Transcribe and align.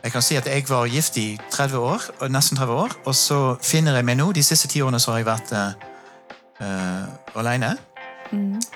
Jeg 0.00 0.12
kan 0.14 0.22
si 0.24 0.36
at 0.40 0.46
jeg 0.48 0.64
var 0.68 0.88
gift 0.88 1.16
i 1.20 1.38
30 1.52 1.78
år, 1.78 2.04
nesten 2.32 2.56
30 2.56 2.72
år, 2.72 2.94
og 3.04 3.14
så 3.14 3.56
finner 3.62 3.98
jeg 3.98 4.06
meg 4.08 4.16
nå 4.16 4.30
De 4.32 4.42
siste 4.42 4.68
ti 4.68 4.80
årene 4.80 5.00
så 5.00 5.12
har 5.12 5.20
jeg 5.20 5.28
vært 5.28 5.52
uh, 5.52 7.04
alene. 7.36 7.74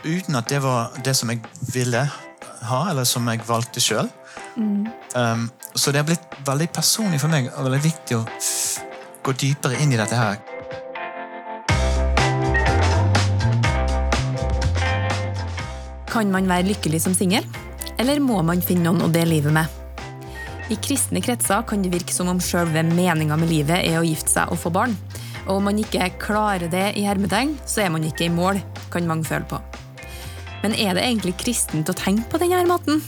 Uten 0.04 0.36
at 0.36 0.48
det 0.50 0.60
var 0.62 0.92
det 1.04 1.14
som 1.16 1.30
jeg 1.32 1.40
ville 1.72 2.02
ha, 2.68 2.80
eller 2.90 3.04
som 3.08 3.28
jeg 3.28 3.40
valgte 3.48 3.80
sjøl. 3.80 4.10
Um, 4.56 5.46
så 5.74 5.92
det 5.92 6.02
har 6.02 6.08
blitt 6.08 6.36
veldig 6.46 6.68
personlig 6.74 7.20
for 7.22 7.32
meg 7.32 7.48
og 7.54 7.70
veldig 7.70 7.84
viktig 7.84 8.18
å 8.18 8.24
gå 9.24 9.34
dypere 9.40 9.80
inn 9.80 9.94
i 9.94 10.00
dette 10.00 10.18
her. 10.18 10.42
Kan 16.12 16.30
man 16.30 16.46
være 16.50 16.68
lykkelig 16.68 17.00
som 17.06 17.16
singel, 17.16 17.48
eller 17.98 18.20
må 18.20 18.42
man 18.44 18.62
finne 18.62 18.90
noen 18.90 19.08
å 19.08 19.10
dele 19.14 19.38
livet 19.38 19.56
med? 19.56 19.83
I 20.72 20.76
kristne 20.80 21.20
kretser 21.20 21.64
kan 21.68 21.82
det 21.84 21.90
virke 21.92 22.12
som 22.14 22.30
om 22.32 22.40
selve 22.40 22.80
meninga 22.88 23.36
med 23.36 23.50
livet 23.50 23.84
er 23.84 23.98
å 23.98 24.06
gifte 24.06 24.32
seg 24.32 24.52
og 24.52 24.60
få 24.62 24.72
barn. 24.72 24.94
Og 25.44 25.58
om 25.58 25.66
man 25.68 25.80
ikke 25.80 26.06
klarer 26.22 26.70
det 26.72 26.94
i 26.96 27.04
hermetegn, 27.04 27.52
så 27.68 27.84
er 27.84 27.92
man 27.92 28.06
ikke 28.08 28.26
i 28.26 28.32
mål, 28.32 28.62
kan 28.92 29.04
mange 29.04 29.28
føle 29.28 29.44
på. 29.50 29.60
Men 30.62 30.72
er 30.80 30.96
det 30.96 31.04
egentlig 31.04 31.34
kristent 31.42 31.92
å 31.92 31.96
tenke 31.98 32.24
på 32.32 32.40
denne 32.40 32.62
måten? 32.70 33.02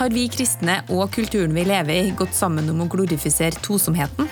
Har 0.00 0.10
vi 0.10 0.26
kristne 0.28 0.80
og 0.90 1.06
kulturen 1.14 1.54
vi 1.54 1.62
lever 1.64 2.00
i, 2.02 2.10
gått 2.18 2.34
sammen 2.34 2.66
om 2.72 2.82
å 2.82 2.90
glorifisere 2.90 3.62
tosomheten? 3.62 4.26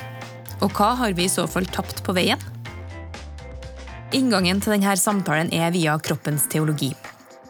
Og 0.59 0.75
hva 0.75 0.91
har 0.99 1.15
vi 1.15 1.29
i 1.29 1.31
så 1.31 1.47
fall 1.47 1.71
tapt 1.71 2.03
på 2.03 2.17
veien? 2.19 2.41
Inngangen 4.15 4.59
til 4.63 4.75
denne 4.75 4.99
samtalen 4.99 5.55
er 5.55 5.71
via 5.75 5.95
kroppens 6.03 6.51
teologi. 6.51 6.91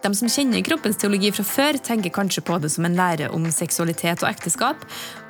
De 0.04 0.10
som 0.12 0.28
kjenner 0.28 0.60
kroppens 0.60 0.98
teologi 1.00 1.30
fra 1.32 1.44
før, 1.48 1.78
tenker 1.80 2.12
kanskje 2.12 2.42
på 2.44 2.58
det 2.60 2.68
som 2.74 2.84
en 2.84 2.96
lære 2.98 3.30
om 3.32 3.46
seksualitet 3.48 4.20
og 4.20 4.28
ekteskap, 4.28 4.82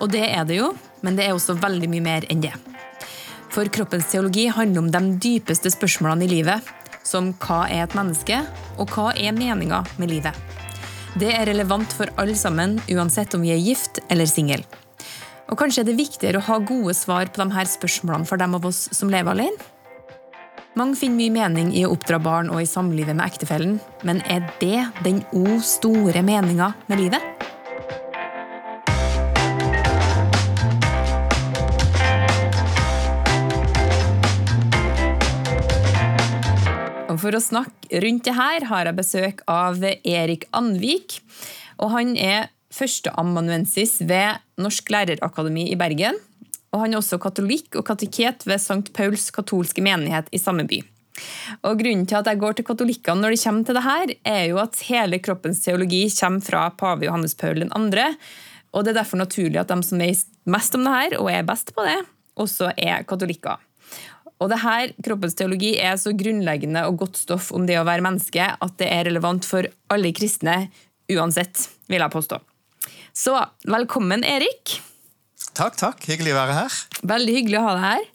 og 0.03 0.11
det 0.11 0.25
er 0.27 0.49
det 0.49 0.57
jo, 0.59 0.73
men 1.07 1.15
det 1.15 1.29
er 1.29 1.37
også 1.37 1.55
veldig 1.63 1.91
mye 1.93 2.03
mer 2.03 2.27
enn 2.33 2.43
det. 2.43 2.51
For 3.55 3.71
kroppens 3.71 4.09
teologi 4.11 4.49
handler 4.51 4.83
om 4.83 4.89
de 4.91 5.03
dypeste 5.23 5.71
spørsmålene 5.71 6.27
i 6.27 6.33
livet, 6.33 6.73
som 7.07 7.31
hva 7.45 7.69
er 7.71 7.85
et 7.85 7.95
menneske, 7.95 8.41
og 8.75 8.91
hva 8.97 9.13
er 9.15 9.37
meninga 9.37 9.85
med 10.01 10.11
livet. 10.11 10.35
Det 11.15 11.31
er 11.31 11.47
relevant 11.47 11.95
for 11.95 12.11
alle 12.19 12.35
sammen, 12.35 12.81
uansett 12.91 13.37
om 13.39 13.45
vi 13.47 13.53
er 13.55 13.63
gift 13.63 14.03
eller 14.11 14.27
singel. 14.27 14.65
Og 15.53 15.61
kanskje 15.61 15.85
er 15.85 15.87
det 15.87 16.01
viktigere 16.01 16.41
å 16.41 16.49
ha 16.49 16.59
gode 16.59 16.97
svar 16.99 17.31
på 17.31 17.45
de 17.45 17.55
her 17.55 17.71
spørsmålene 17.71 18.27
for 18.27 18.43
dem 18.43 18.59
av 18.59 18.67
oss 18.67 18.89
som 18.97 19.13
lever 19.13 19.37
alene? 19.37 19.74
Mange 20.75 20.99
finner 20.99 21.21
mye 21.21 21.31
mening 21.31 21.69
i 21.79 21.85
å 21.87 21.93
oppdra 21.95 22.19
barn 22.19 22.49
og 22.51 22.59
i 22.59 22.67
samlivet 22.67 23.15
med 23.15 23.29
ektefellen, 23.31 23.77
men 24.03 24.19
er 24.27 24.43
det 24.59 24.81
den 25.05 25.21
o 25.31 25.61
store 25.63 26.19
meninga 26.27 26.73
med 26.91 26.99
livet? 26.99 27.23
For 37.25 37.39
å 37.39 37.41
snakke 37.41 38.03
rundt 38.03 38.27
det 38.27 38.35
her 38.37 38.67
har 38.69 38.91
jeg 38.91 38.99
besøk 38.99 39.39
av 39.49 39.79
Erik 39.81 40.43
Anvik. 40.53 41.23
og 41.79 41.95
Han 41.95 42.19
er 42.19 42.51
førsteamanuensis 42.75 44.03
ved 44.03 44.43
Norsk 44.61 44.91
lærerakademi 44.91 45.71
i 45.71 45.79
Bergen. 45.79 46.19
Og 46.75 46.83
Han 46.83 46.95
er 46.95 46.99
også 46.99 47.21
katolikk 47.23 47.79
og 47.79 47.87
kateket 47.87 48.43
ved 48.49 48.59
St. 48.59 48.91
Pauls 48.97 49.31
katolske 49.35 49.85
menighet 49.85 50.27
i 50.35 50.43
samme 50.43 50.67
by. 50.67 50.81
Og 51.63 51.79
Grunnen 51.79 52.09
til 52.11 52.19
at 52.19 52.27
jeg 52.27 52.41
går 52.43 52.57
til 52.59 52.67
katolikkene 52.67 53.23
når 53.23 53.37
det 53.37 53.43
kommer 53.45 53.67
til 53.69 53.77
det 53.79 53.85
her, 53.85 54.15
er 54.27 54.47
jo 54.51 54.59
at 54.59 54.81
hele 54.89 55.21
kroppens 55.23 55.63
teologi 55.63 56.09
kommer 56.19 56.43
fra 56.43 56.65
pave 56.75 57.07
Johannes 57.07 57.37
Paul 57.39 57.63
2. 57.71 58.09
Og 58.75 58.83
det 58.83 58.91
er 58.91 58.99
derfor 58.99 59.23
naturlig 59.23 59.61
at 59.63 59.71
de 59.71 59.79
som 59.87 60.03
vet 60.03 60.27
mest 60.51 60.75
om 60.75 60.83
det 60.83 60.97
her, 60.97 61.15
og 61.21 61.31
er 61.31 61.47
best 61.47 61.71
på 61.77 61.85
det, 61.87 62.01
også 62.35 62.73
er 62.75 63.07
katolikker. 63.07 63.63
Og 64.43 64.51
det 64.51 64.59
her, 64.65 64.91
Kroppens 65.07 65.37
teologi 65.39 65.77
er 65.79 65.95
så 66.01 66.11
grunnleggende 66.19 66.83
og 66.89 66.99
godt 67.05 67.21
stoff 67.21 67.53
om 67.55 67.69
det 67.69 67.79
å 67.79 67.87
være 67.87 68.03
menneske 68.05 68.49
at 68.51 68.75
det 68.83 68.89
er 68.91 69.07
relevant 69.07 69.47
for 69.47 69.69
alle 69.95 70.11
kristne 70.17 70.65
uansett, 71.15 71.69
vil 71.87 72.03
jeg 72.03 72.13
påstå. 72.13 72.41
Så 73.15 73.37
velkommen, 73.71 74.27
Erik. 74.27 74.75
Takk, 75.55 75.77
takk. 75.79 76.01
Hyggelig 76.11 76.33
å 76.35 76.39
være 76.41 76.55
her. 76.57 76.77
Veldig 77.07 77.35
hyggelig 77.37 77.59
å 77.61 77.67
ha 77.69 77.75
deg 77.77 77.85
her. 77.85 78.07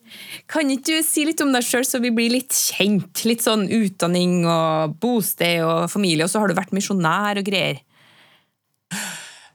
Kan 0.51 0.72
ikke 0.73 0.97
du 0.97 1.05
si 1.07 1.23
litt 1.27 1.39
om 1.44 1.53
deg 1.55 1.63
sjøl, 1.63 1.85
så 1.88 2.01
vi 2.03 2.11
blir 2.11 2.33
litt 2.33 2.51
kjent? 2.51 3.23
Litt 3.23 3.45
sånn 3.45 3.69
utdanning 3.72 4.41
og 4.44 4.97
bosted 5.00 5.63
og 5.63 5.85
familie, 5.91 6.25
og 6.25 6.33
så 6.33 6.44
har 6.44 6.51
du 6.51 6.57
vært 6.57 6.75
misjonær 6.75 7.39
og 7.39 7.47
greier. 7.47 7.79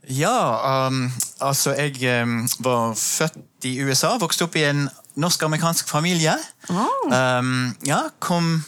Ja, 0.09 0.89
um, 0.89 1.07
altså 1.45 1.75
jeg 1.77 2.01
um, 2.25 2.43
var 2.65 2.97
født 2.97 3.69
i 3.69 3.77
USA, 3.85 4.15
vokste 4.21 4.49
opp 4.49 4.57
i 4.61 4.65
en 4.69 4.87
norsk-amerikansk 5.21 5.89
familie. 5.89 6.37
Um, 6.69 7.75
ja, 7.87 8.07
kom 8.19 8.65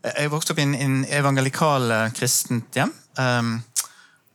Jeg 0.00 0.30
vokste 0.32 0.54
opp 0.54 0.62
i 0.62 0.64
en, 0.64 0.74
en 0.74 1.02
evangelikal 1.12 1.90
uh, 1.92 2.06
kristent 2.16 2.72
hjem. 2.72 2.94
Um, 3.20 3.58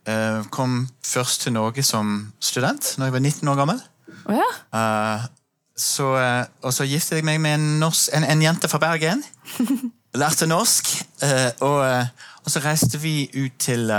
uh, 0.06 0.44
kom 0.54 0.84
først 1.02 1.42
til 1.42 1.56
Norge 1.56 1.82
som 1.82 2.32
student 2.38 2.94
når 3.00 3.08
jeg 3.08 3.16
var 3.16 3.24
19 3.24 3.50
år 3.50 3.62
gammel. 3.64 3.80
Å 4.26 4.34
ja? 4.34 4.46
Uh, 4.74 5.26
så, 5.78 6.08
uh, 6.18 6.44
og 6.66 6.74
så 6.74 6.86
giftet 6.88 7.20
jeg 7.20 7.26
meg 7.26 7.38
med 7.42 7.58
en, 7.58 7.66
norsk, 7.82 8.10
en, 8.16 8.26
en 8.26 8.42
jente 8.42 8.70
fra 8.70 8.80
Bergen. 8.82 9.22
Lærte 10.20 10.48
norsk. 10.50 10.90
uh, 11.22 11.50
og, 11.66 11.82
og 12.42 12.52
så 12.52 12.62
reiste 12.64 12.98
vi 13.02 13.28
ut 13.36 13.58
til, 13.62 13.92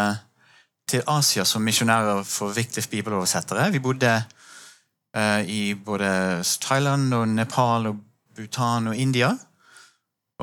til 0.89 1.05
Asia 1.11 1.45
som 1.47 1.63
misjonærer 1.63 2.23
for 2.27 2.55
Wycliffe 2.55 2.91
bibeloversettere. 2.91 3.69
Vi 3.75 3.83
bodde 3.83 4.19
i 5.49 5.73
både 5.73 6.07
Thailand 6.61 7.13
og 7.15 7.23
Nepal 7.31 7.87
og 7.89 7.95
Bhutan 8.35 8.91
og 8.91 8.97
India. 8.99 9.31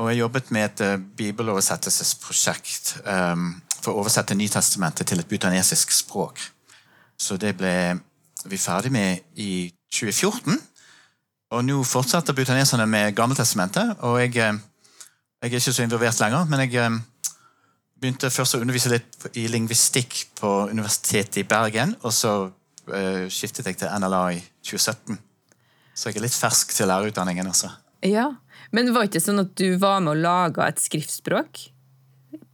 Og 0.01 0.09
jeg 0.09 0.19
jobbet 0.19 0.49
med 0.51 0.81
et 0.81 1.05
bibeloversettelsesprosjekt 1.15 2.97
um, 3.07 3.53
for 3.79 3.93
å 3.93 4.01
oversette 4.01 4.35
Nytestamentet 4.35 5.07
til 5.07 5.21
et 5.21 5.29
bhutanesisk 5.29 5.93
språk. 5.95 6.41
Så 7.15 7.37
det 7.39 7.53
ble 7.55 7.75
vi 8.49 8.59
ferdig 8.61 8.91
med 8.93 9.23
i 9.41 9.69
2014. 9.93 10.59
Og 11.55 11.65
nå 11.65 11.81
fortsetter 11.87 12.35
butaneserne 12.35 12.87
med 12.89 13.15
Gammeltestamentet. 13.15 13.97
Og 14.07 14.19
jeg, 14.21 14.35
eh, 14.37 14.59
jeg 15.41 15.51
er 15.51 15.53
ikke 15.53 15.73
så 15.73 15.83
involvert 15.83 16.19
lenger, 16.19 16.45
men 16.49 16.65
jeg 16.65 16.75
eh, 16.81 16.97
begynte 18.01 18.31
først 18.33 18.57
å 18.57 18.61
undervise 18.63 18.91
litt 18.91 19.29
i 19.39 19.47
lingvistikk 19.51 20.25
på 20.39 20.51
Universitetet 20.71 21.41
i 21.41 21.47
Bergen, 21.47 21.95
og 22.03 22.13
så 22.13 22.33
uh, 22.49 23.25
skiftet 23.31 23.69
jeg 23.69 23.79
til 23.79 23.93
NLA 24.01 24.23
i 24.35 24.41
2017. 24.67 25.17
Så 25.95 26.09
jeg 26.09 26.19
er 26.19 26.25
litt 26.25 26.35
fersk 26.35 26.75
til 26.75 26.91
lærerutdanningen 26.91 27.47
også. 27.47 27.71
ja. 28.03 28.33
Men 28.73 28.89
var 28.91 29.05
det 29.05 29.13
ikke 29.13 29.23
sånn 29.23 29.39
at 29.39 29.53
du 29.55 29.77
var 29.79 30.01
med 30.03 30.15
å 30.15 30.19
lage 30.19 30.65
et 30.65 30.81
skriftspråk? 30.81 31.61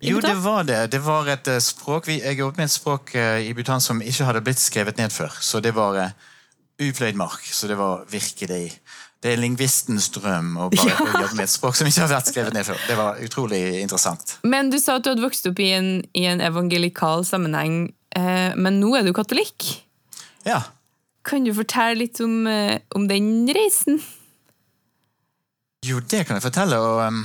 Jo, 0.02 0.19
det 0.24 0.36
var 0.44 0.64
det. 0.68 0.80
Det 0.92 1.00
var 1.06 1.28
et 1.30 1.47
eh, 1.47 1.59
språk 1.64 2.08
vi, 2.08 2.19
Jeg 2.22 2.40
jobbet 2.40 2.58
med 2.58 2.66
et 2.69 2.74
språk 2.74 3.16
eh, 3.16 3.47
i 3.47 3.53
Bhutan 3.58 3.81
som 3.84 4.02
ikke 4.02 4.28
hadde 4.28 4.42
blitt 4.46 4.62
skrevet 4.62 4.97
ned 4.97 5.14
før. 5.14 5.34
Så 5.42 5.62
det 5.64 5.75
var 5.78 5.96
ufløyd 5.97 6.30
upløyd 6.81 7.18
mark. 7.19 7.46
Så 7.53 7.68
det 7.69 7.78
var 7.78 8.06
virkelig 8.09 8.80
Det 9.22 9.36
er 9.36 9.38
lingvistens 9.38 10.08
drøm 10.09 10.56
å 10.58 10.70
bare 10.74 10.88
Ja. 10.90 10.96
jobbe 10.97 11.36
med 11.38 11.44
et 11.46 11.52
språk 11.53 11.75
som 11.78 11.86
ikke 11.86 12.02
har 12.08 12.09
vært 12.09 12.31
skrevet 12.31 12.56
ned 12.58 12.66
før. 12.66 12.80
Det 12.88 12.96
var 12.97 13.20
utrolig 13.22 13.59
interessant. 13.84 14.38
Men 14.44 14.72
du 14.74 14.80
sa 14.81 14.96
at 14.97 15.06
du 15.06 15.12
hadde 15.12 15.22
vokst 15.22 15.46
opp 15.46 15.59
i 15.62 15.68
en, 15.78 15.91
i 16.18 16.25
en 16.25 16.41
evangelikal 16.41 17.22
sammenheng, 17.28 17.91
eh, 18.18 18.56
men 18.58 18.80
nå 18.81 18.96
er 18.97 19.06
du 19.06 19.14
katolikk. 19.14 19.68
Ja. 20.47 20.64
Kan 21.22 21.46
du 21.46 21.53
fortelle 21.53 22.00
litt 22.02 22.18
om, 22.25 22.47
eh, 22.50 22.80
om 22.97 23.06
den 23.08 23.46
reisen? 23.53 24.02
Jo, 25.86 26.00
det 26.02 26.25
kan 26.25 26.38
jeg 26.38 26.46
fortelle. 26.46 26.78
og 26.81 27.06
um, 27.08 27.22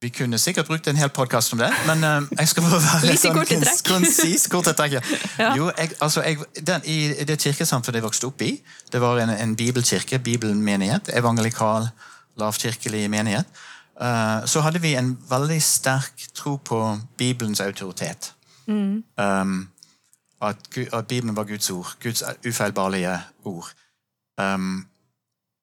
Vi 0.00 0.08
kunne 0.08 0.38
sikkert 0.38 0.66
brukt 0.66 0.86
en 0.86 0.96
hel 0.96 1.08
podkast 1.10 1.52
om 1.52 1.58
det, 1.58 1.68
men 1.86 2.04
uh, 2.06 2.26
jeg 2.38 2.48
skal 2.48 2.62
bare 2.62 2.78
være 2.84 3.08
Litt 3.08 3.22
trekk. 3.24 3.80
konsis. 3.88 4.44
Kort 4.46 4.68
trekk, 4.70 4.92
ja. 5.42 5.48
Jo, 5.58 5.72
jeg, 5.74 5.90
altså, 6.00 6.22
jeg, 6.22 6.38
den, 6.66 6.84
I 6.86 7.24
det 7.26 7.34
kirkesamfunnet 7.42 7.98
jeg 7.98 8.04
vokste 8.04 8.28
opp 8.30 8.44
i, 8.46 8.52
det 8.92 9.00
var 9.02 9.18
en, 9.18 9.32
en 9.34 9.56
bibelkirke, 9.58 10.20
bibelmenighet, 10.22 11.10
evangelikal, 11.18 11.88
lavkirkelig 12.38 13.08
menighet. 13.10 13.50
Uh, 13.98 14.46
så 14.46 14.62
hadde 14.62 14.78
vi 14.78 14.94
en 14.94 15.16
veldig 15.30 15.58
sterk 15.62 16.28
tro 16.34 16.56
på 16.62 16.78
Bibelens 17.18 17.60
autoritet. 17.60 18.34
Um, 18.68 19.68
at, 20.42 20.56
at 20.92 21.06
Bibelen 21.10 21.36
var 21.36 21.44
Guds 21.50 21.70
ord. 21.70 21.96
Guds 22.02 22.22
ufeilbarlige 22.46 23.18
ord. 23.44 23.74
Um, 24.38 24.86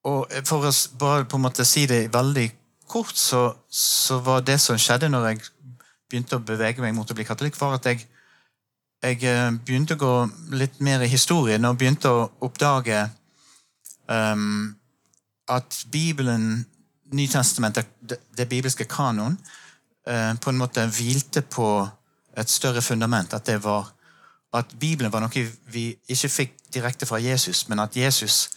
og 0.04 0.28
for 0.44 0.68
å 0.68 0.76
bare 1.00 1.24
på 1.24 1.40
en 1.40 1.48
måte 1.48 1.64
si 1.66 1.86
det 1.88 2.10
veldig 2.14 2.50
kort, 2.88 3.16
så, 3.18 3.50
så 3.70 4.20
var 4.24 4.44
det 4.46 4.60
som 4.62 4.80
skjedde 4.80 5.10
når 5.10 5.28
jeg 5.30 5.42
begynte 6.10 6.38
å 6.38 6.46
bevege 6.46 6.84
meg 6.84 6.96
mot 6.96 7.10
å 7.10 7.18
bli 7.18 7.26
katolikk, 7.28 7.58
var 7.60 7.78
at 7.80 7.90
jeg, 7.90 8.06
jeg 9.04 9.22
eh, 9.26 9.50
begynte 9.66 9.98
å 9.98 10.02
gå 10.02 10.14
litt 10.56 10.80
mer 10.86 11.04
i 11.04 11.12
historien 11.12 11.66
og 11.66 11.80
begynte 11.82 12.12
å 12.12 12.28
oppdage 12.46 13.04
um, 14.08 14.76
at 15.52 15.84
Bibelen, 15.92 16.66
Nytestamentet, 17.16 17.92
det, 18.02 18.18
det 18.34 18.48
bibelske 18.50 18.88
kanon, 18.90 19.38
uh, 20.10 20.34
på 20.42 20.52
en 20.52 20.58
måte 20.58 20.88
hvilte 20.90 21.44
på 21.46 21.68
et 22.36 22.50
større 22.50 22.82
fundament. 22.82 23.34
At 23.34 23.52
var 23.64 23.92
at 24.56 24.74
Bibelen 24.80 25.12
var 25.12 25.24
noe 25.24 25.46
vi 25.72 25.90
ikke 26.12 26.32
fikk 26.32 26.54
direkte 26.74 27.08
fra 27.08 27.20
Jesus, 27.20 27.66
men 27.70 27.82
at 27.84 27.96
Jesus 27.96 28.50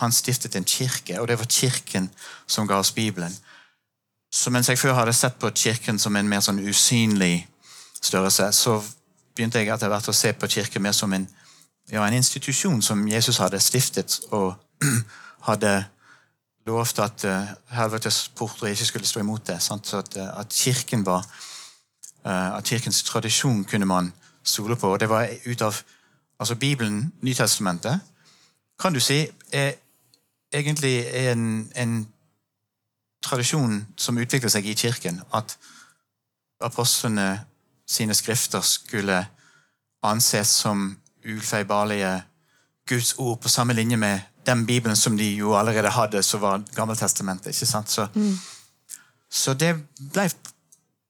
han 0.00 0.12
stiftet 0.12 0.56
en 0.56 0.66
kirke, 0.66 1.18
og 1.20 1.28
det 1.28 1.38
var 1.38 1.50
kirken 1.50 2.08
som 2.46 2.68
ga 2.68 2.78
oss 2.78 2.92
Bibelen. 2.92 3.32
Så 4.30 4.50
mens 4.50 4.68
jeg 4.68 4.78
før 4.78 4.94
hadde 4.94 5.12
sett 5.16 5.38
på 5.40 5.50
Kirken 5.54 5.98
som 5.98 6.16
en 6.16 6.28
mer 6.28 6.40
sånn 6.44 6.60
usynlig 6.60 7.46
størrelse, 8.02 8.50
så 8.52 8.78
begynte 9.34 9.62
jeg 9.62 9.70
etter 9.72 9.88
hvert 9.88 10.08
å 10.10 10.16
se 10.16 10.32
på 10.36 10.50
Kirken 10.52 10.84
mer 10.84 10.96
som 10.96 11.12
en, 11.16 11.24
ja, 11.90 12.02
en 12.04 12.16
institusjon 12.18 12.82
som 12.84 13.06
Jesus 13.08 13.40
hadde 13.40 13.60
stiftet 13.60 14.20
og 14.36 14.54
hadde 15.48 15.72
lovt 16.68 16.98
at 17.00 17.24
uh, 17.24 17.52
helvetes 17.72 18.26
porter 18.36 18.68
ikke 18.68 18.84
skulle 18.84 19.08
stå 19.08 19.22
imot 19.22 19.46
det. 19.48 19.56
At, 19.56 20.16
uh, 20.16 20.40
at, 20.40 20.52
kirken 20.52 21.06
var 21.06 21.24
uh, 22.26 22.56
At 22.58 22.64
kirkens 22.64 23.02
tradisjon 23.02 23.64
kunne 23.64 23.86
man 23.86 24.12
stole 24.44 24.76
på. 24.76 24.92
Og 24.92 25.00
det 25.00 25.08
var 25.08 25.28
ut 25.46 25.62
av 25.62 25.80
altså 26.38 26.54
Bibelen, 26.54 27.12
Nytestamentet, 27.22 28.00
kan 28.78 28.94
du 28.94 29.00
si, 29.00 29.26
er 29.52 29.72
egentlig 30.52 31.06
en, 31.08 31.72
en 31.74 32.08
tradisjon 33.24 33.80
som 33.96 34.18
utvikler 34.18 34.52
seg 34.52 34.66
i 34.66 34.76
kirken. 34.78 35.20
At 35.34 35.56
apostlene 36.64 37.44
sine 37.88 38.14
skrifter 38.14 38.60
skulle 38.60 39.22
anses 40.04 40.48
som 40.48 40.90
ufeilbarlige 41.24 42.22
Guds 42.88 43.14
ord 43.18 43.40
på 43.40 43.48
samme 43.48 43.72
linje 43.72 43.96
med 43.96 44.20
den 44.46 44.66
Bibelen 44.66 44.96
som 44.96 45.16
de 45.16 45.34
jo 45.36 45.54
allerede 45.56 45.90
hadde, 45.90 46.22
som 46.22 46.40
var 46.40 46.62
Gammeltestamentet. 46.74 47.46
ikke 47.46 47.66
sant? 47.66 47.90
Så, 47.90 48.06
mm. 48.14 48.38
så 49.30 49.54
det 49.54 49.74
ble 49.98 50.28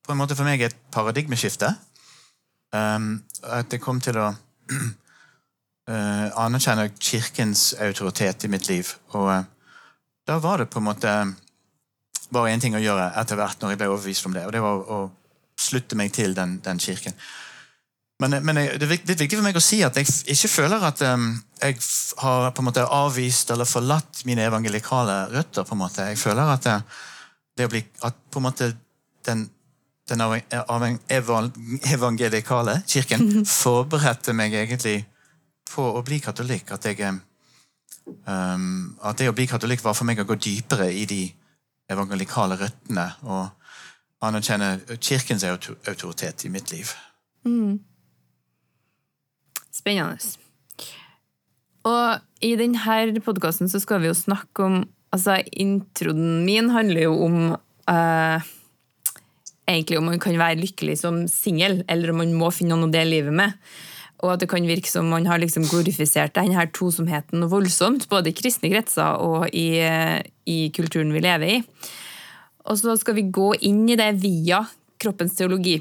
på 0.06 0.12
en 0.12 0.18
måte 0.18 0.36
for 0.36 0.48
meg 0.48 0.62
et 0.62 0.76
paradigmeskifte. 0.92 1.74
Um, 2.72 3.22
at 3.42 3.72
jeg 3.72 3.80
kom 3.80 4.00
til 4.00 4.18
å 4.18 4.30
uh, 5.92 6.26
anerkjenne 6.40 6.88
Kirkens 7.00 7.74
autoritet 7.80 8.44
i 8.44 8.50
mitt 8.52 8.68
liv. 8.68 8.90
Og 9.14 9.28
uh, 9.30 9.44
da 10.26 10.38
var 10.42 10.58
det 10.64 10.70
på 10.72 10.82
en 10.82 10.88
måte 10.88 11.12
bare 12.32 12.52
én 12.52 12.60
ting 12.62 12.76
å 12.76 12.82
gjøre 12.82 13.10
etter 13.20 13.38
hvert 13.38 13.60
når 13.62 13.72
jeg 13.72 13.80
ble 13.80 13.90
overbevist 13.92 14.28
om 14.28 14.34
det, 14.36 14.46
og 14.46 14.54
det 14.54 14.64
var 14.64 14.82
å, 14.96 15.00
slutte 15.58 15.96
meg 15.98 16.12
til 16.14 16.36
den, 16.36 16.60
den 16.62 16.78
kirken. 16.78 17.16
Men, 18.22 18.36
men, 18.46 18.56
det 18.78 18.86
er 18.86 18.90
viktig 18.90 19.36
for 19.36 19.46
meg 19.46 19.56
å 19.58 19.62
si 19.62 19.80
at 19.86 19.96
jeg 19.98 20.06
ikke 20.34 20.50
føler 20.50 20.84
at 20.86 21.02
um, 21.06 21.32
jeg 21.58 21.78
har 22.22 22.50
på 22.54 22.62
en 22.62 22.68
måte 22.68 22.84
avvist 22.94 23.50
eller 23.54 23.66
forlatt 23.66 24.24
mine 24.26 24.46
evangelikale 24.46 25.16
røtter. 25.32 25.66
på 25.66 25.74
en 25.74 25.82
måte. 25.82 26.06
Jeg 26.12 26.18
føler 26.18 26.50
at 26.50 26.66
det, 26.66 26.76
det 27.58 27.66
å 27.68 27.72
bli, 27.72 27.82
at 28.06 28.18
på 28.30 28.38
en 28.38 28.46
måte 28.46 28.72
den, 29.26 29.44
den 30.10 30.24
evangelikale 31.94 32.80
kirken 32.86 33.44
forberedte 33.62 34.34
meg 34.34 34.54
egentlig 34.64 35.00
på 35.70 35.82
å 35.82 36.02
bli 36.02 36.18
katolikk. 36.22 36.72
At, 36.74 36.86
jeg, 36.90 37.18
um, 38.26 38.96
at 39.02 39.18
det 39.18 39.30
å 39.30 39.36
bli 39.36 39.46
katolikk 39.50 39.82
var 39.84 39.94
for 39.94 40.06
meg 40.06 40.22
å 40.22 40.26
gå 40.26 40.38
dypere 40.38 40.90
i 40.90 41.06
de 41.06 41.22
evangelikale 41.88 42.58
røttene 42.60 43.06
og 43.26 43.48
anerkjenne 44.24 44.98
kirkens 44.98 45.44
autoritet 45.46 46.44
i 46.44 46.52
mitt 46.52 46.72
liv. 46.72 46.90
Mm. 47.46 47.78
Spennende. 49.72 50.18
Og 51.88 52.44
i 52.44 52.54
denne 52.58 53.24
podkasten 53.24 53.70
skal 53.70 54.02
vi 54.02 54.10
jo 54.12 54.16
snakke 54.16 54.68
om 54.68 54.78
Altså, 55.08 55.38
introen 55.56 56.42
min 56.44 56.66
handler 56.68 57.06
jo 57.06 57.14
om 57.24 57.36
uh, 57.54 58.48
Egentlig 59.64 59.96
om 59.96 60.04
man 60.10 60.20
kan 60.20 60.36
være 60.36 60.58
lykkelig 60.60 60.98
som 61.00 61.22
singel, 61.32 61.78
eller 61.88 62.12
om 62.12 62.20
man 62.20 62.34
må 62.36 62.50
finne 62.52 62.76
noen 62.76 62.90
å 62.90 62.92
dele 62.92 63.14
livet 63.14 63.32
med. 63.36 63.56
Og 64.18 64.32
at 64.32 64.42
det 64.42 64.48
kan 64.50 64.64
virke 64.66 64.90
som 64.90 65.06
man 65.12 65.28
har 65.30 65.38
liksom 65.38 65.66
glorifisert 65.68 66.34
denne 66.34 66.64
tosomheten 66.74 67.44
voldsomt, 67.50 68.08
både 68.10 68.32
i 68.32 68.36
kristne 68.36 68.70
kretser 68.72 69.20
og 69.22 69.46
i, 69.54 69.78
eh, 69.78 70.18
i 70.50 70.58
kulturen 70.74 71.14
vi 71.14 71.22
lever 71.22 71.54
i. 71.58 71.60
Og 72.68 72.80
så 72.80 72.96
skal 72.98 73.16
vi 73.16 73.30
gå 73.30 73.52
inn 73.68 73.84
i 73.88 73.96
det 73.96 74.10
via 74.20 74.64
kroppens 74.98 75.38
teologi. 75.38 75.78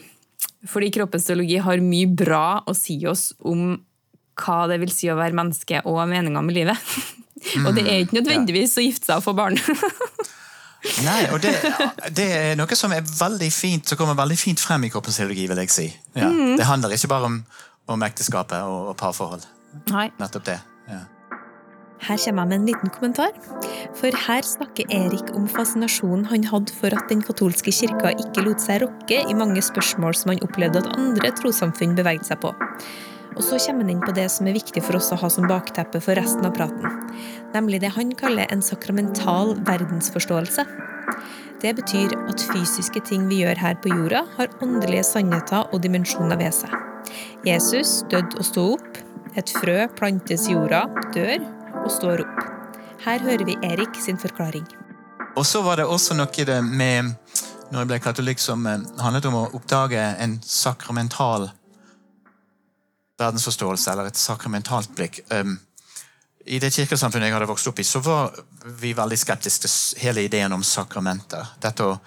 Fordi 0.69 0.92
kroppens 0.94 1.25
teologi 1.28 1.57
har 1.63 1.84
mye 1.84 2.07
bra 2.07 2.62
å 2.66 2.75
si 2.78 3.00
oss 3.10 3.31
om 3.39 3.75
hva 4.38 4.57
det 4.69 4.80
vil 4.84 4.94
si 4.94 5.10
å 5.10 5.18
være 5.18 5.36
menneske 5.38 5.81
og 5.89 6.04
meninga 6.10 6.44
med 6.45 6.60
livet. 6.60 6.98
og 7.66 7.74
det 7.78 7.86
er 7.88 8.04
ikke 8.04 8.19
nødvendigvis 8.19 8.78
å 8.78 8.86
gifte 8.86 9.10
seg 9.10 9.22
og 9.22 9.25
få 9.25 9.38
barn. 9.38 9.57
Nei, 11.04 11.24
og 11.34 11.42
det, 11.44 11.51
det, 12.16 12.28
er 12.31 12.57
noe 12.57 12.78
som 12.78 12.94
er 12.94 13.06
veldig 13.06 13.50
fint, 13.51 13.89
som 13.89 13.98
kommer 14.00 14.18
veldig 14.18 14.38
fint 14.39 14.62
frem 14.62 14.86
i 14.88 14.92
kroppens 14.94 15.18
teologi, 15.19 15.48
vil 15.50 15.62
jeg 15.66 15.74
si. 15.74 15.88
Ja, 16.16 16.30
mm. 16.30 16.56
Det 16.60 16.68
handler 16.69 16.94
ikke 16.95 17.10
bare 17.12 17.31
om, 17.31 17.39
om 17.88 18.04
ekteskapet 18.07 18.63
og, 18.63 18.92
og 18.92 18.98
parforhold. 19.00 19.45
Nei. 19.92 20.10
Nettopp 20.19 20.48
det. 20.48 20.57
Ja. 20.89 21.04
Her 22.07 22.19
kommer 22.22 22.44
jeg 22.44 22.50
med 22.51 22.57
en 22.60 22.68
liten 22.69 22.92
kommentar. 22.94 23.34
For 23.98 24.13
her 24.28 24.45
snakker 24.45 24.89
Erik 24.94 25.31
om 25.36 25.48
fascinasjonen 25.50 26.28
han 26.30 26.45
hadde 26.45 26.75
for 26.78 26.94
at 26.94 27.10
den 27.10 27.24
katolske 27.25 27.74
kirka 27.74 28.13
ikke 28.13 28.45
lot 28.45 28.62
seg 28.62 28.84
rokke 28.84 29.24
i 29.25 29.38
mange 29.38 29.63
spørsmål 29.66 30.16
som 30.16 30.34
han 30.34 30.44
opplevde 30.45 30.84
at 30.84 30.92
andre 31.00 31.31
trossamfunn 31.39 31.98
beveget 31.98 32.30
seg 32.30 32.42
på. 32.44 32.54
Og 33.38 33.44
så 33.45 33.57
kommer 33.62 33.86
han 33.86 33.95
inn 33.95 34.04
på 34.06 34.13
det 34.18 34.28
som 34.34 34.50
er 34.50 34.57
viktig 34.57 34.81
for 34.86 34.98
oss 34.98 35.12
å 35.13 35.19
ha 35.22 35.30
som 35.34 35.50
bakteppe 35.50 36.01
for 36.01 36.18
resten 36.18 36.45
av 36.45 36.56
praten. 36.57 37.10
Nemlig 37.54 37.81
det 37.84 37.94
han 37.98 38.13
kaller 38.18 38.50
en 38.54 38.66
sakramental 38.66 39.56
verdensforståelse. 39.68 40.66
Det 41.62 41.74
betyr 41.78 42.13
at 42.30 42.44
fysiske 42.54 43.01
ting 43.10 43.25
vi 43.30 43.42
gjør 43.42 43.57
her 43.62 43.78
på 43.81 43.89
jorda, 43.94 44.24
har 44.38 44.54
åndelige 44.62 45.06
sannheter 45.10 45.66
og 45.74 45.81
dimensjoner 45.86 46.38
ved 46.38 46.54
seg. 46.54 46.74
Jesus 47.45 48.01
døde 48.12 48.39
og 48.39 48.48
sto 48.48 48.65
opp. 48.75 49.04
Et 49.38 49.51
frø 49.54 49.83
plantes 49.98 50.48
i 50.50 50.56
jorda, 50.56 50.88
dør 51.13 51.44
og 51.83 51.92
står 51.94 52.24
opp. 52.25 52.39
Her 53.06 53.21
hører 53.21 53.45
vi 53.45 53.57
Erik 53.63 54.00
sin 54.01 54.18
forklaring. 54.18 54.65
Og 55.38 55.45
så 55.45 55.62
var 55.62 55.77
det 55.77 55.86
også 55.86 56.18
noe 56.18 56.62
med 56.65 57.13
når 57.68 57.81
jeg 57.83 57.89
ble 57.89 58.00
katolikk, 58.00 58.39
som 58.42 58.65
eh, 58.65 58.83
handlet 59.04 59.27
om 59.30 59.42
å 59.42 59.48
oppdage 59.57 60.01
en 60.24 60.38
sakramental 60.44 61.50
verdensforståelse, 63.19 63.92
eller 63.92 64.10
et 64.10 64.19
sakramentalt 64.19 64.94
blikk. 64.95 65.19
Um, 65.33 65.57
I 66.45 66.60
det 66.63 66.71
kirkesamfunnet 66.74 67.27
jeg 67.27 67.36
hadde 67.36 67.50
vokst 67.50 67.68
opp 67.68 67.81
i, 67.81 67.86
så 67.86 68.00
var 68.06 68.31
vi 68.80 68.94
veldig 68.95 69.18
skeptiske 69.19 69.68
til 69.68 70.03
hele 70.06 70.24
ideen 70.27 70.53
om 70.53 70.63
sakramenter. 70.63 71.56
Dette 71.62 71.88
å 71.88 71.98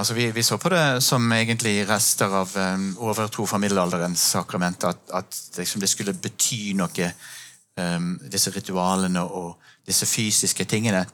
Altså, 0.00 0.14
vi, 0.16 0.30
vi, 0.32 0.42
så 0.42 0.56
på 0.58 0.70
det 0.72 1.02
som 1.04 1.32
egentlig 1.32 1.82
rester 1.88 2.32
av 2.32 2.54
um, 2.56 2.86
overtro 3.04 3.44
fra 3.46 3.58
middelalderens 3.60 4.22
sakrament. 4.32 4.84
At, 4.88 5.02
at 5.12 5.40
liksom, 5.58 5.82
det 5.82 5.90
skulle 5.92 6.16
bety 6.16 6.72
noe 6.78 7.10
um, 7.76 8.14
disse 8.32 8.52
ritualene 8.54 9.22
og 9.24 9.58
disse 9.86 10.08
fysiske 10.08 10.64
tingene. 10.64 11.04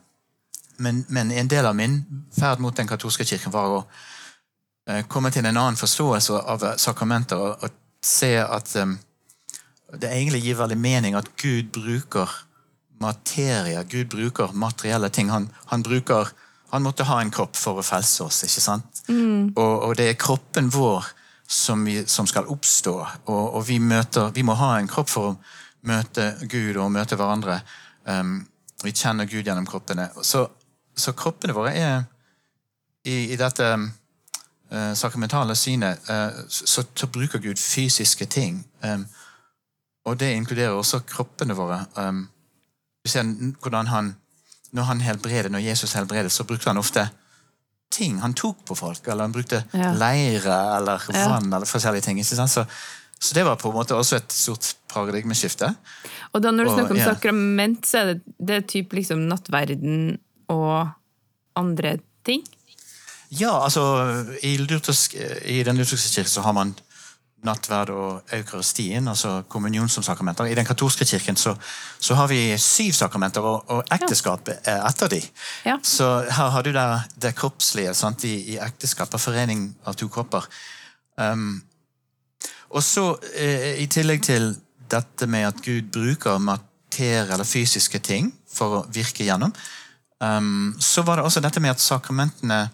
Men, 0.79 1.03
men, 1.09 1.33
en 1.33 1.51
del 1.51 1.67
av 1.67 1.75
min 1.75 1.99
ferd 2.37 2.63
mot 2.63 2.77
den 2.77 2.87
katolske 2.87 3.27
kirken 3.27 3.55
var 3.55 3.75
å 3.75 3.83
uh, 3.83 5.03
komme 5.11 5.35
til 5.35 5.43
en 5.43 5.57
annen 5.57 5.81
forståelse 5.81 6.45
av 6.55 6.71
sakramenter 6.79 7.43
og, 7.43 7.67
og 7.67 8.07
se 8.07 8.37
at 8.39 8.77
um, 8.79 8.95
det 9.99 10.13
egentlig 10.13 10.45
gir 10.45 10.59
veldig 10.61 10.79
mening 10.79 11.19
at 11.19 11.33
Gud 11.43 11.75
bruker 11.75 12.31
materie, 13.03 13.83
Gud 13.91 14.15
bruker 14.15 14.55
materielle 14.55 15.11
ting. 15.11 15.31
Han, 15.31 15.51
han, 15.73 15.83
bruker, 15.83 16.31
han 16.77 16.87
måtte 16.87 17.07
ha 17.09 17.21
en 17.21 17.33
kropp 17.33 17.57
for 17.57 17.81
å 17.81 17.85
frelse 17.85 18.25
oss, 18.25 18.43
ikke 18.47 18.63
sant? 18.65 19.03
Mm. 19.09 19.53
Og, 19.55 19.75
og, 19.89 19.95
det 19.99 20.11
er 20.11 20.19
kroppen 20.21 20.69
vår 20.73 21.09
som, 21.49 21.85
vi, 21.87 22.01
som 22.11 22.27
skal 22.27 22.49
oppstå, 22.53 22.95
og, 23.27 23.45
og 23.59 23.63
vi, 23.69 23.79
møter, 23.81 24.33
vi 24.35 24.45
må 24.47 24.57
ha 24.59 24.77
en 24.79 24.91
kropp 24.91 25.11
for 25.13 25.31
å 25.31 25.37
møte 25.87 26.33
Gud 26.51 26.77
og 26.83 26.93
møte 26.93 27.19
hverandre. 27.19 27.61
Um, 28.05 28.41
vi 28.85 28.93
kjenner 28.93 29.29
Gud 29.31 29.47
gjennom 29.47 29.67
kroppene. 29.67 30.09
Så, 30.23 30.45
så 30.97 31.15
kroppene 31.17 31.55
våre 31.57 31.73
er 31.75 31.97
i, 33.07 33.33
i 33.33 33.39
dette 33.39 33.71
uh, 33.77 34.93
sakramentale 34.99 35.57
synet 35.59 36.11
uh, 36.11 36.43
så, 36.49 36.85
så, 36.95 37.07
bruker 37.07 37.43
Gud 37.43 37.63
fysiske 37.63 38.27
ting. 38.27 38.61
Um, 38.83 39.07
og 40.07 40.19
det 40.21 40.35
inkluderer 40.35 40.77
også 40.77 41.05
kroppene 41.07 41.57
våre. 41.57 41.85
Um, 41.97 42.27
vi 43.07 43.11
ser 43.11 43.31
hvordan 43.63 43.87
han 43.87 44.15
Når 44.77 44.91
han 44.91 45.01
helbreder, 45.01 45.49
når 45.53 45.65
Jesus 45.65 45.97
helbredet, 45.97 46.33
så 46.33 46.45
brukte 46.45 46.69
han 46.71 46.81
ofte 46.81 47.07
ting. 47.93 48.19
Han 48.21 48.35
tok 48.37 48.65
på 48.69 48.77
folk, 48.77 49.07
eller 49.09 49.29
han 49.29 49.35
brukte 49.35 49.63
ja. 49.73 49.93
leire 49.97 50.57
eller 50.77 51.07
vann 51.15 51.49
eller 51.53 51.69
forskjellige 51.69 52.09
ting. 52.09 52.21
Så, 52.25 52.47
så 52.47 53.35
det 53.35 53.45
var 53.47 53.57
på 53.61 53.71
en 53.71 53.79
måte 53.79 53.97
også 53.97 54.21
et 54.21 54.35
stort 54.35 54.75
paradigmeskifte. 54.93 55.71
Og 56.35 56.43
da 56.45 56.53
når 56.53 56.69
du 56.69 56.75
snakker 56.75 56.97
om 56.97 57.01
ja. 57.01 57.09
sakrament, 57.15 57.87
så 57.89 58.03
er 58.03 58.13
det, 58.13 58.37
det 58.39 58.59
er 58.59 58.69
typ 58.69 58.97
liksom 58.99 59.25
nattverden 59.31 60.19
og 60.53 60.93
andre 61.57 61.97
ting? 62.27 62.45
Ja, 63.35 63.65
altså 63.65 63.83
i, 64.47 64.57
luthersk, 64.61 65.17
i 65.45 65.63
den 65.67 65.81
lutherske 65.81 66.13
kirke 66.13 66.31
så 66.31 66.45
har 66.45 66.55
man 66.55 66.77
nattverd 67.45 67.91
og 67.91 68.33
eukaristien, 68.33 69.09
altså 69.09 69.43
kommunion 69.49 69.89
som 69.89 70.03
sakramenter. 70.03 70.47
I 70.47 70.55
den 70.55 70.67
katolske 70.67 71.05
kirken 71.05 71.37
så, 71.37 71.55
så 72.01 72.15
har 72.15 72.29
vi 72.33 72.57
syv 72.59 72.93
sakramenter, 72.93 73.45
og, 73.45 73.71
og 73.71 73.93
ekteskapet 73.93 74.67
er 74.67 74.81
ett 74.89 75.03
av 75.03 75.13
de. 75.13 75.21
Ja. 75.69 75.79
Så 75.83 76.09
her 76.25 76.51
har 76.57 76.63
du 76.63 76.73
det, 76.73 76.89
det 77.23 77.37
kroppslige 77.37 77.95
sant, 77.95 78.25
i, 78.25 78.55
i 78.55 78.59
ekteskap, 78.59 79.15
forening 79.21 79.69
av 79.85 79.95
to 79.95 80.09
kropper. 80.09 80.49
Um, 81.17 81.63
Og 82.69 82.83
så, 82.83 83.17
eh, 83.39 83.79
i 83.79 83.87
tillegg 83.87 84.23
til 84.27 84.57
dette 84.91 85.27
med 85.31 85.47
at 85.47 85.61
Gud 85.63 85.87
bruker 85.95 86.39
materie 86.43 87.33
eller 87.33 87.47
fysiske 87.47 87.99
ting 88.03 88.33
for 88.51 88.81
å 88.81 88.87
virke 88.91 89.25
gjennom, 89.25 89.53
um, 90.21 90.75
så 90.81 91.03
var 91.07 91.17
det 91.17 91.25
også 91.25 91.41
dette 91.41 91.61
med 91.63 91.71
at 91.71 91.81
sakramentene 91.81 92.71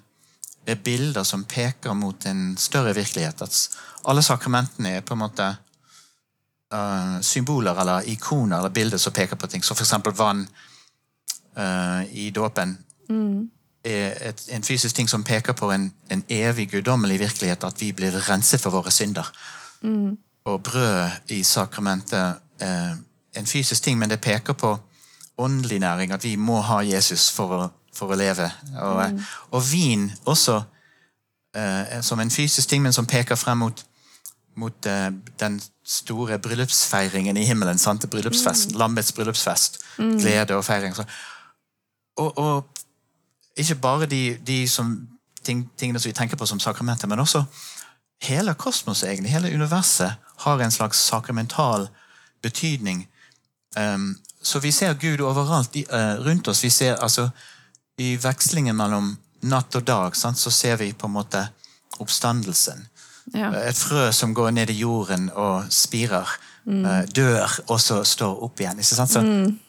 er 0.67 0.75
bilder 0.85 1.23
som 1.23 1.45
peker 1.45 1.95
mot 1.95 2.27
en 2.27 2.57
større 2.57 2.95
virkelighet. 2.95 3.43
At 3.43 3.69
alle 4.09 4.23
sakramentene 4.23 4.97
er 4.97 5.01
på 5.07 5.15
en 5.15 5.23
måte 5.23 5.49
uh, 6.75 7.21
symboler 7.21 7.81
eller 7.81 8.09
ikoner 8.11 8.59
eller 8.59 8.75
bilder 8.75 8.99
som 8.99 9.13
peker 9.13 9.37
på 9.37 9.47
ting. 9.47 9.65
Så 9.65 9.75
eksempel 9.75 10.15
vann 10.19 10.47
uh, 11.59 12.03
i 12.13 12.31
dåpen 12.31 12.79
er 13.85 14.29
et, 14.29 14.47
en 14.49 14.63
fysisk 14.63 14.95
ting 14.95 15.09
som 15.11 15.25
peker 15.25 15.53
på 15.53 15.71
en, 15.73 15.93
en 16.11 16.25
evig 16.29 16.71
guddommelig 16.71 17.19
virkelighet, 17.19 17.65
at 17.65 17.81
vi 17.81 17.93
blir 17.93 18.15
renset 18.29 18.61
for 18.61 18.71
våre 18.71 18.91
synder. 18.91 19.27
Og 20.45 20.63
brød 20.63 21.11
i 21.29 21.43
sakramentet 21.43 22.35
er 22.61 22.97
en 23.37 23.47
fysisk 23.47 23.83
ting, 23.83 23.99
men 23.99 24.11
det 24.11 24.21
peker 24.21 24.53
på 24.53 24.79
åndelig 25.39 25.79
næring, 25.79 26.13
at 26.13 26.25
vi 26.25 26.37
må 26.37 26.61
ha 26.61 26.81
Jesus 26.83 27.31
for 27.31 27.55
å, 27.57 27.69
for 27.97 28.13
å 28.13 28.19
leve. 28.19 28.49
Og, 28.81 29.23
og 29.51 29.65
vin 29.69 30.09
også 30.25 30.63
eh, 31.57 32.01
som 32.03 32.21
en 32.21 32.31
fysisk 32.31 32.69
ting, 32.69 32.83
men 32.83 32.93
som 32.93 33.07
peker 33.07 33.37
frem 33.37 33.59
mot, 33.65 33.85
mot 34.57 34.87
eh, 34.87 35.11
den 35.41 35.61
store 35.85 36.39
bryllupsfeiringen 36.39 37.37
i 37.37 37.45
himmelen. 37.45 37.79
Sant? 37.79 38.09
Bryllupsfest, 38.11 38.73
Lammets 38.79 39.13
bryllupsfest. 39.13 39.83
Glede 39.99 40.57
og 40.57 40.65
feiring. 40.65 40.97
Så. 40.97 41.05
Og, 42.17 42.39
og 42.39 42.65
ikke 43.57 43.75
bare 43.75 44.07
de, 44.07 44.39
de 44.47 44.69
som, 44.69 44.95
ting, 45.45 45.67
tingene 45.79 46.01
som 46.01 46.09
vi 46.09 46.17
tenker 46.17 46.37
på 46.37 46.47
som 46.47 46.61
sakramenter, 46.61 47.09
men 47.09 47.21
også 47.21 47.45
hele 48.23 48.55
kosmoset, 48.55 49.11
egentlig, 49.11 49.33
hele 49.33 49.55
universet, 49.55 50.15
har 50.39 50.61
en 50.61 50.71
slags 50.71 50.99
sakramental 50.99 51.89
betydning. 52.43 53.09
Um, 53.79 54.17
så 54.43 54.59
vi 54.59 54.71
ser 54.71 54.95
Gud 54.95 55.21
overalt 55.21 55.77
i, 55.77 55.85
eh, 55.91 56.15
rundt 56.27 56.49
oss. 56.49 56.65
Vi 56.65 56.71
ser 56.71 56.95
altså 56.95 57.29
I 58.01 58.17
vekslingen 58.17 58.77
mellom 58.77 59.13
natt 59.43 59.75
og 59.77 59.85
dag 59.85 60.17
sant, 60.17 60.39
så 60.39 60.51
ser 60.51 60.79
vi 60.81 60.93
på 60.93 61.09
en 61.09 61.17
måte 61.17 61.43
oppstandelsen. 62.01 62.87
Ja. 63.35 63.53
Et 63.69 63.79
frø 63.79 64.09
som 64.13 64.35
går 64.35 64.51
ned 64.57 64.71
i 64.73 64.81
jorden 64.81 65.29
og 65.39 65.69
spirer, 65.73 66.29
mm. 66.65 66.87
dør 67.15 67.59
og 67.69 67.81
så 67.81 68.03
står 68.05 68.43
opp 68.45 68.61
igjen. 68.61 68.83
Så, 68.83 69.05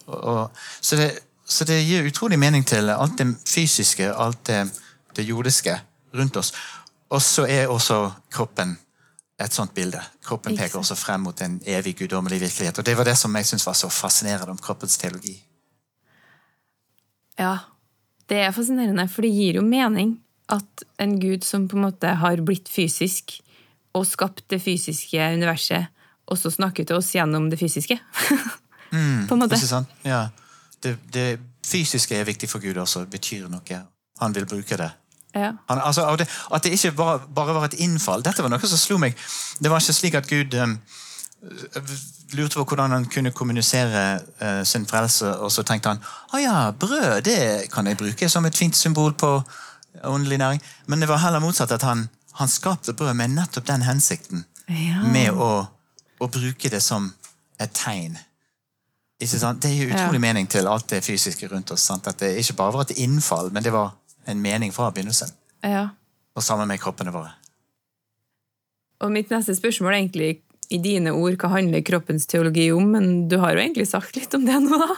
og, 0.07 0.17
og, 0.17 0.63
så, 0.81 0.97
det, 0.99 1.09
så 1.45 1.67
det 1.69 1.81
gir 1.83 2.07
utrolig 2.09 2.39
mening 2.39 2.65
til 2.65 2.89
alt 2.93 3.17
det 3.19 3.29
fysiske, 3.49 4.13
alt 4.13 4.45
det, 4.47 4.63
det 5.15 5.27
jordiske 5.27 5.75
rundt 6.13 6.37
oss. 6.37 6.53
Og 7.13 7.21
så 7.21 7.45
er 7.45 7.69
også 7.69 8.07
kroppen 8.33 8.77
et 9.41 9.53
sånt 9.53 9.73
bilde. 9.75 9.99
Kroppen 10.25 10.55
peker 10.57 10.79
også 10.79 10.95
frem 10.97 11.25
mot 11.27 11.41
en 11.41 11.59
evig 11.67 11.97
guddommelig 11.99 12.39
virkelighet. 12.41 12.79
Og 12.79 12.85
det 12.85 12.97
var 12.97 13.09
det 13.09 13.17
som 13.17 13.35
jeg 13.35 13.49
syntes 13.49 13.65
var 13.67 13.77
så 13.77 13.89
fascinerende 13.89 14.53
om 14.53 14.61
kroppens 14.61 14.97
teologi. 14.97 15.35
Ja, 17.37 17.57
det 18.33 18.41
er 18.41 18.53
fascinerende, 18.55 19.05
for 19.11 19.25
det 19.25 19.33
gir 19.33 19.59
jo 19.59 19.65
mening 19.65 20.17
at 20.51 20.83
en 21.01 21.15
gud 21.21 21.45
som 21.45 21.67
på 21.69 21.77
en 21.77 21.85
måte 21.87 22.09
har 22.19 22.41
blitt 22.45 22.69
fysisk 22.71 23.37
og 23.93 24.07
skapt 24.09 24.47
det 24.49 24.59
fysiske 24.63 25.21
universet, 25.37 25.91
også 26.33 26.51
snakker 26.55 26.87
til 26.87 26.97
oss 26.97 27.11
gjennom 27.13 27.49
det 27.51 27.59
fysiske. 27.61 27.99
på 29.29 29.35
en 29.35 29.41
måte. 29.41 29.59
Ikke 29.59 29.69
sant? 29.69 29.91
Ja. 30.07 30.25
Det, 30.83 30.97
det 31.13 31.27
fysiske 31.65 32.17
er 32.17 32.27
viktig 32.27 32.49
for 32.49 32.63
Gud 32.63 32.79
også. 32.81 33.05
Betyr 33.11 33.47
noe. 33.51 33.79
Han 34.21 34.35
vil 34.35 34.47
bruke 34.49 34.79
det. 34.79 34.89
Ja. 35.33 35.53
Han, 35.69 35.81
altså, 35.81 36.05
at, 36.09 36.19
det, 36.19 36.27
at 36.53 36.63
det 36.63 36.73
ikke 36.77 36.91
bare, 36.97 37.19
bare 37.35 37.55
var 37.55 37.69
et 37.69 37.77
innfall. 37.81 38.23
Dette 38.25 38.43
var 38.43 38.53
noe 38.53 38.69
som 38.69 38.79
slo 38.79 38.99
meg. 39.01 39.17
Det 39.61 39.71
var 39.71 39.81
ikke 39.81 39.97
slik 39.99 40.17
at 40.19 40.29
Gud 40.29 40.57
um, 40.57 40.77
lurte 42.33 42.55
på 42.59 42.63
hvordan 42.63 42.91
han 42.91 43.05
kunne 43.11 43.31
kommunisere 43.35 44.03
eh, 44.39 44.63
sin 44.63 44.85
frelse, 44.87 45.27
og 45.39 45.51
så 45.51 45.63
tenkte 45.67 45.89
han 45.93 46.01
å 46.33 46.39
ja, 46.41 46.71
brød 46.71 47.23
det 47.27 47.69
kan 47.73 47.87
jeg 47.87 47.97
bruke 47.99 48.29
som 48.29 48.45
et 48.45 48.57
fint 48.57 48.75
symbol 48.75 49.13
på 49.13 49.31
åndelig 50.03 50.37
næring. 50.41 50.61
Men 50.87 50.99
det 51.03 51.09
var 51.09 51.17
heller 51.17 51.39
motsatt. 51.43 51.71
at 51.71 51.81
Han, 51.81 52.07
han 52.33 52.47
skapte 52.47 52.93
brød 52.93 53.13
med 53.13 53.29
nettopp 53.35 53.65
den 53.67 53.81
hensikten. 53.81 54.45
Ja. 54.69 55.03
Med 55.03 55.31
å, 55.35 55.67
å 56.19 56.27
bruke 56.31 56.69
det 56.69 56.81
som 56.81 57.11
et 57.59 57.73
tegn. 57.77 58.17
Ikke 59.21 59.39
sant? 59.39 59.61
Det 59.61 59.69
gir 59.71 59.91
utrolig 59.93 60.19
Ja. 60.19 60.25
mening 60.27 60.47
til 60.49 60.67
alt 60.67 60.87
det 60.89 61.03
fysiske 61.05 61.47
rundt 61.51 61.71
oss. 61.71 61.81
Sant? 61.85 62.07
At 62.07 62.19
det 62.19 62.33
ikke 62.39 62.55
bare 62.57 62.73
var 62.73 62.81
et 62.87 62.97
innfall, 62.97 63.51
men 63.51 63.63
det 63.63 63.71
var 63.71 63.93
en 64.27 64.41
mening 64.41 64.73
fra 64.73 64.89
begynnelsen. 64.91 65.29
ja. 65.63 65.89
Og 66.35 66.41
sammen 66.43 66.67
med 66.67 66.79
kroppene 66.81 67.11
våre. 67.13 67.29
Og 69.03 69.11
mitt 69.11 69.29
neste 69.29 69.53
spørsmål 69.55 69.91
er 69.93 69.97
egentlig 69.99 70.29
i 70.69 70.79
dine 70.83 71.13
ord, 71.15 71.37
hva 71.41 71.49
handler 71.55 71.83
kroppens 71.85 72.27
teologi 72.29 72.69
om? 72.71 72.91
Men 72.95 73.27
du 73.31 73.37
har 73.41 73.55
jo 73.55 73.63
egentlig 73.63 73.87
sagt 73.89 74.17
litt 74.17 74.33
om 74.37 74.45
det 74.47 74.59
nå, 74.63 74.79
da. 74.79 74.97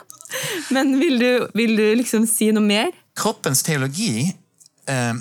Men 0.75 0.95
vil 0.99 1.19
du, 1.21 1.29
vil 1.57 1.75
du 1.77 1.85
liksom 2.01 2.25
si 2.29 2.49
noe 2.55 2.65
mer? 2.65 2.91
Kroppens 3.15 3.61
teologi 3.63 4.25
eh, 4.89 5.13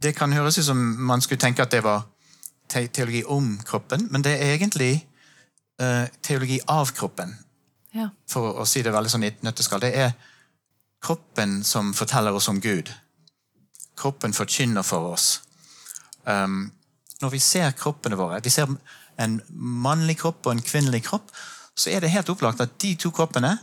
Det 0.00 0.14
kan 0.16 0.32
høres 0.32 0.56
ut 0.58 0.64
som 0.70 0.78
man 1.06 1.20
skulle 1.20 1.42
tenke 1.42 1.62
at 1.66 1.74
det 1.74 1.82
var 1.84 2.06
te 2.70 2.86
teologi 2.88 3.24
om 3.26 3.56
kroppen, 3.66 4.06
men 4.14 4.22
det 4.22 4.36
er 4.38 4.54
egentlig 4.54 4.92
eh, 5.82 6.06
teologi 6.22 6.60
av 6.70 6.92
kroppen. 6.94 7.34
Ja. 7.92 8.08
For 8.30 8.62
å 8.62 8.66
si 8.68 8.84
det 8.86 8.94
veldig 8.94 9.10
sånn 9.10 9.26
i 9.26 9.32
et 9.32 9.42
nøtteskall. 9.42 9.82
Det 9.82 9.90
er 9.98 10.12
kroppen 11.02 11.60
som 11.66 11.90
forteller 11.96 12.36
oss 12.36 12.48
om 12.48 12.60
Gud. 12.62 12.92
Kroppen 13.98 14.32
forkynner 14.36 14.86
for 14.86 15.10
oss. 15.16 15.40
Um, 16.24 16.70
når 17.20 17.34
vi 17.34 17.40
ser 17.42 17.76
kroppene 17.76 18.18
våre, 18.18 18.40
vi 18.44 18.52
ser 18.52 18.70
en 19.20 19.40
mannlig 19.50 20.18
kropp 20.22 20.46
og 20.46 20.54
en 20.54 20.64
kvinnelig 20.64 21.04
kropp, 21.08 21.32
så 21.76 21.92
er 21.92 22.02
det 22.02 22.12
helt 22.12 22.30
opplagt 22.32 22.62
at 22.64 22.78
de 22.82 22.94
to 22.98 23.12
kroppene 23.14 23.56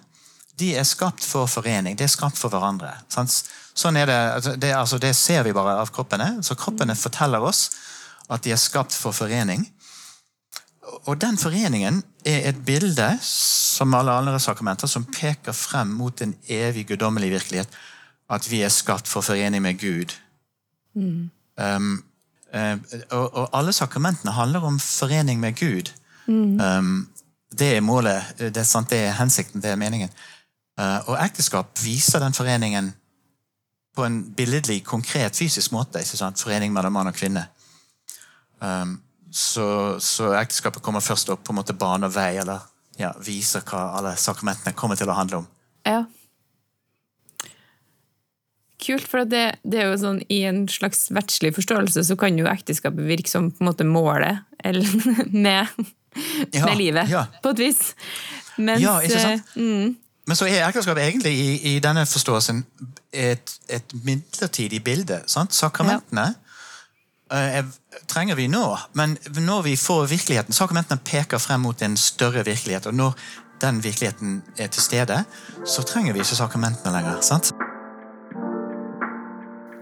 de 0.57 0.71
er 0.73 0.85
skapt 0.89 1.25
for 1.25 1.49
forening. 1.49 1.97
De 1.97 2.05
er 2.05 2.09
skapt 2.09 2.37
for 2.39 2.49
hverandre. 2.49 2.89
Sånn 3.13 3.99
er 3.99 4.09
det, 4.09 4.17
altså, 4.17 4.53
det, 4.57 4.71
altså, 4.73 4.97
det 5.01 5.13
ser 5.17 5.43
vi 5.45 5.53
bare 5.53 5.75
av 5.83 5.91
kroppene. 5.93 6.39
Så 6.41 6.57
kroppene 6.57 6.95
forteller 6.97 7.43
oss 7.45 7.67
at 8.33 8.41
de 8.43 8.55
er 8.55 8.61
skapt 8.61 8.95
for 8.97 9.13
forening. 9.13 9.67
Og 11.05 11.19
den 11.21 11.37
foreningen 11.37 12.01
er 12.25 12.49
et 12.49 12.63
bilde, 12.65 13.09
som 13.21 13.93
alle 13.93 14.15
andre 14.17 14.39
sakramenter, 14.41 14.89
som 14.89 15.05
peker 15.05 15.53
frem 15.53 15.93
mot 15.99 16.25
en 16.25 16.33
evig 16.49 16.87
guddommelig 16.89 17.35
virkelighet. 17.35 17.77
At 18.33 18.49
vi 18.49 18.63
er 18.65 18.73
skapt 18.73 19.07
for 19.07 19.21
forening 19.21 19.61
med 19.61 19.77
Gud. 19.79 20.17
Um, 20.97 21.29
eh, 21.59 21.79
og, 22.53 23.25
og 23.33 23.49
alle 23.53 23.73
sakramentene 23.75 24.31
handler 24.31 24.63
om 24.65 24.79
forening 24.79 25.39
med 25.39 25.57
Gud. 25.59 25.91
Um, 26.27 27.09
det 27.59 27.77
er 27.77 27.81
målet, 27.81 28.23
det 28.39 28.57
er, 28.57 28.67
sant, 28.67 28.89
det 28.89 28.99
er 29.07 29.17
hensikten, 29.19 29.61
det 29.63 29.71
er 29.71 29.79
meningen. 29.79 30.09
Uh, 30.79 31.09
og 31.09 31.17
ekteskap 31.23 31.79
viser 31.83 32.19
den 32.19 32.33
foreningen 32.33 32.93
på 33.95 34.05
en 34.05 34.21
billedlig, 34.37 34.83
konkret, 34.85 35.35
fysisk 35.35 35.71
måte. 35.71 36.03
Forening 36.37 36.73
mellom 36.73 36.93
mann 36.93 37.09
og 37.09 37.15
kvinne. 37.17 37.47
Um, 38.61 38.99
så, 39.31 39.97
så 39.99 40.33
ekteskapet 40.37 40.83
kommer 40.83 41.03
først 41.03 41.29
opp 41.29 41.43
på 41.43 41.53
en 41.53 41.59
måte 41.59 41.75
bane 41.77 42.07
og 42.07 42.15
vei, 42.15 42.37
eller 42.37 42.63
ja, 42.99 43.11
viser 43.23 43.65
hva 43.67 43.91
alle 43.97 44.15
sakramentene 44.17 44.75
kommer 44.77 44.99
til 44.99 45.09
å 45.09 45.17
handle 45.17 45.41
om. 45.41 45.49
Ja. 45.85 46.03
Kult, 48.77 49.07
for 49.09 49.25
det, 49.25 49.55
det 49.65 49.79
er 49.81 49.87
jo 49.89 49.95
sånn 49.97 50.19
I 50.29 50.43
en 50.45 50.67
slags 50.69 51.07
verdslig 51.09 51.49
forståelse 51.55 52.03
så 52.05 52.15
kan 52.19 52.35
jo 52.37 52.45
ekteskapet 52.45 53.07
virke 53.07 53.31
som 53.31 53.47
på 53.51 53.63
en 53.63 53.69
måte 53.71 53.87
målet 53.87 54.43
eller, 54.63 54.85
med, 55.45 55.71
Ja, 56.53 56.65
med 56.65 56.77
livet, 56.77 57.09
ja. 57.09 57.23
på 57.43 57.53
et 57.55 57.59
vis. 57.61 57.79
Mens, 58.57 58.81
Ja, 58.81 58.99
ikke 59.05 59.19
sant? 59.21 59.49
eh, 59.55 59.61
Mm, 59.61 59.95
Men 60.27 60.35
så 60.35 60.45
er 60.49 60.65
ekteskapet 60.67 61.03
egentlig 61.07 61.31
i, 61.39 61.75
i 61.75 61.79
denne 61.79 62.03
forståelsen 62.05 62.65
et, 63.13 63.53
et 63.69 63.93
midlertidig 64.03 64.81
bilde. 64.83 65.21
Sant? 65.31 65.53
Sakramentene 65.55 66.25
ja. 67.31 67.37
er, 67.61 67.69
trenger 68.11 68.35
vi 68.35 68.47
nå, 68.51 68.63
men 68.93 69.15
når 69.39 69.61
vi 69.69 69.75
får 69.79 70.05
virkeligheten 70.11 70.53
Sakramentene 70.57 70.99
peker 71.05 71.39
frem 71.39 71.63
mot 71.63 71.81
en 71.81 71.95
større 71.97 72.43
virkelighet, 72.45 72.85
og 72.91 72.93
når 72.93 73.15
den 73.61 73.79
virkeligheten 73.83 74.41
er 74.57 74.67
til 74.67 74.83
stede, 74.83 75.23
så 75.65 75.81
trenger 75.87 76.13
vi 76.13 76.19
ikke 76.25 76.35
sakramentene 76.43 76.93
lenger. 76.93 77.21
sant? 77.25 77.53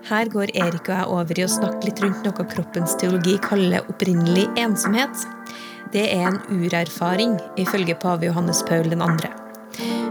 Her 0.06 0.30
går 0.30 0.52
Erik 0.54 0.86
og 0.86 0.94
jeg 0.94 1.06
over 1.10 1.40
i 1.40 1.44
å 1.48 1.50
snakke 1.50 1.88
litt 1.88 2.02
rundt 2.04 2.28
noe 2.28 2.44
kroppens 2.52 2.94
teologi 3.02 3.40
kaller 3.42 3.88
opprinnelig 3.90 4.44
ensomhet. 4.62 5.24
Det 5.96 6.04
er 6.14 6.28
en 6.28 6.38
urerfaring, 6.52 7.34
ifølge 7.58 7.96
pave 7.98 8.28
Johannes 8.28 8.62
Paul 8.68 8.92
2. 8.94 9.32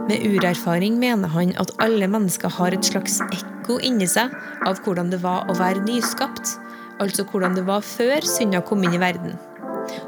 Med 0.08 0.26
urerfaring 0.26 0.98
mener 0.98 1.30
han 1.30 1.54
at 1.62 1.70
alle 1.84 2.10
mennesker 2.10 2.50
har 2.56 2.74
et 2.74 2.90
slags 2.90 3.20
ekko 3.28 3.78
inni 3.86 4.08
seg 4.10 4.34
av 4.66 4.82
hvordan 4.82 5.14
det 5.14 5.22
var 5.22 5.46
å 5.46 5.54
være 5.60 5.86
nyskapt, 5.86 6.56
altså 6.98 7.22
hvordan 7.30 7.54
det 7.54 7.68
var 7.70 7.86
før 7.86 8.26
synda 8.26 8.64
kom 8.66 8.82
inn 8.82 8.98
i 8.98 9.02
verden. 9.02 9.38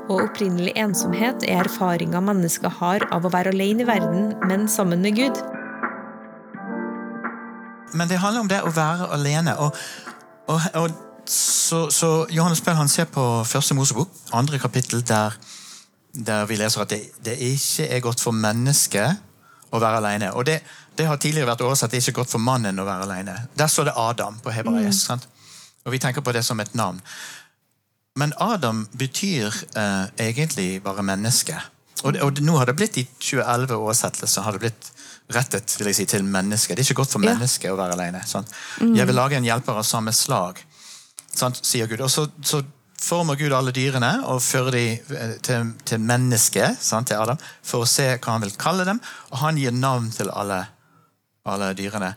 Og 0.08 0.24
opprinnelig 0.24 0.74
ensomhet 0.82 1.46
er 1.46 1.62
erfaringa 1.62 2.24
mennesker 2.26 2.74
har 2.82 3.06
av 3.14 3.22
å 3.22 3.30
være 3.30 3.54
alene 3.54 3.86
i 3.86 3.92
verden, 3.94 4.32
men 4.50 4.66
sammen 4.66 5.06
med 5.06 5.22
Gud. 5.22 5.46
Men 7.92 8.08
det 8.08 8.18
handler 8.18 8.40
om 8.40 8.48
det 8.50 8.62
å 8.64 8.72
være 8.74 9.10
alene. 9.14 9.56
Og, 9.62 9.76
og, 10.46 10.66
og 10.74 10.90
så, 11.26 11.86
så 11.90 12.10
Johannes 12.30 12.62
Pell 12.64 12.78
han 12.78 12.90
ser 12.90 13.08
på 13.10 13.22
første 13.46 13.74
Mosebok, 13.74 14.10
andre 14.32 14.58
kapittel, 14.62 15.04
der, 15.06 15.36
der 16.12 16.46
vi 16.50 16.58
leser 16.58 16.84
at 16.84 16.90
det, 16.90 17.02
det 17.24 17.38
ikke 17.38 17.88
er 17.90 18.04
godt 18.04 18.22
for 18.22 18.36
mennesket 18.36 19.22
å 19.74 19.80
være 19.82 20.02
alene. 20.02 20.32
Og 20.34 20.46
det, 20.46 20.60
det 20.98 21.06
har 21.08 21.18
tidligere 21.20 21.50
vært 21.50 21.64
oversatt 21.66 21.92
det 21.92 22.00
er 22.00 22.08
ikke 22.08 22.22
godt 22.22 22.34
for 22.36 22.42
mannen 22.42 22.78
å 22.78 22.86
være 22.86 23.08
alene. 23.08 23.38
Der 23.58 23.70
står 23.70 23.90
det 23.90 23.96
Adam 24.00 24.38
på 24.42 24.54
hebraisk. 24.54 25.00
sant? 25.06 25.26
Og 25.86 25.94
vi 25.94 26.02
tenker 26.02 26.24
på 26.24 26.34
det 26.34 26.44
som 26.46 26.60
et 26.60 26.74
navn. 26.74 27.00
Men 28.16 28.32
Adam 28.40 28.86
betyr 28.96 29.52
eh, 29.76 30.28
egentlig 30.28 30.80
bare 30.82 31.04
menneske. 31.04 31.58
Og, 32.04 32.16
og 32.22 32.40
nå 32.44 32.56
har 32.56 32.68
det 32.68 32.76
blitt 32.78 32.96
i 33.00 33.04
2011 33.20 33.76
oversettelse 33.76 34.44
har 34.44 34.56
det 34.56 34.62
blitt 34.64 34.88
rettet 35.32 35.74
vil 35.78 35.90
jeg 35.90 35.98
si, 35.98 36.06
til 36.10 36.24
mennesket. 36.24 36.76
Det 36.76 36.84
er 36.84 36.90
ikke 36.90 37.02
godt 37.02 37.16
for 37.16 37.24
Ja. 37.24 37.34
mennesket 37.34 37.72
å 37.72 37.76
være 37.78 37.96
alene. 37.96 38.22
Sant? 38.26 38.50
Jeg 38.80 39.06
vil 39.06 39.14
lage 39.14 39.36
en 39.36 39.44
hjelper 39.44 39.78
av 39.78 39.84
samme 39.84 40.12
slag, 40.12 40.62
sant? 41.32 41.60
sier 41.64 41.86
Gud. 41.86 42.00
Og 42.00 42.10
så, 42.10 42.28
så 42.42 42.62
former 43.00 43.36
Gud 43.36 43.52
alle 43.52 43.72
dyrene 43.72 44.12
og 44.30 44.42
fører 44.42 44.70
dem 44.70 45.16
eh, 45.16 45.34
til, 45.42 45.72
til 45.84 46.00
mennesket, 46.00 46.80
sant? 46.80 47.08
til 47.08 47.20
Adam, 47.20 47.38
for 47.62 47.84
å 47.84 47.90
se 47.90 48.16
hva 48.16 48.36
han 48.36 48.46
vil 48.46 48.56
kalle 48.56 48.84
dem. 48.84 49.00
Og 49.32 49.38
han 49.42 49.58
gir 49.60 49.74
navn 49.74 50.10
til 50.14 50.30
alle, 50.30 50.64
alle 51.44 51.74
dyrene. 51.74 52.14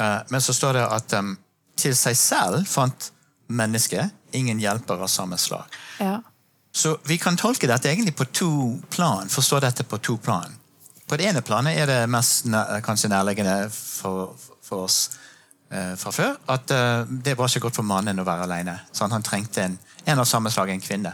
Uh, 0.00 0.20
men 0.28 0.42
så 0.42 0.52
står 0.52 0.74
det 0.74 0.84
at 0.90 1.12
um, 1.20 1.36
til 1.78 1.94
seg 1.94 2.16
selv 2.18 2.66
fant 2.66 3.12
mennesket 3.46 4.10
ingen 4.34 4.58
hjelper 4.58 4.98
av 5.04 5.10
samme 5.12 5.38
slag. 5.38 5.70
Ja. 6.00 6.18
Så 6.74 6.96
vi 7.06 7.18
kan 7.22 7.36
tolke 7.38 7.68
dette 7.70 7.90
egentlig 7.90 8.16
på 8.18 8.26
to 8.34 8.50
plan. 8.90 9.28
Forstå 9.30 9.60
dette 9.62 9.86
på 9.86 9.98
to 10.02 10.16
plan. 10.18 10.56
På 11.08 11.18
det 11.20 11.28
ene 11.28 11.44
planet 11.44 11.78
er 11.78 11.90
det 11.90 12.00
mest 12.10 12.48
kanskje 12.84 13.10
nærliggende 13.12 13.68
for, 13.70 14.32
for 14.64 14.86
oss 14.86 14.98
eh, 15.70 15.92
fra 16.00 16.12
før 16.14 16.38
at 16.54 16.72
eh, 16.72 17.10
det 17.26 17.36
var 17.38 17.50
ikke 17.50 17.66
godt 17.66 17.80
for 17.80 17.88
mannen 17.88 18.20
å 18.20 18.26
være 18.26 18.46
alene. 18.48 18.78
Sånn, 18.92 19.12
han 19.12 19.24
trengte 19.26 19.66
en, 19.66 19.76
en 20.06 20.22
av 20.22 20.28
samme 20.28 20.52
slag, 20.52 20.72
en 20.72 20.84
kvinne. 20.84 21.12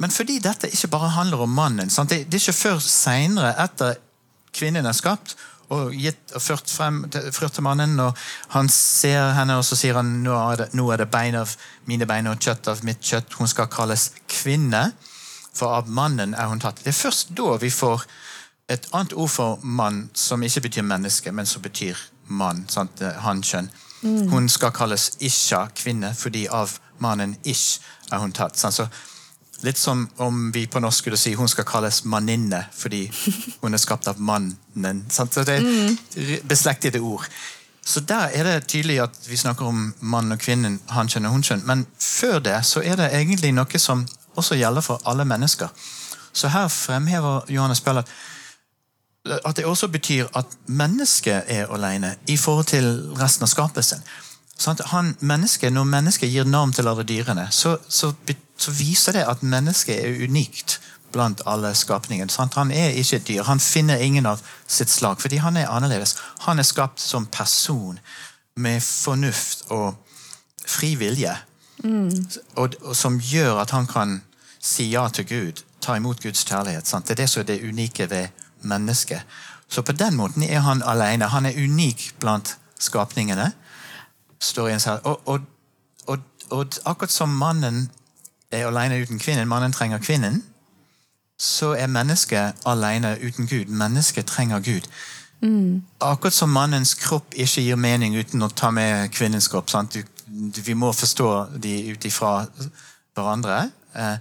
Men 0.00 0.14
fordi 0.14 0.38
dette 0.40 0.70
ikke 0.72 0.88
bare 0.94 1.12
handler 1.18 1.44
om 1.44 1.52
mannen 1.52 1.92
sant? 1.92 2.10
Det, 2.10 2.24
det 2.30 2.38
er 2.38 2.46
ikke 2.46 2.60
før 2.62 2.80
seinere, 2.84 3.52
etter 3.60 3.98
kvinnen 4.56 4.88
er 4.88 4.96
skapt 4.96 5.36
og 5.72 5.92
gitt 5.96 6.34
og 6.36 6.42
ført 6.44 6.68
frem 6.68 6.98
ført 7.32 7.54
til 7.56 7.64
mannen, 7.64 7.94
og 8.00 8.18
han 8.52 8.68
ser 8.72 9.32
henne, 9.36 9.56
og 9.56 9.64
så 9.64 9.78
sier 9.78 9.96
han 9.96 10.18
nå 10.24 10.34
er 10.36 10.64
det, 10.64 10.66
nå 10.76 10.88
er 10.92 11.00
det 11.00 11.08
bein 11.12 11.38
av 11.38 11.54
mine 11.88 12.08
bein 12.08 12.28
og 12.28 12.40
kjøtt 12.42 12.68
av 12.72 12.82
mitt 12.84 13.00
kjøtt. 13.04 13.38
Hun 13.38 13.48
skal 13.48 13.70
kalles 13.72 14.10
kvinne, 14.28 14.90
for 15.52 15.76
av 15.78 15.88
mannen 15.88 16.36
er 16.36 16.50
hun 16.50 16.60
tatt. 16.60 16.82
Det 16.84 16.92
er 16.92 16.98
først 16.98 17.32
da 17.36 17.56
vi 17.60 17.72
får 17.72 18.04
et 18.68 18.88
annet 18.92 19.12
ord 19.12 19.28
for 19.28 19.60
mann, 19.62 20.10
som 20.14 20.42
ikke 20.42 20.60
betyr 20.60 20.82
menneske, 20.82 21.32
men 21.32 21.46
som 21.46 21.62
betyr 21.62 21.98
mann. 22.26 22.64
Sant? 22.68 23.00
Han-kjønn. 23.00 23.70
Hun 24.02 24.48
skal 24.48 24.72
kalles 24.74 25.12
isha, 25.20 25.66
kvinne, 25.76 26.14
fordi 26.14 26.46
av 26.50 26.78
mannen 26.98 27.36
ish 27.44 27.80
er 28.10 28.18
hun 28.18 28.32
tatt. 28.32 28.58
Sant? 28.58 28.74
Så 28.74 28.88
Litt 29.62 29.78
som 29.78 30.08
om 30.16 30.50
vi 30.52 30.66
på 30.66 30.80
norsk 30.82 31.04
skulle 31.04 31.18
si 31.20 31.36
hun 31.38 31.48
skal 31.48 31.64
kalles 31.64 32.00
manninne 32.10 32.64
fordi 32.74 33.04
hun 33.62 33.74
er 33.74 33.78
skapt 33.78 34.08
av 34.10 34.18
mannen. 34.18 35.04
Sant? 35.10 35.34
Så 35.34 35.44
det 35.46 35.60
er 35.60 36.40
beslektede 36.50 36.98
ord. 36.98 37.28
Så 37.84 38.00
der 38.00 38.34
er 38.34 38.44
det 38.46 38.66
tydelig 38.66 39.00
at 39.02 39.14
vi 39.28 39.36
snakker 39.38 39.66
om 39.66 39.94
mann 40.00 40.34
og 40.34 40.42
kvinnen, 40.42 40.80
han-kjønn 40.90 41.26
og 41.26 41.36
hun-kjønn. 41.36 41.62
Men 41.66 41.86
før 41.98 42.38
det 42.42 42.58
så 42.66 42.82
er 42.82 42.98
det 42.98 43.10
egentlig 43.14 43.52
noe 43.54 43.78
som 43.78 44.02
også 44.34 44.58
gjelder 44.58 44.82
for 44.86 45.02
alle 45.06 45.24
mennesker. 45.24 45.70
Så 46.32 46.48
her 46.48 46.68
fremhever 46.68 47.46
Johannes 47.50 47.80
Pell 47.80 48.02
at 48.02 48.10
at 49.24 49.56
det 49.56 49.64
også 49.64 49.88
betyr 49.88 50.26
at 50.34 50.46
mennesket 50.66 51.44
er 51.46 51.70
alene 51.70 52.14
i 52.26 52.36
forhold 52.36 52.64
til 52.72 52.86
resten 53.20 53.46
av 53.46 53.50
skapelsen. 53.52 54.02
Han, 54.92 55.16
menneske, 55.20 55.70
når 55.70 55.84
mennesket 55.84 56.30
gir 56.30 56.44
navn 56.44 56.72
til 56.72 56.88
alle 56.88 57.02
dyrene, 57.02 57.48
så, 57.50 57.76
så, 57.88 58.12
så 58.56 58.70
viser 58.70 59.12
det 59.12 59.24
at 59.26 59.42
mennesket 59.42 59.98
er 59.98 60.24
unikt 60.24 60.80
blant 61.12 61.42
alle 61.46 61.74
skapningene. 61.74 62.30
Sant? 62.30 62.54
Han 62.54 62.70
er 62.70 62.94
ikke 62.98 63.16
et 63.16 63.28
dyr. 63.28 63.42
Han 63.46 63.60
finner 63.60 64.02
ingen 64.02 64.26
av 64.26 64.42
sitt 64.66 64.90
slag, 64.90 65.20
fordi 65.20 65.42
han 65.42 65.56
er 65.56 65.70
annerledes. 65.70 66.16
Han 66.46 66.58
er 66.58 66.66
skapt 66.66 67.00
som 67.00 67.26
person 67.26 67.98
med 68.56 68.80
fornuft 68.82 69.64
og 69.70 69.94
fri 70.66 70.94
vilje, 70.94 71.34
og, 72.54 72.74
og 72.82 72.96
som 72.96 73.18
gjør 73.18 73.58
at 73.64 73.70
han 73.74 73.86
kan 73.90 74.20
si 74.62 74.90
ja 74.92 75.08
til 75.08 75.26
Gud, 75.26 75.64
ta 75.82 75.96
imot 75.98 76.22
Guds 76.22 76.44
kjærlighet. 76.46 76.86
Sant? 76.86 77.08
Det 77.08 77.16
er 77.16 77.22
det 77.24 77.30
som 77.30 77.42
er 77.42 77.48
det 77.48 77.62
unike 77.66 78.10
ved 78.10 78.28
mennesket. 78.64 79.22
Så 79.68 79.82
på 79.82 79.92
den 79.92 80.16
måten 80.16 80.42
er 80.42 80.60
han 80.60 80.82
alene. 80.82 81.28
Han 81.28 81.46
er 81.46 81.56
unik 81.56 82.14
blant 82.20 82.58
skapningene. 82.78 83.52
Står 84.40 84.68
i 84.68 84.72
en 84.72 84.80
sel- 84.80 85.00
og, 85.04 85.20
og, 85.28 85.40
og, 86.06 86.18
og 86.50 86.66
akkurat 86.84 87.10
som 87.10 87.28
mannen 87.28 87.90
er 88.52 88.66
alene 88.66 89.02
uten 89.02 89.18
kvinnen, 89.18 89.48
mannen 89.48 89.72
trenger 89.72 89.98
kvinnen, 89.98 90.42
så 91.38 91.72
er 91.74 91.86
mennesket 91.86 92.54
alene 92.66 93.16
uten 93.22 93.46
Gud. 93.46 93.66
Mennesket 93.66 94.26
trenger 94.26 94.60
Gud. 94.60 94.88
Akkurat 96.00 96.32
som 96.32 96.52
mannens 96.54 96.94
kropp 96.94 97.34
ikke 97.34 97.64
gir 97.64 97.76
mening 97.76 98.14
uten 98.14 98.42
å 98.42 98.48
ta 98.48 98.70
med 98.70 99.10
kvinnens 99.10 99.48
kropp. 99.50 99.70
Sant? 99.70 99.96
Vi 100.66 100.74
må 100.74 100.92
forstå 100.92 101.30
de 101.58 101.72
ut 101.90 102.04
ifra 102.04 102.44
hverandre. 103.14 103.70
Eh, 103.96 104.16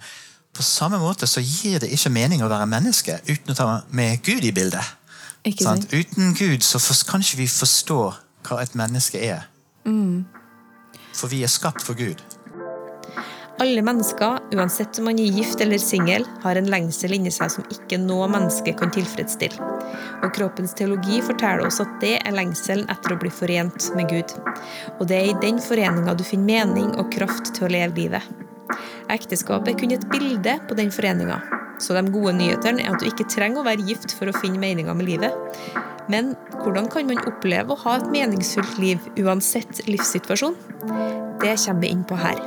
på 0.53 0.63
samme 0.63 0.99
måte 0.99 1.27
så 1.27 1.41
gir 1.43 1.79
det 1.79 1.91
ikke 1.95 2.11
mening 2.11 2.43
å 2.43 2.49
være 2.51 2.67
menneske 2.69 3.19
uten 3.29 3.53
å 3.53 3.57
ta 3.57 3.69
med 3.95 4.23
Gud 4.25 4.43
i 4.43 4.51
bildet. 4.55 4.97
Sant? 5.57 5.87
Uten 5.93 6.35
Gud 6.37 6.65
så 6.65 6.77
kan 7.07 7.23
ikke 7.23 7.41
vi 7.43 7.47
forstå 7.49 8.01
hva 8.47 8.59
et 8.61 8.75
menneske 8.77 9.21
er. 9.21 9.47
For 11.15 11.31
vi 11.31 11.41
er 11.45 11.51
skapt 11.51 11.83
for 11.85 11.97
Gud. 11.97 12.21
Alle 13.61 13.81
mennesker, 13.85 14.39
uansett 14.57 14.97
om 14.97 15.05
man 15.05 15.19
er 15.21 15.35
gift 15.37 15.61
eller 15.61 15.77
singel, 15.77 16.23
har 16.41 16.57
en 16.57 16.69
lengsel 16.71 17.13
inni 17.13 17.29
seg 17.33 17.51
som 17.53 17.67
ikke 17.69 17.99
noe 18.01 18.25
menneske 18.31 18.73
kan 18.77 18.89
tilfredsstille. 18.93 19.67
Og 20.25 20.31
kroppens 20.33 20.73
teologi 20.77 21.19
forteller 21.25 21.67
oss 21.67 21.77
at 21.83 21.91
det 22.01 22.15
er 22.23 22.33
lengselen 22.33 22.89
etter 22.89 23.13
å 23.13 23.19
bli 23.21 23.29
forent 23.33 23.91
med 23.97 24.09
Gud. 24.09 24.33
Og 24.97 25.05
det 25.11 25.19
er 25.19 25.29
i 25.29 25.39
den 25.43 25.61
foreninga 25.61 26.15
du 26.17 26.25
finner 26.25 26.65
mening 26.65 26.95
og 26.97 27.11
kraft 27.13 27.53
til 27.53 27.67
å 27.67 27.73
leve 27.75 27.99
livet. 27.99 28.49
Ekteskapet 29.09 29.73
er 29.73 29.79
kun 29.79 29.95
et 29.95 30.05
bilde 30.11 30.57
på 30.67 30.77
den 30.77 30.91
foreninga. 30.93 31.39
Så 31.81 31.95
de 31.97 32.03
gode 32.13 32.35
nyhetene 32.37 32.83
er 32.83 32.93
at 32.93 33.01
du 33.01 33.07
ikke 33.09 33.29
trenger 33.31 33.63
å 33.63 33.65
være 33.65 33.87
gift 33.87 34.13
for 34.17 34.29
å 34.29 34.35
finne 34.37 34.61
meninga 34.61 34.93
med 34.97 35.07
livet. 35.09 35.57
Men 36.11 36.35
hvordan 36.61 36.89
kan 36.91 37.07
man 37.09 37.21
oppleve 37.29 37.73
å 37.73 37.81
ha 37.85 37.97
et 37.97 38.09
meningsfullt 38.13 38.77
liv 38.81 39.01
uansett 39.21 39.83
livssituasjon? 39.87 40.57
Det 41.41 41.55
kommer 41.63 41.81
vi 41.81 41.93
inn 41.93 42.03
på 42.05 42.17
her. 42.19 42.41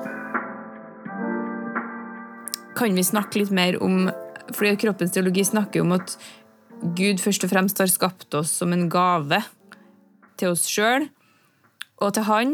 Kan 2.79 2.95
vi 2.99 3.07
snakke 3.07 3.43
litt 3.43 3.55
mer 3.55 3.79
om 3.83 4.07
fordi 4.53 4.75
Kroppens 4.77 5.15
teologi 5.15 5.45
snakker 5.47 5.81
om 5.81 5.95
at 5.97 6.17
Gud 6.99 7.23
først 7.23 7.47
og 7.47 7.53
fremst 7.55 7.81
har 7.81 7.89
skapt 7.89 8.35
oss 8.37 8.51
som 8.61 8.75
en 8.75 8.91
gave 8.93 9.41
til 10.37 10.53
oss 10.53 10.67
sjøl 10.69 11.09
og 12.03 12.11
til 12.17 12.27
Han, 12.29 12.53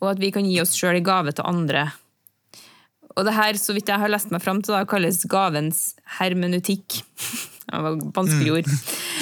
og 0.00 0.12
at 0.12 0.20
vi 0.22 0.30
kan 0.30 0.46
gi 0.46 0.60
oss 0.62 0.76
sjøl 0.76 1.00
i 1.00 1.04
gave 1.04 1.32
til 1.34 1.48
andre. 1.48 1.88
Og 3.20 3.26
det 3.28 3.36
her, 3.36 3.58
så 3.60 3.74
vidt 3.76 3.90
jeg 3.92 4.00
har 4.00 4.12
lest 4.12 4.32
meg 4.32 4.42
fram 4.44 4.62
til, 4.64 4.74
da, 4.74 4.86
kalles 4.88 5.22
gavens 5.30 5.90
hermenutikk. 6.18 7.02
Det 7.70 7.78
var 7.84 8.00
vanskelig 8.16 8.50
ord. 8.50 8.70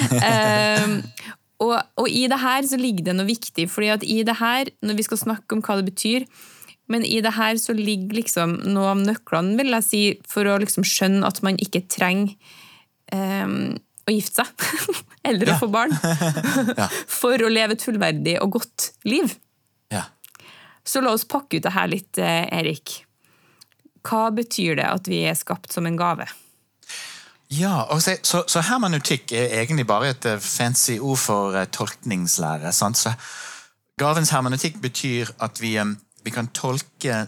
uh, 0.08 0.92
og, 1.66 1.74
og 2.00 2.06
i 2.08 2.22
det 2.32 2.38
her 2.40 2.62
så 2.64 2.78
ligger 2.80 3.10
det 3.10 3.14
noe 3.18 3.28
viktig, 3.28 3.66
fordi 3.68 3.90
at 3.92 4.06
i 4.06 4.22
det 4.24 4.38
her, 4.38 4.70
når 4.80 4.96
vi 4.96 5.04
skal 5.04 5.20
snakke 5.20 5.52
om 5.52 5.60
hva 5.66 5.76
det 5.76 5.90
betyr, 5.90 6.24
men 6.88 7.04
i 7.04 7.18
det 7.20 7.34
her 7.36 7.58
så 7.60 7.74
ligger 7.76 8.16
liksom 8.16 8.54
noe 8.72 8.94
av 8.94 9.02
nøklene, 9.02 9.58
vil 9.60 9.76
jeg 9.76 9.84
si, 9.84 10.02
for 10.30 10.48
å 10.48 10.56
liksom 10.62 10.86
skjønne 10.88 11.28
at 11.28 11.42
man 11.44 11.60
ikke 11.60 11.84
trenger 11.92 12.32
um, 13.12 13.76
å 14.08 14.14
gifte 14.14 14.46
seg. 14.46 14.64
Eller 15.28 15.52
å 15.52 15.58
få 15.60 15.68
barn. 15.72 15.92
Ja. 16.78 16.88
For 17.12 17.44
å 17.44 17.52
leve 17.52 17.76
et 17.76 17.84
fullverdig 17.84 18.38
og 18.40 18.56
godt 18.56 18.92
liv. 19.04 19.34
Ja. 19.92 20.06
Så 20.88 21.02
la 21.04 21.12
oss 21.12 21.28
pakke 21.28 21.58
ut 21.58 21.66
det 21.66 21.74
her 21.74 21.90
litt, 21.92 22.16
eh, 22.16 22.46
Erik. 22.62 23.02
Hva 24.06 24.28
betyr 24.34 24.78
det 24.78 24.86
at 24.88 25.08
vi 25.10 25.22
er 25.28 25.38
skapt 25.38 25.72
som 25.72 25.86
en 25.86 25.98
gave? 25.98 26.28
Ja, 27.48 27.86
og 27.88 28.02
så, 28.02 28.18
så, 28.22 28.60
hermeneutikk 28.60 29.32
er 29.32 29.62
egentlig 29.62 29.86
bare 29.88 30.10
et 30.12 30.26
eh, 30.28 30.40
fancy 30.40 30.98
ord 31.00 31.16
for 31.22 31.56
eh, 31.56 31.68
tolkningslære. 31.72 32.72
Sant? 32.76 33.00
Så 33.00 33.14
gavens 33.98 34.34
hermeneutikk 34.34 34.76
betyr 34.82 35.32
at 35.40 35.60
vi, 35.62 35.76
eh, 35.80 35.94
vi 36.24 36.34
kan 36.34 36.50
tolke 36.52 37.26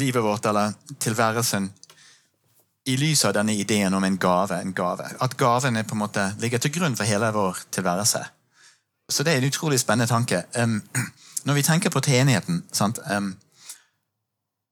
livet 0.00 0.24
vårt 0.24 0.46
eller 0.46 0.72
tilværelsen 0.98 1.68
i 2.84 2.96
lys 2.96 3.24
av 3.24 3.34
denne 3.36 3.54
ideen 3.54 3.94
om 3.94 4.04
en 4.04 4.16
gave. 4.18 4.60
en 4.60 4.72
gave. 4.72 5.04
At 5.20 5.36
gaven 5.36 5.84
på 5.84 5.94
en 5.94 5.98
måte 5.98 6.34
ligger 6.40 6.58
til 6.58 6.72
grunn 6.72 6.96
for 6.96 7.04
hele 7.04 7.30
vår 7.32 7.58
tilværelse. 7.70 8.24
Så 9.08 9.22
det 9.22 9.32
er 9.32 9.36
en 9.36 9.48
utrolig 9.48 9.80
spennende 9.80 10.06
tanke. 10.06 10.44
Um, 10.56 10.82
når 11.44 11.54
vi 11.54 11.62
tenker 11.62 11.90
på 11.90 12.00
treenigheten? 12.00 12.64
Um, 13.16 13.36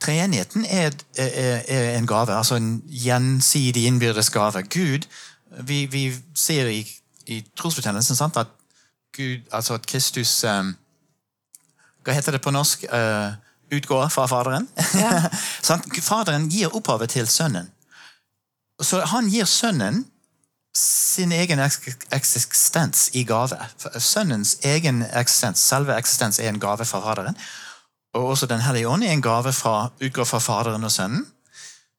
Treenigheten 0.03 0.65
er, 0.67 0.91
er, 1.17 1.63
er 1.69 1.99
en 1.99 2.07
gave, 2.07 2.35
altså 2.35 2.57
en 2.59 2.83
gjensidig 2.87 3.87
innbyrdes 3.87 4.31
gave. 4.31 4.63
Gud, 4.63 5.07
vi, 5.63 5.87
vi 5.87 6.03
ser 6.35 6.67
i, 6.67 6.83
i 7.27 7.43
trosfortellelsen 7.57 8.19
sant, 8.19 8.37
at 8.37 8.51
Gud, 9.17 9.45
altså 9.53 9.75
at 9.75 9.87
Kristus 9.87 10.45
um, 10.45 10.75
Hva 12.03 12.17
heter 12.17 12.35
det 12.35 12.41
på 12.43 12.51
norsk? 12.51 12.85
Uh, 12.91 13.35
utgår 13.73 14.09
fra 14.09 14.27
Faderen. 14.27 14.69
Ja. 14.95 15.29
Faderen 16.11 16.49
gir 16.51 16.75
opphavet 16.75 17.11
til 17.11 17.29
Sønnen. 17.29 17.71
Så 18.83 19.05
han 19.07 19.29
gir 19.31 19.45
Sønnen 19.45 20.05
sin 20.77 21.33
egen 21.33 21.61
eksistens 22.13 23.11
i 23.13 23.25
gave. 23.25 23.59
Sønnens 23.99 24.57
egen 24.65 25.05
eksistens, 25.13 25.61
selve 25.61 25.97
eksistens, 25.97 26.39
er 26.39 26.49
en 26.49 26.61
gave 26.61 26.85
fra 26.85 27.01
Faderen. 27.01 27.37
Og 28.15 28.27
også 28.27 28.47
Den 28.47 28.61
hellige 28.61 28.89
ånd 28.89 29.05
er 29.05 29.13
en 29.13 29.23
gave 29.23 29.53
fra, 29.53 29.91
utgår 30.01 30.25
fra 30.25 30.39
Faderen 30.39 30.85
og 30.85 30.93
Sønnen. 30.93 31.27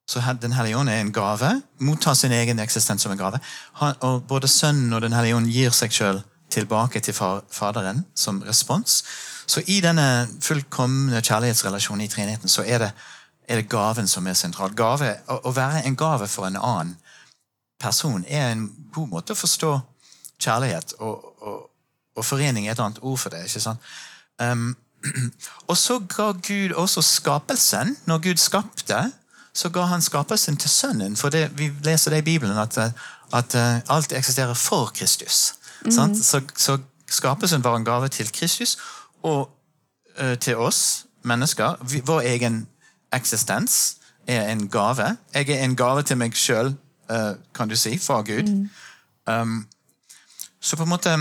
Så 0.07 0.21
Den 0.41 0.53
hellige 0.53 0.77
ånd 0.77 0.89
er 0.89 1.01
en 1.01 1.13
gave, 1.13 1.61
mottar 1.79 2.13
sin 2.13 2.31
egen 2.31 2.59
eksistens 2.59 3.01
som 3.01 3.11
en 3.11 3.17
gave. 3.17 3.39
Og 4.01 4.23
Både 4.27 4.47
Sønnen 4.47 4.93
og 4.93 5.01
Den 5.01 5.13
hellige 5.13 5.35
ånd 5.35 5.47
gir 5.47 5.71
seg 5.71 5.91
sjøl 5.91 6.23
tilbake 6.49 6.99
til 6.99 7.13
Faderen 7.13 8.05
som 8.15 8.41
respons. 8.41 9.03
Så 9.47 9.61
i 9.67 9.81
denne 9.81 10.27
fullkomne 10.41 11.21
kjærlighetsrelasjonen 11.21 12.05
i 12.05 12.07
treenigheten 12.07 12.49
så 12.49 12.63
er 12.63 12.77
det, 12.77 12.91
er 13.49 13.55
det 13.55 13.69
gaven 13.69 14.07
som 14.07 14.27
er 14.27 14.33
sentral. 14.33 14.75
Gave, 14.75 15.15
å, 15.27 15.39
å 15.49 15.51
være 15.51 15.83
en 15.87 15.95
gave 15.95 16.27
for 16.27 16.47
en 16.47 16.59
annen 16.59 16.95
person 17.79 18.23
er 18.27 18.51
en 18.51 18.69
god 18.93 19.09
måte 19.11 19.33
å 19.33 19.39
forstå 19.39 19.73
kjærlighet, 20.43 20.95
og, 20.99 21.25
og, 21.41 21.59
og 22.15 22.25
forening 22.25 22.67
er 22.67 22.75
et 22.75 22.79
annet 22.83 23.01
ord 23.01 23.19
for 23.19 23.33
det. 23.33 23.43
ikke 23.47 23.63
sant? 23.63 23.91
Um, 24.39 24.73
og 25.69 25.77
så 25.77 25.99
ga 25.99 26.31
Gud 26.31 26.73
også 26.75 27.01
skapelsen. 27.01 27.97
Når 28.05 28.17
Gud 28.17 28.37
skapte, 28.37 29.11
så 29.53 29.69
ga 29.69 29.81
han 29.81 30.01
skapelsen 30.01 30.57
til 30.57 30.69
Sønnen. 30.69 31.15
For 31.17 31.29
det, 31.29 31.51
vi 31.57 31.71
leser 31.83 32.11
det 32.11 32.17
i 32.17 32.21
Bibelen, 32.21 32.57
at, 32.57 32.77
eh, 32.77 32.91
at 33.33 33.55
eh, 33.55 33.81
alt 33.89 34.11
eksisterer 34.11 34.53
for 34.53 34.91
Kristus. 34.95 35.53
sant? 35.89 36.25
Så, 36.25 36.41
så 36.57 36.77
skapelsen 37.09 37.63
var 37.63 37.75
en 37.75 37.85
gave 37.85 38.07
til 38.07 38.31
Kristus 38.31 38.77
og 39.23 39.49
eh, 40.17 40.37
til 40.37 40.57
oss 40.57 41.05
mennesker. 41.23 41.75
Vi, 41.89 42.01
vår 42.05 42.21
egen 42.21 42.67
eksistens 43.13 43.95
er 44.27 44.51
en 44.51 44.69
gave. 44.69 45.17
Jeg 45.33 45.49
er 45.49 45.63
en 45.63 45.75
gave 45.75 46.03
til 46.03 46.17
meg 46.17 46.35
sjøl, 46.35 46.75
kan 47.53 47.69
du 47.69 47.75
si, 47.75 47.97
fra 47.99 48.21
Gud. 48.21 48.47
Um, 49.27 49.67
så 50.61 50.75
på 50.75 50.83
en 50.83 50.89
måte 50.89 51.11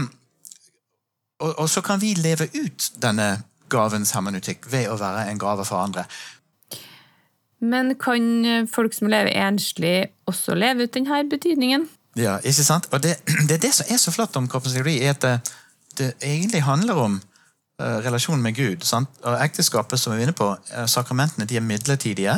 og, 1.42 1.58
og 1.58 1.70
så 1.70 1.80
kan 1.80 2.00
vi 2.00 2.14
leve 2.14 2.48
ut 2.64 2.90
denne 3.02 3.42
gavens 3.72 4.12
hermeneutikk 4.16 4.68
ved 4.72 4.90
å 4.92 5.00
være 5.00 5.26
en 5.30 5.40
gave 5.40 5.64
for 5.68 5.80
andre. 5.82 6.04
Men 7.62 7.94
kan 7.98 8.44
eh, 8.44 8.68
folk 8.70 8.94
som 8.94 9.10
lever 9.10 9.32
enslig, 9.38 10.10
også 10.26 10.56
leve 10.58 10.86
ut 10.86 10.94
denne 10.94 11.22
betydningen? 11.30 11.86
Ja, 12.18 12.38
ikke 12.42 12.64
sant? 12.66 12.88
Og 12.92 13.02
det, 13.02 13.16
det 13.48 13.58
er 13.58 13.62
det 13.62 13.74
som 13.74 13.86
er 13.88 14.00
så 14.02 14.14
flott 14.14 14.36
om 14.36 14.48
kroppens 14.50 14.74
teori, 14.74 14.98
er 15.02 15.14
at 15.14 15.22
det, 15.22 15.36
det 15.98 16.08
egentlig 16.20 16.64
handler 16.66 16.98
om 16.98 17.20
uh, 17.20 17.98
relasjonen 18.02 18.42
med 18.42 18.56
Gud. 18.58 18.82
Sant? 18.88 19.08
Og 19.22 19.38
ekteskapet, 19.44 20.00
som 20.00 20.12
vi 20.12 20.18
er 20.18 20.26
inne 20.26 20.36
på, 20.36 20.50
uh, 20.50 20.86
sakramentene 20.90 21.46
de 21.46 21.60
er 21.60 21.64
midlertidige. 21.66 22.36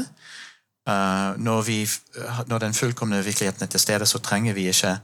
Uh, 0.85 1.33
når, 1.41 1.63
vi, 1.63 1.79
når 2.47 2.67
den 2.67 2.77
fullkomne 2.77 3.25
virkeligheten 3.25 3.65
er 3.65 3.73
til 3.73 3.81
stede, 3.81 4.07
så 4.07 4.21
trenger 4.21 4.53
vi 4.53 4.69
ikke 4.69 4.99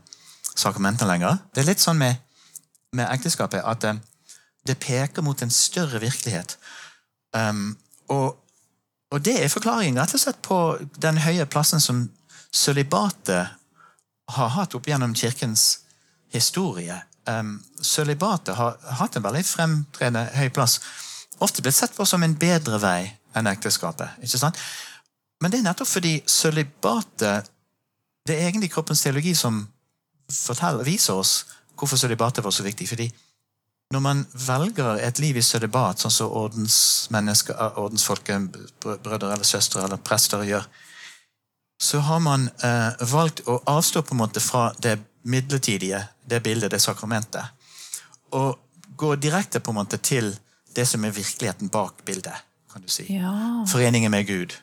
sakramentene 0.52 1.08
lenger. 1.08 1.40
Det 1.54 1.64
er 1.64 1.70
litt 1.70 1.80
sånn 1.80 1.98
med, 1.98 2.20
med 2.92 3.08
ekteskapet 3.08 3.64
at 3.64 3.88
det 4.66 4.78
peker 4.80 5.22
mot 5.22 5.42
en 5.42 5.50
større 5.50 6.00
virkelighet. 6.00 6.58
Um, 7.36 7.78
og, 8.08 8.36
og 9.10 9.24
det 9.24 9.36
er 9.44 9.52
forklaringen 9.52 10.00
rett 10.00 10.14
og 10.14 10.22
slett 10.22 10.40
på 10.44 10.58
den 11.02 11.20
høye 11.24 11.46
plassen 11.50 11.82
som 11.82 12.08
sølibatet 12.52 13.54
har 14.30 14.52
hatt 14.56 14.74
opp 14.74 14.88
gjennom 14.88 15.14
kirkens 15.14 15.80
historie. 16.34 16.98
Um, 17.28 17.58
sølibatet 17.82 18.56
har 18.58 18.76
hatt 19.00 19.16
en 19.16 19.24
veldig 19.24 19.44
fremtredende 19.46 20.26
høy 20.36 20.50
plass. 20.54 20.78
Ofte 21.40 21.62
blitt 21.64 21.78
sett 21.78 21.96
på 21.96 22.06
som 22.06 22.22
en 22.22 22.36
bedre 22.38 22.80
vei 22.82 23.10
enn 23.36 23.48
ekteskapet. 23.50 24.18
ikke 24.22 24.38
sant? 24.38 24.58
Men 25.40 25.52
det 25.52 25.60
er 25.60 25.70
nettopp 25.70 25.88
fordi 25.88 26.20
sølibatet 26.28 27.50
Det 28.28 28.36
er 28.36 28.50
egentlig 28.50 28.68
kroppens 28.70 29.00
teologi 29.00 29.32
som 29.34 29.62
forteller, 30.30 30.84
viser 30.84 31.16
oss 31.16 31.46
hvorfor 31.74 31.96
sølibatet 31.96 32.44
var 32.44 32.52
så 32.52 32.62
viktig. 32.62 32.88
fordi 32.88 33.10
når 33.90 34.00
man 34.00 34.22
velger 34.46 35.00
et 35.02 35.18
liv 35.18 35.38
i 35.40 35.42
sødebat, 35.42 35.98
sånn 35.98 36.14
som 36.14 36.34
ordensmennesker, 36.38 37.56
ordensfolket, 37.80 38.58
brødre 38.84 39.32
eller 39.32 39.46
søstre 39.46 39.82
eller 39.82 39.98
prester 39.98 40.44
gjør, 40.46 40.66
så 41.80 42.02
har 42.06 42.20
man 42.22 42.46
eh, 42.62 43.02
valgt 43.10 43.42
å 43.48 43.56
avstå 43.72 44.04
på 44.06 44.14
en 44.14 44.20
måte 44.20 44.42
fra 44.44 44.68
det 44.78 44.98
midlertidige, 45.26 46.04
det 46.22 46.42
bildet, 46.44 46.70
det 46.70 46.80
sakramentet, 46.82 47.50
og 48.36 48.60
gå 49.00 49.14
direkte 49.16 49.62
på 49.64 49.72
en 49.72 49.80
måte 49.80 49.98
til 49.98 50.30
det 50.76 50.86
som 50.86 51.02
er 51.04 51.16
virkeligheten 51.16 51.72
bak 51.72 52.04
bildet, 52.06 52.46
kan 52.70 52.84
du 52.84 52.92
si. 52.92 53.08
Ja. 53.16 53.32
Foreningen 53.66 54.12
med 54.12 54.28
Gud. 54.28 54.54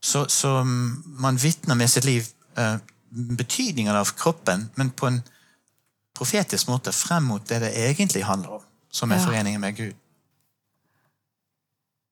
Så, 0.00 0.24
så 0.32 0.62
man 0.64 1.36
vitner 1.40 1.76
med 1.76 1.92
sitt 1.92 2.08
liv 2.08 2.28
eh, 2.56 2.76
betydningen 3.10 3.96
av 3.96 4.14
kroppen, 4.16 4.70
men 4.80 4.94
på 4.96 5.10
en 5.10 5.20
profetisk 6.14 6.68
måte 6.70 6.92
frem 6.92 7.24
mot 7.26 7.48
det 7.48 7.60
det 7.60 7.72
egentlig 7.88 8.24
handler 8.24 8.58
om, 8.58 8.62
som 8.90 9.12
er 9.12 9.16
Ja. 9.16 9.24
foreningen 9.26 9.60
med 9.60 9.76
Gud. 9.76 9.94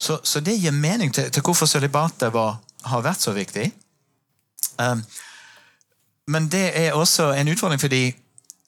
Så, 0.02 0.20
så 0.22 0.40
det 0.40 0.56
gir 0.58 0.72
mening 0.72 1.14
til, 1.14 1.30
til 1.30 1.42
hvorfor 1.42 1.66
sølibatet 1.66 2.32
har 2.84 3.02
vært 3.02 3.20
så 3.20 3.32
viktig. 3.32 3.72
Um, 4.78 5.04
men 6.26 6.48
det 6.48 6.72
er 6.74 6.92
også 6.92 7.32
en 7.32 7.48
utfordring 7.48 7.80
fordi 7.80 8.14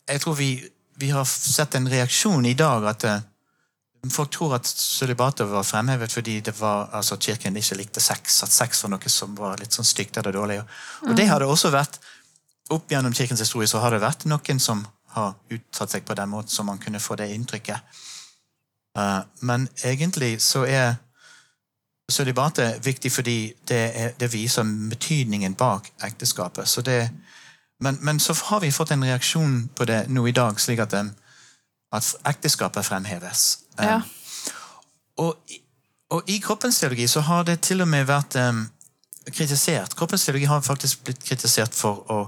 jeg 0.08 0.20
tror 0.20 0.34
vi, 0.34 0.62
vi 0.96 1.08
har 1.10 1.24
sett 1.24 1.74
en 1.74 1.88
reaksjon 1.90 2.46
i 2.46 2.54
dag 2.54 2.86
at 2.86 3.04
uh, 3.04 3.20
folk 4.12 4.30
tror 4.30 4.54
at 4.54 4.66
sølibatet 4.66 5.50
var 5.50 5.62
fremhevet 5.66 6.12
fordi 6.12 6.40
det 6.40 6.60
var, 6.60 6.90
altså, 6.92 7.16
kirken 7.16 7.56
ikke 7.56 7.74
likte 7.74 8.00
sex. 8.00 8.42
At 8.42 8.52
sex 8.52 8.82
var 8.84 8.90
noe 8.94 9.08
som 9.08 9.34
var 9.34 9.58
litt 9.58 9.72
sånn 9.72 9.84
stygt 9.88 10.16
eller 10.16 10.32
dårlig. 10.32 10.60
Og 11.08 11.16
det 11.16 11.26
har 11.28 11.40
det 11.40 11.48
også 11.48 11.72
vært 11.74 11.98
opp 12.70 12.90
gjennom 12.90 13.12
kirkens 13.12 13.40
historie 13.40 13.68
så 13.68 13.80
har 13.82 13.90
det 13.90 14.04
vært 14.04 14.24
noen 14.28 14.60
som 14.60 14.84
har 15.14 15.34
uttatt 15.50 15.90
seg 15.94 16.04
på 16.06 16.14
den 16.18 16.28
måten, 16.28 16.50
så 16.50 16.62
man 16.66 16.78
kunne 16.82 17.00
få 17.00 17.16
det 17.16 17.30
inntrykket. 17.34 17.96
Eh, 18.98 19.20
men 19.40 19.68
egentlig 19.84 20.36
så 20.42 20.64
er 20.66 20.94
sølibatet 22.12 22.86
viktig 22.86 23.12
fordi 23.12 23.38
det, 23.68 23.82
er, 23.94 24.12
det 24.20 24.32
viser 24.32 24.64
betydningen 24.90 25.54
bak 25.54 25.88
ekteskapet. 26.04 26.68
Så 26.68 26.82
det, 26.84 27.10
men, 27.80 27.98
men 28.00 28.20
så 28.20 28.34
har 28.44 28.60
vi 28.60 28.72
fått 28.72 28.90
en 28.90 29.04
reaksjon 29.04 29.68
på 29.76 29.84
det 29.88 30.04
nå 30.08 30.26
i 30.28 30.32
dag, 30.36 30.60
slik 30.60 30.82
at, 30.84 30.92
eh, 30.92 31.12
at 31.92 32.14
ekteskapet 32.34 32.86
fremheves. 32.86 33.58
Eh, 33.78 33.86
Ja. 33.86 34.00
og, 35.16 35.36
og 36.10 36.22
i 36.30 36.38
kroppens 36.38 36.78
teologi 36.78 37.06
så 37.08 37.20
har 37.20 37.44
det 37.44 37.60
til 37.60 37.80
og 37.80 37.88
med 37.88 38.06
vært 38.06 38.36
um, 38.36 38.66
kritisert. 39.32 39.96
Kroppens 39.96 40.24
teologi 40.24 40.44
har 40.44 40.60
faktisk 40.60 41.04
blitt 41.04 41.22
kritisert 41.24 41.74
for 41.74 42.04
å 42.12 42.18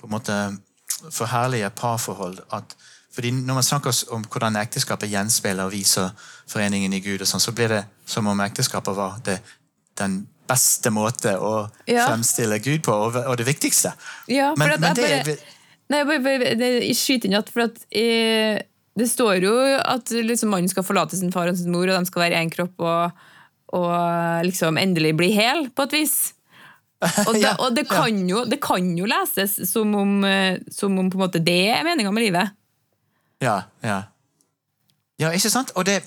på 0.00 0.08
en 0.08 0.12
måte 0.12 0.36
forherlige 1.10 1.70
parforhold. 1.70 2.40
At, 2.52 2.74
fordi 3.14 3.30
når 3.30 3.54
man 3.60 3.66
snakker 3.66 3.94
om 4.14 4.24
hvordan 4.30 4.56
ekteskapet 4.60 5.10
gjenspeiler 5.10 5.64
og 5.68 5.72
viser 5.74 6.10
foreningen 6.50 6.92
i 6.92 7.00
Gud, 7.04 7.20
og 7.22 7.26
sånn, 7.30 7.40
så 7.42 7.52
blir 7.56 7.68
det 7.68 7.84
som 8.06 8.26
om 8.30 8.40
ekteskapet 8.44 8.96
var 8.96 9.18
det, 9.26 9.40
den 10.00 10.26
beste 10.50 10.90
måte 10.90 11.36
å 11.38 11.68
Ja. 11.86 12.06
fremstille 12.08 12.58
Gud 12.62 12.82
på, 12.82 12.92
og, 12.92 13.16
og 13.16 13.36
det 13.38 13.46
viktigste. 13.46 13.92
Ja, 14.28 14.54
Men- 14.56 14.80
men 14.80 14.94
det 14.94 15.24
bare, 15.24 15.36
Nei, 15.90 16.04
bare, 16.04 16.20
bare 16.22 16.94
skyter 16.94 17.26
inn 17.26 17.34
at, 17.34 17.48
for 17.50 17.62
at 17.66 17.78
eh, 17.90 18.60
det 18.96 19.08
står 19.10 19.40
jo 19.42 19.54
at 19.78 20.10
liksom, 20.10 20.50
mannen 20.50 20.68
skal 20.70 20.84
forlate 20.86 21.16
sin 21.18 21.32
far 21.32 21.48
og 21.48 21.56
sin 21.56 21.72
mor, 21.72 21.88
og 21.88 21.98
de 21.98 22.06
skal 22.06 22.22
være 22.30 22.38
én 22.38 22.50
kropp 22.50 22.78
og, 22.78 23.12
og 23.74 24.44
liksom 24.46 24.78
endelig 24.78 25.16
bli 25.18 25.32
hel, 25.34 25.68
på 25.70 25.82
et 25.88 25.92
vis. 25.92 26.32
Og 27.28 27.32
det, 27.32 27.50
og 27.56 27.70
det, 27.72 27.86
kan, 27.88 28.16
jo, 28.28 28.42
det 28.44 28.58
kan 28.60 28.84
jo 28.98 29.06
leses 29.08 29.54
som 29.70 29.94
om, 29.96 30.18
eh, 30.28 30.58
som 30.68 30.98
om 31.00 31.08
det 31.32 31.48
er 31.48 31.80
meninga 31.86 32.10
med 32.12 32.26
livet. 32.26 32.50
Ja, 33.40 33.62
ja. 33.80 34.02
Ja, 35.20 35.30
ikke 35.32 35.48
sant? 35.48 35.72
Det, 35.86 36.02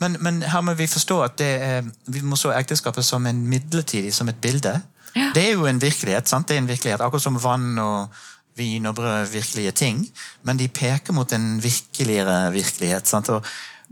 men, 0.00 0.16
men 0.20 0.42
her 0.42 0.64
må 0.64 0.72
vi 0.74 0.86
forstå 0.88 1.20
at 1.26 1.36
det 1.38 1.50
er, 1.60 1.84
vi 2.08 2.22
må 2.24 2.36
så 2.40 2.54
ekteskapet 2.56 3.04
som 3.04 3.26
en 3.26 3.44
midlertidig, 3.48 4.14
som 4.14 4.28
et 4.28 4.40
bilde. 4.40 4.78
Det 5.14 5.44
er 5.44 5.52
jo 5.52 5.66
en 5.66 5.80
virkelighet, 5.80 6.28
sant? 6.28 6.48
Det 6.48 6.56
er 6.56 6.64
en 6.64 6.68
virkelighet, 6.68 7.00
akkurat 7.04 7.22
som 7.22 7.38
vann 7.42 7.78
og 7.78 8.08
vin 8.56 8.86
og 8.86 8.94
brød 8.94 9.30
virkelige 9.32 9.72
ting, 9.72 10.02
men 10.42 10.58
de 10.58 10.68
peker 10.68 11.12
mot 11.12 11.32
en 11.32 11.62
virkeligere 11.62 12.52
virkelighet. 12.52 13.08
Sant? 13.08 13.28
Og, 13.28 13.46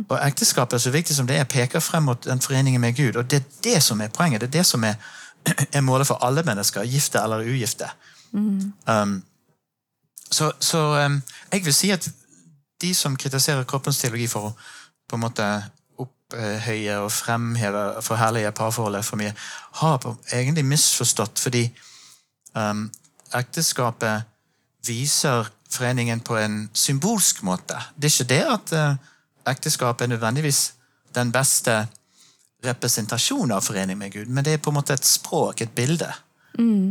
og 0.08 0.18
ekteskapet, 0.26 0.82
så 0.82 0.90
viktig 0.90 1.16
som 1.16 1.26
det 1.26 1.36
er, 1.36 1.44
peker 1.44 1.80
frem 1.80 2.02
mot 2.10 2.24
den 2.24 2.40
foreningen 2.40 2.80
med 2.80 2.96
Gud, 2.96 3.16
og 3.16 3.30
det 3.30 3.42
er 3.42 3.48
det 3.64 3.82
som 3.82 4.00
er 4.00 4.08
poenget. 4.08 4.40
Det 4.40 4.48
er 4.48 4.58
det 4.58 4.66
som 4.66 4.84
er, 4.84 4.94
er 5.76 5.84
målet 5.84 6.06
for 6.06 6.22
alle 6.24 6.44
mennesker, 6.46 6.86
gifte 6.88 7.20
eller 7.22 7.46
ugifte. 7.46 7.90
Um, 8.32 9.22
så 10.32 10.52
så 10.60 10.78
um, 11.06 11.22
jeg 11.52 11.64
vil 11.64 11.74
si 11.74 11.90
at 11.90 12.08
de 12.82 12.94
som 12.94 13.16
kritiserer 13.16 13.64
kroppens 13.68 13.98
teologi 13.98 14.26
for 14.26 14.50
å 14.50 14.54
på 15.08 15.18
en 15.18 15.24
måte 15.26 15.46
opphøye 16.00 16.94
og 17.04 17.10
fremheve 17.12 18.02
forherlige 18.02 18.52
parforholdet 18.56 19.04
for 19.04 19.20
mye, 19.20 19.34
har 19.82 20.06
egentlig 20.32 20.64
misforstått, 20.64 21.38
fordi 21.38 21.66
um, 22.56 22.86
ekteskapet 23.36 24.24
viser 24.86 25.50
foreningen 25.72 26.20
på 26.24 26.36
en 26.40 26.70
symbolsk 26.72 27.42
måte. 27.42 27.76
Det 27.96 28.08
er 28.08 28.14
ikke 28.14 28.30
det 28.32 28.42
at 28.54 28.72
uh, 28.72 29.10
ekteskapet 29.52 30.06
er 30.06 30.14
nødvendigvis 30.14 30.72
den 31.14 31.32
beste 31.32 31.86
representasjon 32.62 33.52
av 33.52 33.64
forening 33.66 33.98
med 33.98 34.12
Gud, 34.12 34.28
men 34.28 34.44
det 34.44 34.56
er 34.56 34.62
på 34.62 34.70
en 34.70 34.78
måte 34.78 34.94
et 34.94 35.06
språk, 35.06 35.60
et 35.60 35.74
bilde, 35.74 36.08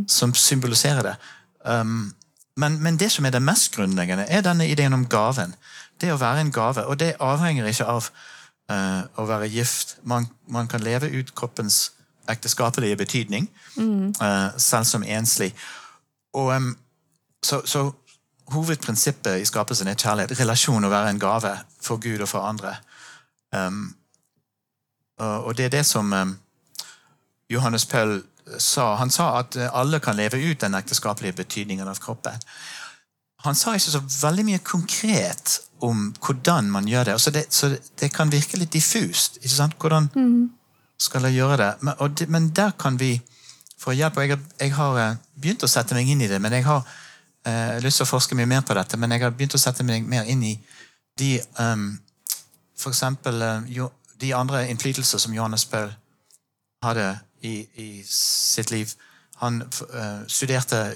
som 0.09 0.33
symboliserer 0.33 1.05
det. 1.05 1.15
Um, 1.63 2.13
men, 2.55 2.83
men, 2.83 2.97
det 2.97 3.11
som 3.11 3.25
er 3.25 3.31
det 3.31 3.41
mest 3.41 3.75
grunnleggende, 3.75 4.25
er 4.29 4.41
denne 4.41 4.67
ideen 4.67 4.93
om 4.93 5.05
gaven. 5.09 5.53
Det 6.01 6.11
å 6.11 6.19
være 6.19 6.41
en 6.41 6.51
gave. 6.51 6.85
Og 6.85 6.99
det 6.99 7.13
avhenger 7.21 7.69
ikke 7.69 7.87
av 7.87 8.09
uh, 8.71 9.01
å 9.21 9.25
være 9.29 9.49
gift. 9.53 9.97
Man, 10.03 10.27
man, 10.47 10.67
kan 10.67 10.83
leve 10.83 11.09
ut 11.09 11.33
kroppens 11.35 11.91
ekteskapelige 12.29 12.97
betydning, 12.97 13.47
mm. 13.77 14.13
uh, 14.21 14.51
selv 14.57 14.89
som 14.89 15.03
enslig. 15.03 15.51
Og 16.33 16.51
um, 16.55 16.75
så, 17.43 17.61
så, 17.65 17.89
hovedprinsippet 18.51 19.39
i 19.39 19.47
skapelsen 19.47 19.87
er 19.87 19.95
kjærlighet. 19.95 20.35
Relasjon 20.39 20.83
å 20.83 20.91
være 20.91 21.13
en 21.13 21.19
gave 21.21 21.53
for 21.81 22.01
Gud 22.03 22.19
og 22.19 22.27
for 22.27 22.43
andre. 22.43 22.75
Um, 23.55 23.93
og 25.21 25.57
det 25.57 25.65
er 25.65 25.73
det 25.77 25.85
som 25.85 26.13
um, 26.13 26.35
Johannes 27.49 27.85
Paul 27.85 28.21
sa. 28.57 28.95
Han 28.95 29.11
sa 29.11 29.39
at 29.39 29.55
eh, 29.55 29.73
alle 29.73 29.99
kan 29.99 30.15
leve 30.17 30.37
ut 30.37 30.59
den 30.59 30.75
ekteskapelige 30.75 31.33
betydningen 31.43 31.87
av 31.87 31.99
kroppen. 32.01 32.39
Han 33.45 33.55
sa 33.55 33.73
ikke 33.75 33.93
så 33.93 34.01
veldig 34.21 34.45
mye 34.45 34.61
konkret 34.65 35.59
om 35.81 36.11
hvordan 36.21 36.69
man 36.71 36.87
gjør 36.87 37.09
det. 37.09 37.19
Så 37.21 37.31
det, 37.33 37.45
så 37.49 37.73
det 37.99 38.11
kan 38.13 38.29
virke 38.29 38.57
litt 38.57 38.73
diffust. 38.73 39.37
ikke 39.41 39.55
sant? 39.55 39.77
Hvordan 39.81 40.09
skal 41.01 41.25
jeg 41.25 41.39
gjøre 41.41 41.57
det? 41.57 41.71
Men, 41.81 42.13
det, 42.17 42.29
men 42.29 42.49
der 42.55 42.71
kan 42.77 42.99
vi 42.99 43.15
få 43.81 43.95
hjelp. 43.97 44.17
og 44.17 44.27
jeg, 44.27 44.39
jeg, 44.59 44.73
har 44.77 44.99
eh, 45.01 45.17
begynt 45.41 45.65
å 45.65 45.71
sette 45.71 45.97
meg 45.97 46.09
inn 46.09 46.21
i 46.21 46.29
det. 46.29 46.41
men 46.41 46.53
Jeg 46.53 46.67
har 46.67 46.85
eh, 47.45 47.79
lyst 47.81 48.01
til 48.01 48.05
å 48.05 48.13
forske 48.13 48.37
mye 48.37 48.49
mer 48.49 48.61
på 48.61 48.77
dette, 48.77 48.97
men 48.97 49.11
jeg 49.11 49.25
har 49.25 49.33
begynt 49.33 49.57
å 49.57 49.61
sette 49.61 49.85
meg 49.87 50.05
mer 50.07 50.29
inn 50.29 50.43
i 50.45 50.53
de 51.19 51.33
um, 51.59 51.89
eksempel 52.87 53.41
uh, 53.41 53.65
de 54.21 54.33
andre 54.35 54.69
innflytelser 54.69 55.17
som 55.17 55.33
Johannes 55.33 55.65
Paul 55.65 55.93
hadde 56.83 57.19
i, 57.41 57.67
i 57.75 58.03
sitt 58.07 58.71
liv. 58.71 58.89
Han 59.35 59.61
uh, 59.61 60.27
studerte 60.27 60.93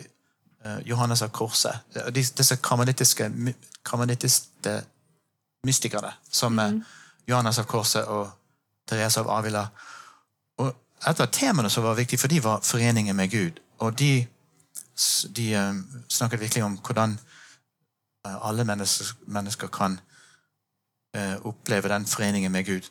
uh, 0.65 0.79
Johannes 0.85 1.21
av 1.21 1.29
Korset. 1.29 1.75
Disse 2.13 2.55
karmelittiske, 2.55 3.31
karmelittiske 3.85 4.81
mystikerne, 5.65 6.13
som 6.31 6.59
mm. 6.59 6.83
Johannes 7.27 7.59
av 7.59 7.63
Korset 7.69 8.05
og 8.05 8.29
Therese 8.87 9.17
av 9.17 9.29
Avila. 9.29 9.67
Og 10.57 10.73
Et 11.05 11.19
av 11.19 11.27
temaene 11.27 11.69
som 11.69 11.83
var 11.83 11.93
viktig 11.93 12.17
for 12.19 12.31
dem, 12.31 12.41
var 12.41 12.61
foreningen 12.63 13.15
med 13.15 13.29
Gud. 13.29 13.59
Og 13.79 13.99
de, 13.99 14.25
de 15.35 15.47
snakket 16.09 16.39
virkelig 16.39 16.63
om 16.63 16.77
hvordan 16.79 17.19
alle 18.25 18.63
mennesker, 18.65 19.11
mennesker 19.27 19.67
kan 19.67 19.99
oppleve 21.43 21.89
den 21.89 22.05
foreningen 22.05 22.51
med 22.51 22.65
Gud. 22.65 22.89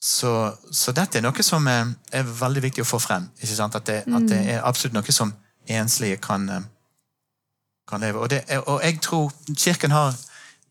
Så, 0.00 0.56
så, 0.72 0.92
dette 0.96 1.18
er 1.18 1.24
noe 1.26 1.44
som 1.44 1.66
er, 1.68 1.90
er 2.12 2.24
veldig 2.24 2.62
viktig 2.64 2.84
å 2.84 2.88
få 2.88 2.98
frem. 3.02 3.28
At 3.36 3.86
det, 3.86 3.98
mm. 4.06 4.16
at, 4.16 4.28
det, 4.30 4.40
er 4.54 4.64
absolutt 4.64 4.96
noe 4.96 5.12
som 5.12 5.34
enslige 5.68 6.16
kan, 6.24 6.48
eh, 6.48 6.62
kan 7.88 8.00
leve. 8.00 8.18
Og, 8.18 8.30
det, 8.32 8.44
og, 8.64 8.80
jeg 8.82 9.00
tror 9.04 9.28
Kirken 9.52 9.92
har 9.92 10.16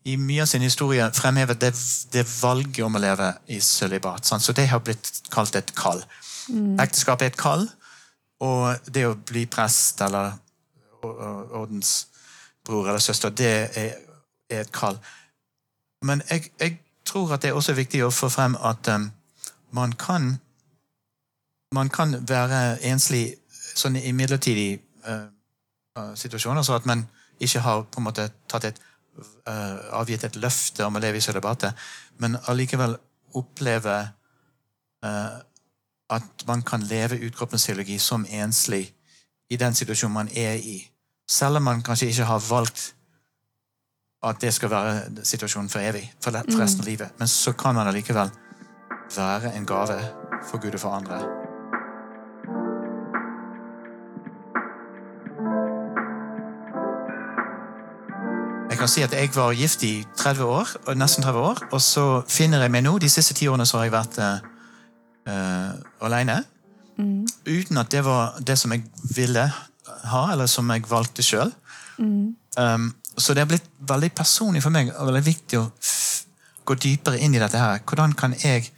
i 0.04 0.16
mye 0.16 0.42
av 0.42 0.48
sin 0.50 0.64
historie 0.64 1.04
fremhevet 1.14 1.60
det, 1.60 1.74
det 2.12 2.24
valget 2.40 2.82
om 2.86 2.96
å 2.96 3.02
leve 3.02 3.30
i 3.52 3.60
sølibat. 3.62 4.26
Så 4.26 4.56
det 4.56 4.66
har 4.72 4.82
blitt 4.82 5.22
kalt 5.30 5.56
et 5.56 5.74
kall. 5.78 6.02
Mm. 6.48 6.80
Ekteskap 6.80 7.22
er 7.22 7.30
et 7.30 7.38
kall, 7.38 7.68
og 8.40 8.90
det 8.90 9.06
å 9.06 9.14
bli 9.14 9.44
prest 9.46 10.00
eller 10.02 10.32
ordensbror 11.02 12.88
eller 12.88 12.98
-søster, 12.98 13.30
det 13.30 13.52
er, 13.76 13.94
er 14.50 14.60
et 14.60 14.72
kall. 14.72 14.98
Men 16.02 16.22
jeg, 16.30 16.50
jeg, 16.60 16.78
tror 17.04 17.32
at 17.32 17.42
det 17.42 17.48
er 17.50 17.54
også 17.58 17.72
viktig 17.72 18.04
å 18.04 18.10
få 18.10 18.28
frem 18.28 18.56
at 18.62 18.88
um, 18.88 19.10
man 19.72 19.92
kan 19.92 20.38
man 21.74 21.88
kan 21.88 22.16
være 22.28 22.80
enslig 22.90 23.36
sånn 23.78 23.96
i 23.96 24.12
midlertidige 24.16 24.80
uh, 25.06 26.14
situasjoner, 26.18 26.62
så 26.66 26.78
at 26.80 26.86
man 26.88 27.04
ikke 27.40 27.62
har 27.64 27.84
på 27.86 28.00
en 28.00 28.08
måte 28.08 28.26
tatt 28.50 28.66
et, 28.66 28.80
uh, 29.46 30.00
avgitt 30.00 30.24
et 30.26 30.38
løfte 30.42 30.86
om 30.86 30.98
å 30.98 31.02
leve 31.02 31.20
i 31.20 31.24
sølibatet, 31.24 31.76
men 32.18 32.38
allikevel 32.50 32.96
oppleve 33.38 33.96
uh, 35.06 35.36
at 36.10 36.46
man 36.48 36.64
kan 36.66 36.82
leve 36.90 37.20
ut 37.22 37.36
kroppens 37.36 37.68
teologi 37.68 37.98
som 38.02 38.26
enslig 38.26 38.88
i 39.50 39.58
den 39.58 39.74
situasjonen 39.74 40.14
man 40.14 40.32
er 40.34 40.58
i. 40.58 40.80
Selv 41.30 41.60
om 41.60 41.68
man 41.70 41.84
kanskje 41.86 42.10
ikke 42.10 42.26
har 42.26 42.42
valgt 42.48 42.90
at 44.26 44.40
det 44.42 44.50
skal 44.52 44.70
være 44.70 45.24
situasjonen 45.24 45.70
for 45.70 45.80
evig, 45.80 46.02
for 46.20 46.34
resten 46.34 46.82
av 46.82 46.84
mm. 46.84 46.88
livet. 46.90 47.14
Men 47.18 47.28
så 47.30 47.54
kan 47.56 47.78
man 47.78 47.88
allikevel 47.88 48.28
være 49.16 49.56
en 49.56 49.66
gave 49.66 50.00
for 50.50 50.58
Gud 50.58 50.74
og 50.74 50.80
for 50.80 50.90
andre. 50.90 51.20
Jeg 58.70 58.78
kan 58.78 58.88
si 58.88 59.02
at 59.02 59.12
jeg 59.12 59.30
var 59.34 59.52
gift 59.52 59.82
i 59.82 60.04
30 60.16 60.44
år, 60.44 60.94
nesten 60.94 61.22
30 61.22 61.40
år, 61.40 61.58
og 61.72 61.80
så 61.80 62.22
finner 62.28 62.62
jeg 62.62 62.70
meg 62.70 62.84
nå 62.84 62.98
De 62.98 63.10
siste 63.10 63.34
ti 63.34 63.48
årene 63.48 63.66
så 63.66 63.76
har 63.76 63.84
jeg 63.84 63.92
vært 63.92 64.18
uh, 64.22 65.72
alene. 66.00 66.44
Mm. 66.96 67.26
Uten 67.46 67.78
at 67.78 67.90
det 67.92 68.04
var 68.04 68.38
det 68.46 68.58
som 68.58 68.72
jeg 68.72 68.84
ville 69.16 69.50
ha, 70.04 70.32
eller 70.32 70.46
som 70.46 70.70
jeg 70.70 70.88
valgte 70.90 71.22
sjøl. 71.22 71.52
Mm. 71.98 72.36
Um, 72.56 72.94
så 73.16 73.34
det 73.34 73.42
har 73.42 73.50
blitt 73.50 73.68
veldig 73.88 74.12
personlig 74.16 74.62
for 74.62 74.72
meg 74.72 74.92
og 74.94 75.10
veldig 75.10 75.24
viktig 75.26 75.58
å 75.58 75.66
gå 76.64 76.76
dypere 76.78 77.18
inn 77.18 77.34
i 77.34 77.42
dette. 77.42 77.58
her. 77.58 77.82
Hvordan 77.84 78.12
kan 78.12 78.34
jeg 78.38 78.70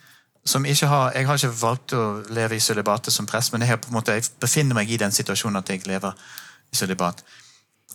som 0.44 0.64
ikke 0.66 0.86
har, 0.86 1.12
Jeg 1.12 1.26
har 1.26 1.34
ikke 1.38 1.60
valgt 1.60 1.92
å 1.92 2.22
leve 2.34 2.56
i 2.56 2.60
sølibatet 2.60 3.14
som 3.14 3.26
prest, 3.26 3.52
men 3.52 3.62
jeg, 3.62 3.80
på 3.80 3.88
en 3.88 3.94
måte, 3.94 4.12
jeg 4.12 4.26
befinner 4.40 4.74
meg 4.74 4.90
i 4.90 4.98
den 4.98 5.12
situasjonen 5.12 5.60
at 5.60 5.70
jeg 5.70 5.86
lever 5.86 6.12
i 6.72 6.76
sølibat. 6.76 7.22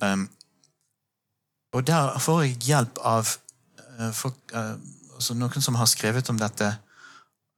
Um, 0.01 0.29
og 1.73 1.88
der 1.88 2.19
får 2.19 2.41
jeg 2.43 2.57
hjelp 2.69 2.99
av 3.03 3.27
uh, 3.99 4.12
folk, 4.13 4.39
uh, 4.55 4.77
altså 5.15 5.36
noen 5.36 5.62
som 5.62 5.75
har 5.75 5.89
skrevet 5.91 6.29
om 6.29 6.39
dette. 6.39 6.71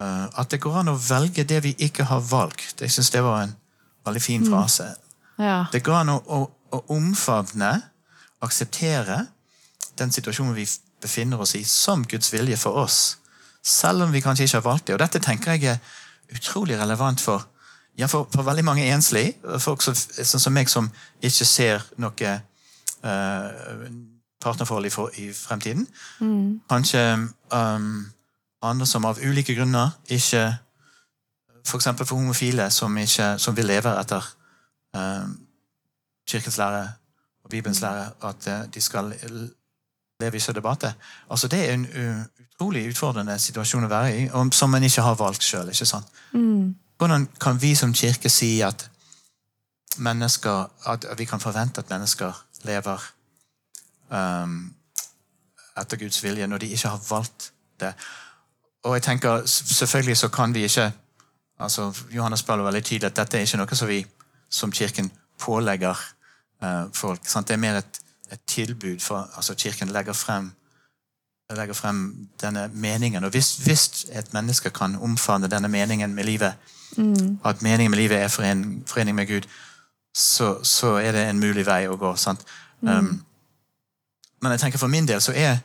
Uh, 0.02 0.26
at 0.40 0.50
det 0.50 0.62
går 0.64 0.82
an 0.82 0.94
å 0.96 0.98
velge 0.98 1.46
det 1.46 1.62
vi 1.64 1.76
ikke 1.86 2.08
har 2.10 2.24
valgt. 2.26 2.82
Jeg 2.82 2.92
syns 2.92 3.14
det 3.14 3.24
var 3.24 3.44
en 3.44 3.56
veldig 4.08 4.24
fin 4.24 4.42
mm. 4.42 4.50
frase. 4.50 4.90
Mm. 5.38 5.46
Ja. 5.46 5.60
Det 5.72 5.84
går 5.86 6.02
an 6.02 6.16
å, 6.16 6.20
å, 6.26 6.42
å 6.74 6.84
omfavne, 6.98 7.76
akseptere, 8.42 9.26
den 10.00 10.12
situasjonen 10.16 10.56
vi 10.56 10.66
befinner 11.04 11.42
oss 11.44 11.54
i, 11.60 11.64
som 11.68 12.06
Guds 12.08 12.34
vilje 12.34 12.58
for 12.58 12.80
oss. 12.80 13.20
Selv 13.66 14.04
om 14.04 14.14
vi 14.14 14.22
kanskje 14.22 14.44
ikke 14.48 14.58
har 14.58 14.68
valgt 14.68 14.88
det. 14.88 14.94
Og 14.94 15.00
dette 15.00 15.20
tenker 15.20 15.52
jeg 15.52 15.64
er 15.74 16.36
utrolig 16.36 16.78
relevant 16.80 17.22
for, 17.22 17.48
ja, 17.98 18.06
for, 18.06 18.30
for 18.34 18.48
veldig 18.48 18.66
mange 18.66 18.86
enslige. 18.94 19.36
Folk 19.60 19.82
som, 19.82 19.96
sånn 19.96 20.46
som 20.46 20.56
meg, 20.56 20.70
som 20.70 20.90
ikke 21.22 21.46
ser 21.46 21.84
noe 21.98 22.32
uh, 23.04 23.90
partnerforhold 24.42 24.86
i, 24.86 24.94
for, 24.94 25.12
i 25.20 25.28
fremtiden. 25.34 25.88
Mm. 26.20 26.62
Kanskje 26.70 27.04
um, 27.52 27.92
andre 28.62 28.88
som 28.88 29.06
av 29.06 29.20
ulike 29.24 29.56
grunner 29.56 29.96
ikke 30.08 30.48
F.eks. 31.66 31.86
For, 31.92 32.06
for 32.06 32.18
homofile 32.18 32.70
som, 32.72 32.98
ikke, 32.98 33.34
som 33.38 33.56
vil 33.58 33.68
leve 33.68 33.92
etter 34.00 34.26
um, 34.96 35.36
kirkens 36.30 36.58
lære 36.58 36.88
og 37.44 37.52
Bibelens 37.52 37.82
lære, 37.82 38.12
at 38.24 38.48
uh, 38.48 38.74
de 38.74 38.82
skal 38.82 39.14
leve 40.20 40.38
i 40.38 40.40
sølibatet. 40.40 40.94
Altså, 41.30 41.48
det 41.48 41.60
er 41.70 41.74
en 41.74 41.88
utrolig 42.60 42.90
utfordrende 42.90 43.38
situasjon 43.40 43.88
å 43.88 43.92
være 43.92 44.16
i, 44.18 44.24
som 44.52 44.72
man 44.72 44.84
ikke 44.84 45.02
har 45.06 45.16
valgt 45.16 45.46
sjøl. 45.48 45.72
Mm. 46.34 46.76
Hvordan 47.00 47.28
kan 47.40 47.62
vi 47.62 47.76
som 47.76 47.94
kirke 47.96 48.30
si 48.30 48.60
at, 48.62 48.90
at 50.00 51.06
vi 51.18 51.26
kan 51.26 51.40
forvente 51.40 51.80
at 51.80 51.90
mennesker 51.90 52.36
lever 52.68 53.06
um, 54.12 54.74
etter 55.80 55.98
Guds 55.98 56.24
vilje, 56.24 56.48
når 56.48 56.58
de 56.58 56.74
ikke 56.76 56.92
har 56.92 57.06
valgt 57.10 57.52
det? 57.80 57.94
Og 58.84 58.94
jeg 58.96 59.04
tenker, 59.04 59.46
Selvfølgelig 59.46 60.18
så 60.18 60.28
kan 60.28 60.54
vi 60.54 60.64
ikke 60.64 60.92
altså 61.60 61.94
Johannes 62.12 62.44
Paul 62.44 62.64
veldig 62.64 62.84
tydelig 62.84 63.08
at 63.12 63.16
dette 63.16 63.38
er 63.38 63.48
ikke 63.48 63.58
noe 63.60 63.76
som 63.76 63.88
vi 63.88 64.06
som 64.50 64.72
Kirken 64.72 65.12
pålegger 65.40 65.96
uh, 66.64 66.86
folk. 66.94 67.28
Sant? 67.28 67.48
Det 67.48 67.54
er 67.54 67.64
mer 67.64 67.80
et, 67.80 68.00
et 68.32 68.40
tilbud 68.48 69.00
for 69.00 69.30
altså 69.36 69.56
Kirken 69.56 69.92
legger 69.92 70.14
frem 70.14 70.52
legger 71.56 71.74
frem 71.74 72.28
denne 72.42 72.70
meningen. 72.74 73.24
Og 73.24 73.30
hvis, 73.30 73.56
hvis 73.56 74.06
et 74.12 74.34
menneske 74.34 74.70
kan 74.70 74.96
omfavne 74.96 75.48
denne 75.48 75.68
meningen 75.68 76.16
med 76.16 76.24
livet, 76.24 76.54
mm. 76.98 77.40
at 77.46 77.62
meningen 77.62 77.92
med 77.92 77.98
livet 77.98 78.18
er 78.18 78.28
forening, 78.28 78.84
forening 78.88 79.16
med 79.16 79.28
Gud, 79.28 79.42
så, 80.18 80.64
så, 80.64 80.88
er 80.88 81.12
det 81.12 81.30
en 81.30 81.40
mulig 81.40 81.66
vei 81.66 81.88
å 81.88 81.98
gå. 81.98 82.16
Mm. 82.82 82.90
Um, 82.90 83.24
men 84.42 84.52
jeg 84.52 84.60
tenker 84.60 84.80
for 84.80 84.88
min 84.88 85.08
del 85.08 85.22
så 85.22 85.34
er 85.36 85.58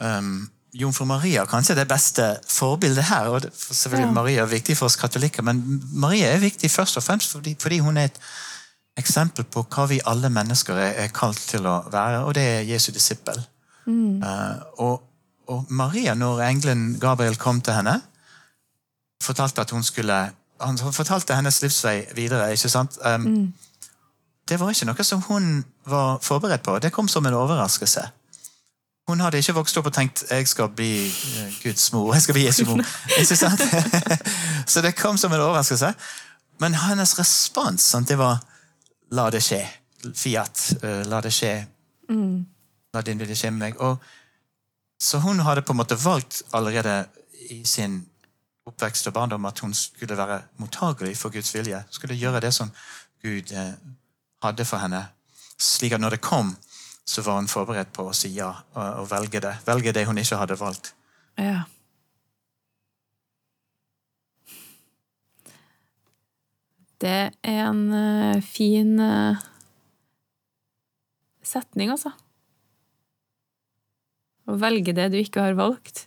um, 0.00 0.50
jomfru 0.72 1.04
Maria 1.04 1.44
kanskje 1.48 1.74
det 1.74 1.88
beste 1.88 2.36
forbildet 2.48 3.04
her. 3.04 3.28
og 3.28 3.42
selvfølgelig 3.52 4.08
ja. 4.08 4.12
Maria 4.12 4.42
er 4.42 4.46
viktig 4.52 4.76
for 4.76 4.86
oss 4.86 4.96
katolikker, 4.96 5.42
men 5.42 5.82
Maria 5.92 6.32
er 6.34 6.38
viktig 6.38 6.70
først 6.70 6.96
og 6.96 7.02
fremst 7.02 7.32
fordi, 7.32 7.56
fordi 7.58 7.78
hun 7.78 7.96
er 7.96 8.04
et 8.04 8.20
eksempel 9.00 9.46
på 9.48 9.64
hva 9.72 9.86
vi 9.90 10.00
alle 10.06 10.30
mennesker 10.32 10.78
er, 10.78 10.92
er 11.04 11.14
kalt 11.14 11.40
til 11.50 11.66
å 11.68 11.80
være, 11.92 12.24
og 12.26 12.34
det 12.36 12.44
er 12.44 12.68
Jesu 12.68 12.90
disippel. 12.94 13.40
Mm. 13.86 14.20
Uh, 14.22 14.60
og, 14.84 15.02
og, 15.48 15.64
Maria, 15.72 16.14
når 16.14 16.44
engelen 16.46 16.84
Gabriel 17.00 17.38
kom 17.40 17.60
til 17.64 17.78
henne, 17.80 18.00
fortalte 19.22 19.60
at 19.60 19.70
hun 19.70 19.82
skulle 19.84 20.30
Han 20.60 20.76
fortalte 20.78 21.34
hennes 21.34 21.62
livsvei 21.62 22.04
videre. 22.14 22.52
ikke 22.52 22.68
sant? 22.68 22.98
Um, 23.04 23.54
Det 24.48 24.60
var 24.60 24.70
ikke 24.70 24.86
noe 24.86 25.04
som 25.04 25.22
hun 25.22 25.64
var 25.86 26.18
forberedt 26.22 26.62
på. 26.62 26.78
Det 26.78 26.92
kom 26.92 27.08
som 27.08 27.26
en 27.26 27.34
overraskelse. 27.34 28.02
Hun 29.08 29.20
hadde 29.20 29.38
ikke 29.38 29.54
vokst 29.56 29.78
opp 29.78 29.88
og 29.88 29.94
tenkt 29.94 30.24
jeg 30.30 30.48
skal 30.48 30.68
bli 30.68 31.06
eh, 31.06 31.54
Guds 31.62 31.92
mor. 31.92 32.12
jeg 32.14 32.22
skal 32.22 32.36
bli 32.36 32.44
Jesu 32.44 32.64
mor. 32.64 32.82
Ikke 33.20 33.36
sant? 33.36 33.62
Så 34.72 34.82
det 34.84 34.94
kom 34.98 35.16
som 35.18 35.32
en 35.32 35.40
overraskelse. 35.40 35.94
Men 36.60 36.74
hennes 36.74 37.18
respons 37.18 37.82
sant, 37.82 38.08
det 38.08 38.18
var 38.18 38.38
la 39.10 39.28
det 39.30 39.42
skje. 39.42 39.60
Fiat. 40.16 40.62
eh, 40.82 41.02
La 41.10 41.20
det 41.20 41.32
skje. 41.32 41.66
La 42.94 43.02
din 43.06 43.18
vilje 43.20 43.36
skje 43.36 43.50
med 43.50 43.58
meg. 43.60 43.80
Og, 43.80 43.98
så 45.00 45.18
hun 45.22 45.38
hadde 45.46 45.62
på 45.62 45.72
en 45.72 45.76
måte 45.80 45.96
valgt 46.04 46.42
allerede 46.52 47.04
i 47.50 47.62
sin 47.64 48.06
oppvekst 48.66 49.06
og 49.08 49.14
barndom 49.16 49.44
at 49.48 49.58
hun 49.64 49.74
skulle 49.74 50.16
være 50.16 50.40
mottagelig 50.60 51.16
for 51.16 51.30
Guds 51.32 51.54
vilje. 51.54 51.84
Skulle 51.90 52.14
gjøre 52.18 52.40
det 52.40 52.52
som 52.54 52.70
Gud 53.22 53.52
eh, 53.52 53.72
hadde 54.42 54.64
for 54.64 54.78
henne. 54.82 55.06
Slik 55.58 55.92
at 55.92 56.00
når 56.00 56.16
det 56.16 56.20
kom, 56.20 56.56
så 57.06 57.22
var 57.22 57.40
hun 57.40 57.48
forberedt 57.48 57.92
på 57.92 58.06
å 58.08 58.12
si 58.14 58.28
ja 58.36 58.50
og, 58.74 58.84
og 59.02 59.10
velge 59.10 59.40
det. 59.40 59.54
Velge 59.66 59.92
det 59.92 60.06
hun 60.06 60.18
ikke 60.18 60.36
hadde 60.40 60.58
valgt. 60.60 60.92
Ja. 61.38 61.62
Det 67.00 67.20
er 67.32 67.62
en 67.64 67.86
eh, 67.96 68.42
fin 68.44 68.98
eh, 69.00 69.46
setning, 71.40 71.92
altså. 71.94 72.12
Å 74.50 74.58
velge 74.60 74.92
det 74.96 75.08
du 75.12 75.16
ikke 75.20 75.46
har 75.46 75.56
valgt. 75.58 76.04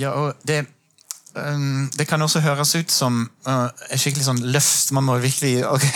Ja, 0.00 0.12
og 0.16 0.44
det 0.48 0.62
um, 1.34 1.88
Det 1.96 2.06
kan 2.08 2.22
også 2.22 2.40
høres 2.40 2.72
ut 2.74 2.92
som 2.92 3.22
uh, 3.46 3.68
et 3.88 4.00
skikkelig 4.00 4.26
sånn 4.26 4.42
løft. 4.52 4.92
Man 4.96 5.06
må 5.08 5.18
virkelig 5.22 5.64
ok, 5.74 5.86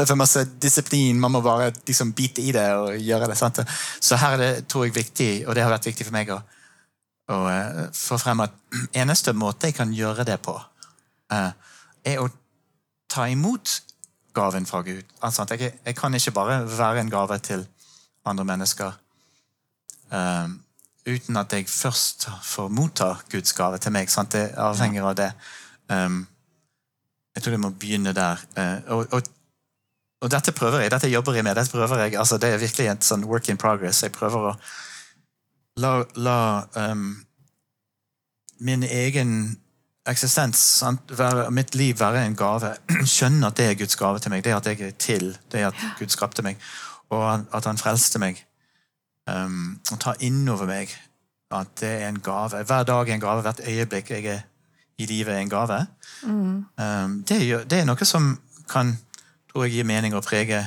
øve 0.00 0.18
masse 0.18 0.44
disiplin. 0.62 1.20
Man 1.20 1.34
må 1.36 1.42
bare 1.44 1.72
liksom 1.80 2.14
bite 2.18 2.44
i 2.44 2.52
det 2.54 2.68
og 2.76 2.96
gjøre 2.96 3.30
det. 3.30 3.38
sant? 3.38 3.62
Så 4.00 4.20
her 4.20 4.36
er 4.36 4.42
det 4.42 4.68
tror 4.68 4.88
jeg 4.88 4.96
viktig, 4.96 5.30
og 5.46 5.56
det 5.56 5.64
har 5.64 5.72
vært 5.74 5.90
viktig 5.92 6.08
for 6.08 6.16
meg 6.16 6.32
å, 6.34 6.40
å 7.32 7.42
uh, 7.48 7.84
få 7.96 8.20
frem 8.20 8.44
at 8.44 8.56
eneste 8.92 9.36
måte 9.36 9.70
jeg 9.70 9.80
kan 9.80 9.92
gjøre 9.96 10.26
det 10.28 10.40
på, 10.44 10.56
uh, 11.32 11.52
er 12.04 12.22
å 12.22 12.28
ta 13.12 13.28
imot 13.30 13.80
gaven 14.34 14.66
fra 14.66 14.82
Gud. 14.82 15.04
Altså, 15.22 15.46
jeg, 15.50 15.72
jeg 15.84 15.96
kan 15.96 16.14
ikke 16.14 16.34
bare 16.34 16.62
være 16.78 17.00
en 17.00 17.10
gave 17.10 17.38
til 17.38 17.66
andre 18.24 18.44
mennesker. 18.44 18.92
Um, 20.12 20.62
uten 21.06 21.36
at 21.36 21.52
jeg 21.52 21.68
først 21.68 22.28
får 22.42 22.68
motta 22.68 23.14
Guds 23.30 23.52
gave 23.52 23.78
til 23.78 23.92
meg. 23.92 24.10
Sant? 24.10 24.32
Det 24.32 24.54
avhenger 24.56 25.08
av 25.08 25.16
det. 25.16 25.30
Um, 25.88 26.26
jeg 27.34 27.42
tror 27.42 27.56
jeg 27.56 27.60
må 27.60 27.70
begynne 27.70 28.12
der. 28.16 28.44
Uh, 28.56 28.96
og, 28.96 29.06
og, 29.12 29.22
og, 30.20 30.30
dette 30.30 30.52
prøver 30.52 30.84
jeg, 30.84 30.90
dette 30.90 31.10
jobber 31.10 31.34
jeg 31.34 31.44
med. 31.44 31.56
dette 31.56 31.70
prøver 31.70 32.04
jeg, 32.04 32.16
altså 32.16 32.38
Det 32.38 32.52
er 32.52 32.58
virkelig 32.62 32.88
et 32.88 33.04
sånn 33.04 33.24
work 33.24 33.48
in 33.48 33.60
progress. 33.60 34.02
Jeg 34.02 34.12
prøver 34.12 34.52
å 34.52 34.56
la, 35.80 35.92
la 36.14 36.40
um, 36.76 37.24
min 38.60 38.82
egen 38.82 39.61
eksistens, 40.08 40.58
sant? 40.80 41.12
Mitt 41.50 41.74
liv, 41.74 41.98
være 41.98 42.26
en 42.26 42.36
gave. 42.36 42.74
Skjønne 43.14 43.46
at 43.46 43.58
det 43.58 43.68
er 43.70 43.78
Guds 43.80 43.96
gave 43.96 44.18
til 44.18 44.32
meg. 44.34 44.44
Det 44.44 44.54
at 44.56 44.66
jeg 44.66 44.80
er 44.80 44.96
til. 44.98 45.36
Det 45.52 45.66
at 45.68 45.84
Gud 45.98 46.12
skapte 46.12 46.42
meg. 46.42 46.60
Og 47.12 47.26
at 47.54 47.68
han 47.68 47.78
frelste 47.78 48.18
meg 48.22 48.40
um, 49.30 49.78
og 49.92 50.00
ta 50.00 50.14
innover 50.20 50.66
meg 50.66 50.94
at 51.52 51.68
det 51.80 51.90
er 52.02 52.08
en 52.08 52.20
gave. 52.24 52.64
Hver 52.64 52.82
dag 52.88 53.08
er 53.08 53.14
en 53.14 53.20
gave, 53.20 53.42
hvert 53.44 53.60
øyeblikk 53.68 54.10
jeg 54.10 54.26
er 54.26 54.40
i 54.98 55.06
livet 55.06 55.34
er 55.34 55.40
en 55.40 55.50
gave. 55.50 55.86
Um, 56.24 57.24
det, 57.28 57.40
gjør, 57.46 57.64
det, 57.64 57.80
er 57.80 57.88
noe 57.88 58.06
som 58.08 58.36
kan 58.70 58.94
tror 59.50 59.66
jeg, 59.66 59.76
gi 59.76 59.82
mening 59.88 60.14
og 60.16 60.24
prege 60.24 60.62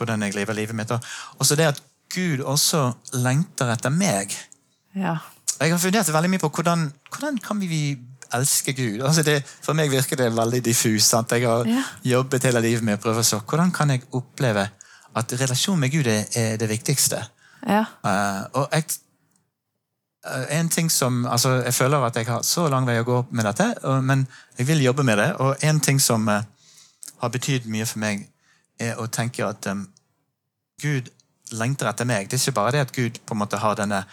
hvordan 0.00 0.22
jeg 0.22 0.34
lever 0.34 0.56
livet 0.56 0.76
mitt. 0.76 0.92
Og 1.38 1.46
så 1.46 1.56
det 1.56 1.70
at 1.72 1.82
Gud 2.14 2.42
også 2.44 2.90
lengter 3.22 3.70
etter 3.72 3.92
meg. 3.94 4.32
Ja. 4.96 5.16
Jeg 5.60 5.70
har 5.70 5.78
fundert 5.78 6.12
veldig 6.12 6.30
mye 6.32 6.42
på 6.42 6.48
hvordan, 6.48 6.86
hvordan 7.12 7.38
kan 7.38 7.60
vi 7.60 7.98
elske 8.34 8.72
Gud. 8.76 9.00
Altså 9.06 9.22
det, 9.22 9.40
for 9.62 9.76
meg 9.78 9.90
virker 9.90 10.16
det 10.16 10.30
veldig 10.36 10.60
diffust. 10.64 11.08
Sant? 11.08 11.32
Jeg 11.32 11.46
har 11.48 11.64
Ja. 11.66 11.82
jobbet 12.04 12.44
hele 12.44 12.60
livet 12.60 12.82
med 12.84 12.98
å 12.98 13.02
prøve 13.02 13.20
å 13.20 13.24
se 13.24 13.36
hvordan 13.36 13.72
kan 13.72 13.90
jeg 13.90 14.02
oppleve 14.12 14.68
at 15.16 15.32
relasjon 15.32 15.78
med 15.78 15.90
Gud 15.90 16.06
er, 16.06 16.24
er 16.34 16.56
det 16.56 16.68
viktigste. 16.68 17.22
Ja. 17.68 17.84
Uh, 18.04 18.46
og 18.52 18.68
jeg, 18.72 18.84
eh, 20.26 20.58
en 20.60 20.68
ting 20.68 20.90
som, 20.90 21.26
altså 21.26 21.48
Jeg 21.64 21.74
føler 21.74 22.06
at 22.06 22.16
jeg 22.16 22.26
har 22.26 22.42
så 22.42 22.68
lang 22.68 22.86
vei 22.86 22.98
å 23.00 23.04
gå 23.04 23.26
med 23.30 23.44
dette, 23.44 23.74
og, 23.84 24.04
men 24.04 24.26
jeg 24.58 24.66
vil 24.66 24.82
jobbe 24.82 25.02
med 25.04 25.18
det. 25.18 25.32
Og 25.36 25.56
en 25.62 25.80
ting 25.80 26.00
som 26.00 26.28
uh, 26.28 26.42
har 27.20 27.28
betydd 27.28 27.66
mye 27.66 27.86
for 27.86 27.98
meg, 27.98 28.28
er 28.80 28.96
å 28.96 29.06
tenke 29.06 29.44
at 29.44 29.66
um, 29.66 29.88
Gud 30.82 31.10
lengter 31.52 31.88
etter 31.90 32.04
meg. 32.04 32.30
Det 32.30 32.38
er 32.38 32.44
ikke 32.46 32.56
bare 32.56 32.72
det 32.72 32.80
at 32.86 32.92
Gud 32.96 33.18
på 33.26 33.34
en 33.34 33.38
måte 33.42 33.58
har 33.60 33.74
denne 33.76 34.04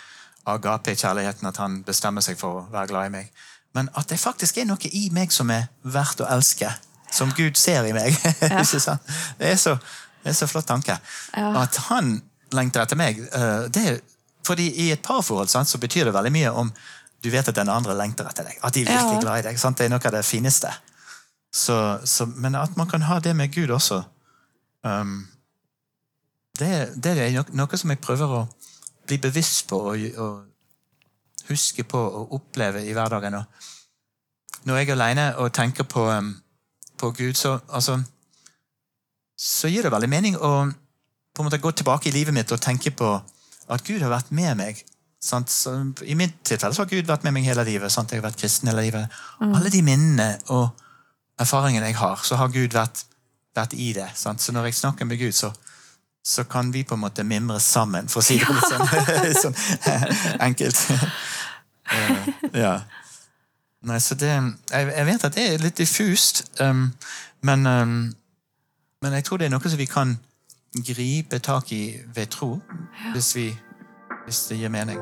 agape-kjærligheten, 0.47 1.47
at 1.47 1.57
han 1.57 1.83
bestemmer 1.83 2.21
seg 2.21 2.37
for 2.39 2.61
å 2.61 2.65
være 2.71 2.87
glad 2.91 3.05
i 3.09 3.13
meg, 3.13 3.31
men 3.77 3.89
at 3.99 4.09
det 4.09 4.17
faktisk 4.19 4.57
er 4.57 4.67
noe 4.69 4.89
i 4.91 5.07
meg 5.13 5.31
som 5.35 5.49
er 5.53 5.69
verdt 5.85 6.25
å 6.25 6.27
elske. 6.33 6.69
Som 7.13 7.31
Gud 7.37 7.55
ser 7.57 7.85
i 7.87 7.93
meg. 7.95 8.17
Sant? 8.67 9.05
det, 9.39 9.53
er 9.53 9.59
så, 9.61 9.77
det 10.25 10.33
er 10.33 10.37
så 10.41 10.47
flott 10.49 10.67
tanke. 10.67 10.97
Ja. 11.37 11.51
At 11.63 11.77
han 11.87 12.17
lengter 12.57 12.83
etter 12.83 12.99
meg. 12.99 13.21
eh, 13.31 13.67
det 13.71 13.99
fordi 14.47 14.69
I 14.85 14.91
et 14.93 15.01
parforhold 15.03 15.49
sant, 15.51 15.67
så 15.67 15.79
betyr 15.81 16.07
det 16.07 16.13
veldig 16.15 16.31
mye 16.31 16.51
om 16.55 16.69
du 17.23 17.27
vet 17.33 17.47
at 17.51 17.55
den 17.57 17.67
andre 17.71 17.95
lengter 17.97 18.27
etter 18.29 18.45
deg. 18.47 18.59
At 18.63 18.75
de 18.75 18.83
er 18.85 18.91
virkelig 18.93 19.17
Ja. 19.17 19.23
glad 19.25 19.39
i 19.41 19.45
deg. 19.49 19.57
Sant? 19.59 19.77
Det 19.79 19.87
er 19.87 19.91
noe 19.91 20.03
av 20.07 20.13
det 20.15 20.21
fineste. 20.23 20.69
Så, 21.51 21.75
så, 22.07 22.27
men 22.39 22.55
at 22.55 22.77
man 22.79 22.87
kan 22.87 23.03
ha 23.09 23.17
det 23.23 23.33
med 23.35 23.51
Gud 23.55 23.71
også 23.75 24.01
um, 24.87 25.17
det, 26.59 26.69
det 26.95 27.13
er 27.17 27.35
noe 27.55 27.77
som 27.79 27.91
jeg 27.93 27.99
prøver 28.03 28.33
å 28.39 28.43
bli 29.07 29.17
bevisst 29.23 29.67
på 29.69 29.79
og, 29.91 30.05
og 30.19 30.46
huske 31.49 31.83
på 31.87 31.99
og 31.99 32.33
oppleve 32.37 32.83
i 32.85 32.93
hverdagen. 32.93 33.39
Og 33.39 34.67
når 34.67 34.77
jeg 34.77 34.89
er 34.89 34.97
alene 34.97 35.27
og 35.37 35.53
tenker 35.53 35.87
på, 35.87 36.07
um, 36.11 36.33
på 36.97 37.11
Gud, 37.11 37.33
så, 37.33 37.59
altså, 37.69 37.99
så 39.37 39.71
gir 39.71 39.85
det 39.85 39.93
veldig 39.93 40.09
mening 40.09 40.37
å 40.37 40.51
på 41.37 41.43
en 41.43 41.45
måte 41.45 41.61
gå 41.61 41.71
tilbake 41.71 42.09
i 42.09 42.15
livet 42.15 42.33
mitt 42.33 42.51
og 42.51 42.61
tenke 42.61 42.91
på 42.97 43.11
at 43.69 43.83
Gud 43.85 44.01
har 44.01 44.09
vært 44.09 44.31
med 44.33 44.55
meg. 44.57 44.79
Sant? 45.21 45.51
I 46.01 46.15
mitt 46.17 46.39
tilfelle 46.45 46.73
så 46.73 46.83
har 46.85 46.89
Gud 46.89 47.05
vært 47.09 47.25
med 47.27 47.35
meg 47.35 47.45
hele 47.45 47.65
livet. 47.67 47.93
Sant? 47.93 48.11
Jeg 48.11 48.23
har 48.23 48.29
vært 48.29 48.39
kristen 48.41 48.71
hele 48.71 48.85
livet. 48.87 49.19
Alle 49.45 49.69
de 49.73 49.83
minnene 49.85 50.31
og 50.55 50.71
erfaringene 51.37 51.91
jeg 51.91 51.99
har, 51.99 52.23
så 52.25 52.39
har 52.41 52.49
Gud 52.53 52.73
vært, 52.73 53.03
vært 53.55 53.75
i 53.77 53.91
det. 53.93 54.09
Sant? 54.17 54.41
Så 54.41 54.55
når 54.55 54.71
jeg 54.71 54.79
snakker 54.79 55.05
med 55.05 55.21
Gud, 55.21 55.35
så, 55.37 55.51
så 56.27 56.43
kan 56.43 56.73
vi 56.73 56.83
på 56.83 56.93
en 56.93 56.99
måte 56.99 57.23
mimre 57.23 57.59
sammen, 57.59 58.09
for 58.11 58.19
å 58.19 58.25
si 58.25 58.35
det 58.35 58.51
litt 58.51 58.67
sånn, 58.67 59.53
sånn 59.55 59.93
enkelt. 60.47 60.81
Eh, 61.87 62.27
ja. 62.59 62.73
Nei, 63.87 63.99
så 64.03 64.17
det 64.19 64.33
jeg, 64.33 64.89
jeg 64.91 65.05
vet 65.07 65.23
at 65.23 65.37
det 65.37 65.45
er 65.53 65.63
litt 65.63 65.77
diffust, 65.79 66.41
um, 66.59 66.89
men, 67.47 67.63
um, 67.65 67.93
men 69.01 69.15
jeg 69.15 69.23
tror 69.23 69.39
det 69.39 69.47
er 69.47 69.53
noe 69.53 69.71
som 69.71 69.79
vi 69.79 69.87
kan 69.87 70.17
gripe 70.83 71.39
tak 71.39 71.71
i 71.71 71.95
ved 72.15 72.27
tro, 72.35 72.57
hvis, 73.13 73.31
vi, 73.37 73.47
hvis 74.25 74.41
det 74.49 74.59
gir 74.59 74.73
mening. 74.73 74.99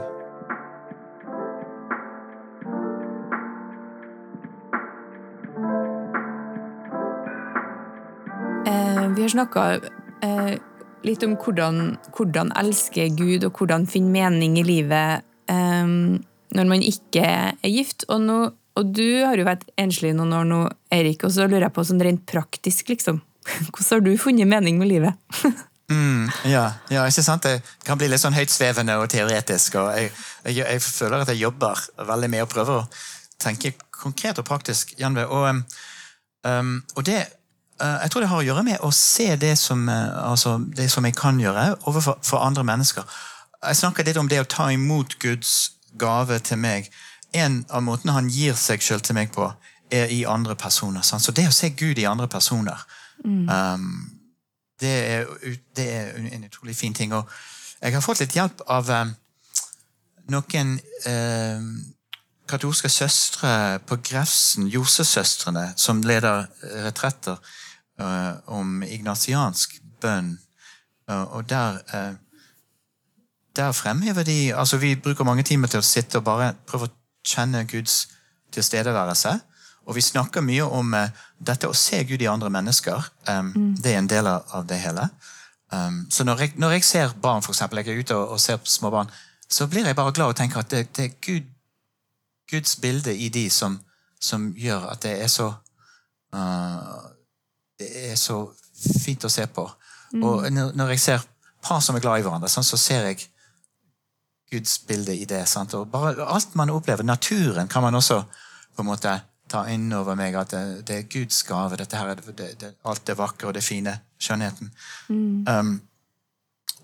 Eh, 8.70 9.10
vi 9.18 9.26
har 9.26 9.34
snakka 9.34 9.68
eh, 10.22 10.56
litt 11.06 11.24
om 11.26 11.36
hvordan, 11.40 11.96
hvordan 12.16 12.54
elske 12.60 13.10
Gud, 13.18 13.46
og 13.48 13.60
hvordan 13.60 13.88
finne 13.90 14.14
mening 14.14 14.58
i 14.60 14.66
livet 14.66 15.26
um, 15.52 16.18
når 16.56 16.70
man 16.70 16.86
ikke 16.86 17.24
er 17.26 17.70
gift. 17.70 18.08
Og, 18.10 18.24
nå, 18.26 18.40
og 18.76 18.92
du 18.96 19.08
har 19.26 19.38
jo 19.38 19.48
vært 19.48 19.68
enslig 19.82 20.16
noen 20.18 20.34
år 20.36 20.50
nå, 20.50 20.64
Erik, 20.96 21.26
og 21.28 21.34
så 21.36 21.48
lurer 21.48 21.68
jeg 21.68 21.76
på 21.78 21.86
sånn 21.88 22.04
rent 22.04 22.26
praktisk, 22.30 22.90
liksom. 22.94 23.22
Hvordan 23.72 23.92
har 23.92 24.06
du 24.06 24.12
funnet 24.20 24.50
mening 24.50 24.82
med 24.82 24.94
livet? 24.94 25.24
Mm, 25.86 26.32
ja, 26.50 26.64
ja, 26.90 27.04
ikke 27.06 27.22
sant? 27.22 27.46
Det 27.46 27.60
kan 27.86 28.00
bli 28.02 28.08
litt 28.10 28.18
sånn 28.18 28.34
høytsvevende 28.34 28.96
og 28.98 29.04
teoretisk. 29.14 29.76
og 29.78 29.92
jeg, 29.94 30.08
jeg, 30.48 30.64
jeg 30.64 30.82
føler 30.82 31.22
at 31.22 31.30
jeg 31.30 31.44
jobber 31.44 31.84
veldig 32.08 32.30
med 32.34 32.42
å 32.42 32.48
prøve 32.50 32.78
å 32.80 32.88
tenke 33.38 33.76
konkret 33.94 34.42
og 34.42 34.48
praktisk. 34.48 34.96
Janve, 34.98 35.28
og, 35.30 35.62
um, 36.42 36.72
og 36.96 37.06
det 37.06 37.20
jeg 37.80 38.12
tror 38.12 38.24
det 38.24 38.30
har 38.32 38.40
å 38.40 38.46
gjøre 38.46 38.64
med 38.64 38.84
å 38.88 38.92
se 38.96 39.36
det 39.36 39.58
som, 39.60 39.88
uh, 39.90 40.32
altså, 40.32 40.58
det 40.78 40.88
som 40.92 41.06
jeg 41.06 41.16
kan 41.18 41.40
gjøre 41.40 41.74
overfor 41.90 42.20
for 42.24 42.46
andre 42.46 42.64
mennesker. 42.64 43.04
Jeg 43.66 43.80
snakker 43.82 44.08
litt 44.08 44.20
om 44.22 44.30
det 44.32 44.40
å 44.40 44.48
ta 44.50 44.70
imot 44.72 45.18
Guds 45.20 45.72
gave 46.00 46.40
til 46.40 46.62
meg. 46.62 46.88
En 47.36 47.64
av 47.70 47.84
måtene 47.84 48.16
han 48.16 48.30
gir 48.32 48.56
seg 48.60 48.84
sjøl 48.84 49.04
til 49.04 49.18
meg 49.18 49.34
på, 49.36 49.50
er 49.92 50.12
i 50.12 50.24
andre 50.24 50.56
personer. 50.56 51.04
Sant? 51.04 51.24
Så 51.24 51.34
det 51.36 51.48
å 51.50 51.56
se 51.56 51.70
Gud 51.76 52.00
i 52.00 52.08
andre 52.10 52.28
personer 52.32 52.80
um, 53.24 54.12
det 54.80 54.96
er, 55.08 55.28
det 55.76 55.86
er 55.92 56.16
en 56.36 56.48
utrolig 56.48 56.76
fin 56.76 56.94
ting. 56.94 57.14
Og 57.14 57.30
jeg 57.82 57.94
har 57.94 58.04
fått 58.04 58.24
litt 58.24 58.36
hjelp 58.36 58.64
av 58.72 58.90
um, 58.90 59.14
noen 60.32 60.74
um, 61.08 61.70
katolske 62.50 62.90
søstre 62.90 63.80
på 63.88 64.00
Grefsen, 64.06 64.68
Josesøstrene, 64.70 65.72
som 65.78 66.04
leder 66.06 66.48
retretter 66.86 67.40
eh, 68.00 68.34
om 68.46 68.84
ignatiansk 68.84 69.80
bønn. 70.02 70.38
Uh, 71.06 71.36
og 71.38 71.50
der, 71.50 71.78
uh, 71.94 72.16
der 73.56 73.72
fremhever 73.72 74.24
de 74.24 74.56
altså 74.56 74.78
Vi 74.78 74.96
bruker 74.96 75.24
mange 75.24 75.44
timer 75.44 75.68
til 75.68 75.78
å 75.80 75.86
sitte 75.86 76.18
og 76.18 76.24
bare 76.26 76.56
prøve 76.66 76.88
å 76.88 76.94
kjenne 77.22 77.62
Guds 77.70 78.08
tilstedeværelse. 78.52 79.36
Og 79.86 79.96
vi 79.96 80.02
snakker 80.02 80.42
mye 80.42 80.66
om 80.66 80.96
dette 81.38 81.70
å 81.70 81.78
se 81.78 82.02
Gud 82.10 82.22
i 82.22 82.30
andre 82.30 82.50
mennesker. 82.50 83.06
Um, 83.30 83.76
Det 83.78 83.94
er 83.94 84.00
en 84.02 84.10
del 84.10 84.28
av 84.28 84.66
det 84.66 84.80
hele. 84.82 85.10
Um, 85.72 86.08
så 86.10 86.24
når 86.24 86.40
jeg, 86.40 86.54
når 86.58 86.72
jeg 86.72 86.84
ser 86.84 87.14
barn, 87.22 87.42
for 87.42 87.54
eksempel, 87.54 87.78
jeg 87.78 87.94
er 87.94 88.00
ute 88.00 88.16
og, 88.16 88.30
og 88.30 88.40
ser 88.40 88.58
små 88.64 88.90
barn, 88.90 89.12
så 89.50 89.68
blir 89.68 89.86
jeg 89.86 89.96
bare 89.96 90.12
glad 90.12 90.34
og 90.34 90.36
tenker 90.36 90.60
at 90.60 90.72
det, 90.72 90.88
det 90.98 91.06
er 91.06 91.14
Gud, 91.22 91.50
Guds 92.52 92.76
bilde 92.76 93.16
i 93.16 93.30
de 93.30 93.50
som, 93.50 93.80
som 94.22 94.54
gjør 94.58 94.90
at 94.92 95.04
det 95.04 95.16
er 95.22 95.30
så 95.30 95.52
uh, 96.34 97.15
Det 97.80 97.90
er 98.12 98.16
så 98.20 98.40
fint 99.04 99.26
å 99.26 99.32
se 99.32 99.46
på. 99.52 99.66
Og 100.16 100.46
når, 100.52 100.94
jeg 100.94 101.02
ser 101.04 101.24
par 101.66 101.82
som 101.84 101.98
er 101.98 102.04
glad 102.04 102.22
i 102.22 102.26
hverandre, 102.26 102.50
sånn, 102.52 102.66
så 102.68 102.78
ser 102.80 103.10
jeg 103.10 103.26
Guds 104.54 104.78
bilde 104.88 105.16
i 105.16 105.26
det. 105.28 105.44
Sant? 105.50 105.74
Og 105.76 105.88
bare 105.92 106.28
alt 106.30 106.56
man 106.56 106.72
opplever, 106.74 107.04
naturen, 107.04 107.68
kan 107.68 107.84
man 107.84 107.98
også 107.98 108.22
på 108.76 108.84
en 108.84 108.92
måte 108.92 109.16
ta 109.50 109.66
inn 109.70 109.92
over 109.94 110.18
meg 110.18 110.36
at 110.40 110.54
det, 110.54 110.64
det 110.88 111.00
er 111.00 111.10
Guds 111.12 111.42
gave. 111.48 111.78
dette 111.78 111.98
her, 111.98 112.16
det, 112.16 112.52
det, 112.62 112.72
Alt 112.86 113.06
det 113.08 113.18
vakre 113.18 113.50
og 113.50 113.58
det 113.58 113.64
fine. 113.66 113.98
Skjønnheten. 114.22 114.72
Um, 115.10 115.76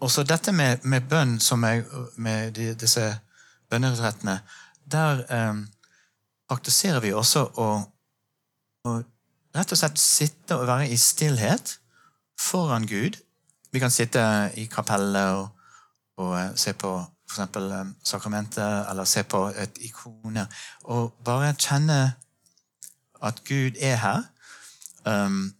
og 0.01 0.11
så 0.11 0.23
dette 0.27 0.51
med, 0.51 0.83
med 0.83 1.07
bønn, 1.09 1.39
som 1.39 1.63
er, 1.63 1.85
med 2.17 2.51
de, 2.57 2.73
disse 2.75 3.05
bønneretrettene 3.69 4.41
der 4.91 5.21
um, 5.29 5.61
praktiserer 6.49 6.99
vi 6.99 7.13
også 7.15 7.45
å, 7.55 7.67
å 8.89 8.95
rett 9.55 9.71
og 9.71 9.79
slett 9.79 9.99
sitte 9.99 10.57
og 10.57 10.67
være 10.67 10.89
i 10.89 10.97
stillhet 10.97 11.77
foran 12.39 12.87
Gud. 12.87 13.19
Vi 13.71 13.79
kan 13.79 13.91
sitte 13.91 14.23
i 14.59 14.65
kapellet 14.71 15.39
og, 15.39 15.49
og 16.17 16.37
eh, 16.39 16.51
se 16.55 16.73
på 16.73 16.91
eksempel 17.31 17.71
um, 17.71 17.95
sakramentet, 18.03 18.85
eller 18.91 19.07
se 19.07 19.23
på 19.23 19.45
et 19.55 19.77
ikone, 19.87 20.47
og 20.83 21.13
bare 21.23 21.53
kjenne 21.55 22.13
at 23.23 23.43
Gud 23.47 23.79
er 23.79 23.95
her. 23.95 24.23
Um, 25.05 25.53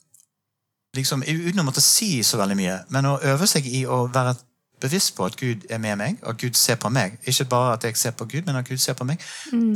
liksom, 0.94 1.24
uten 1.24 1.64
å 1.64 1.66
måtte 1.66 1.84
si 1.84 2.24
så 2.28 2.42
veldig 2.42 2.58
mye, 2.60 2.78
men 2.90 3.08
å 3.08 3.20
øve 3.24 3.48
seg 3.48 3.68
i 3.68 3.86
å 3.88 4.04
være 4.12 4.36
bevisst 4.82 5.16
på 5.16 5.26
at 5.30 5.38
Gud 5.38 5.66
er 5.70 5.78
med 5.78 5.96
meg, 5.96 6.20
at 6.28 6.38
Gud 6.42 6.58
ser 6.58 6.76
på 6.82 6.90
meg. 6.90 7.20
Ikke 7.24 7.46
bare 7.46 7.74
at 7.78 7.84
jeg 7.86 7.98
ser 7.98 8.16
på 8.18 8.26
Gud, 8.26 8.42
men 8.46 8.58
at 8.60 8.68
Gud 8.68 8.82
ser 8.82 8.98
på 8.98 9.06
meg. 9.08 9.22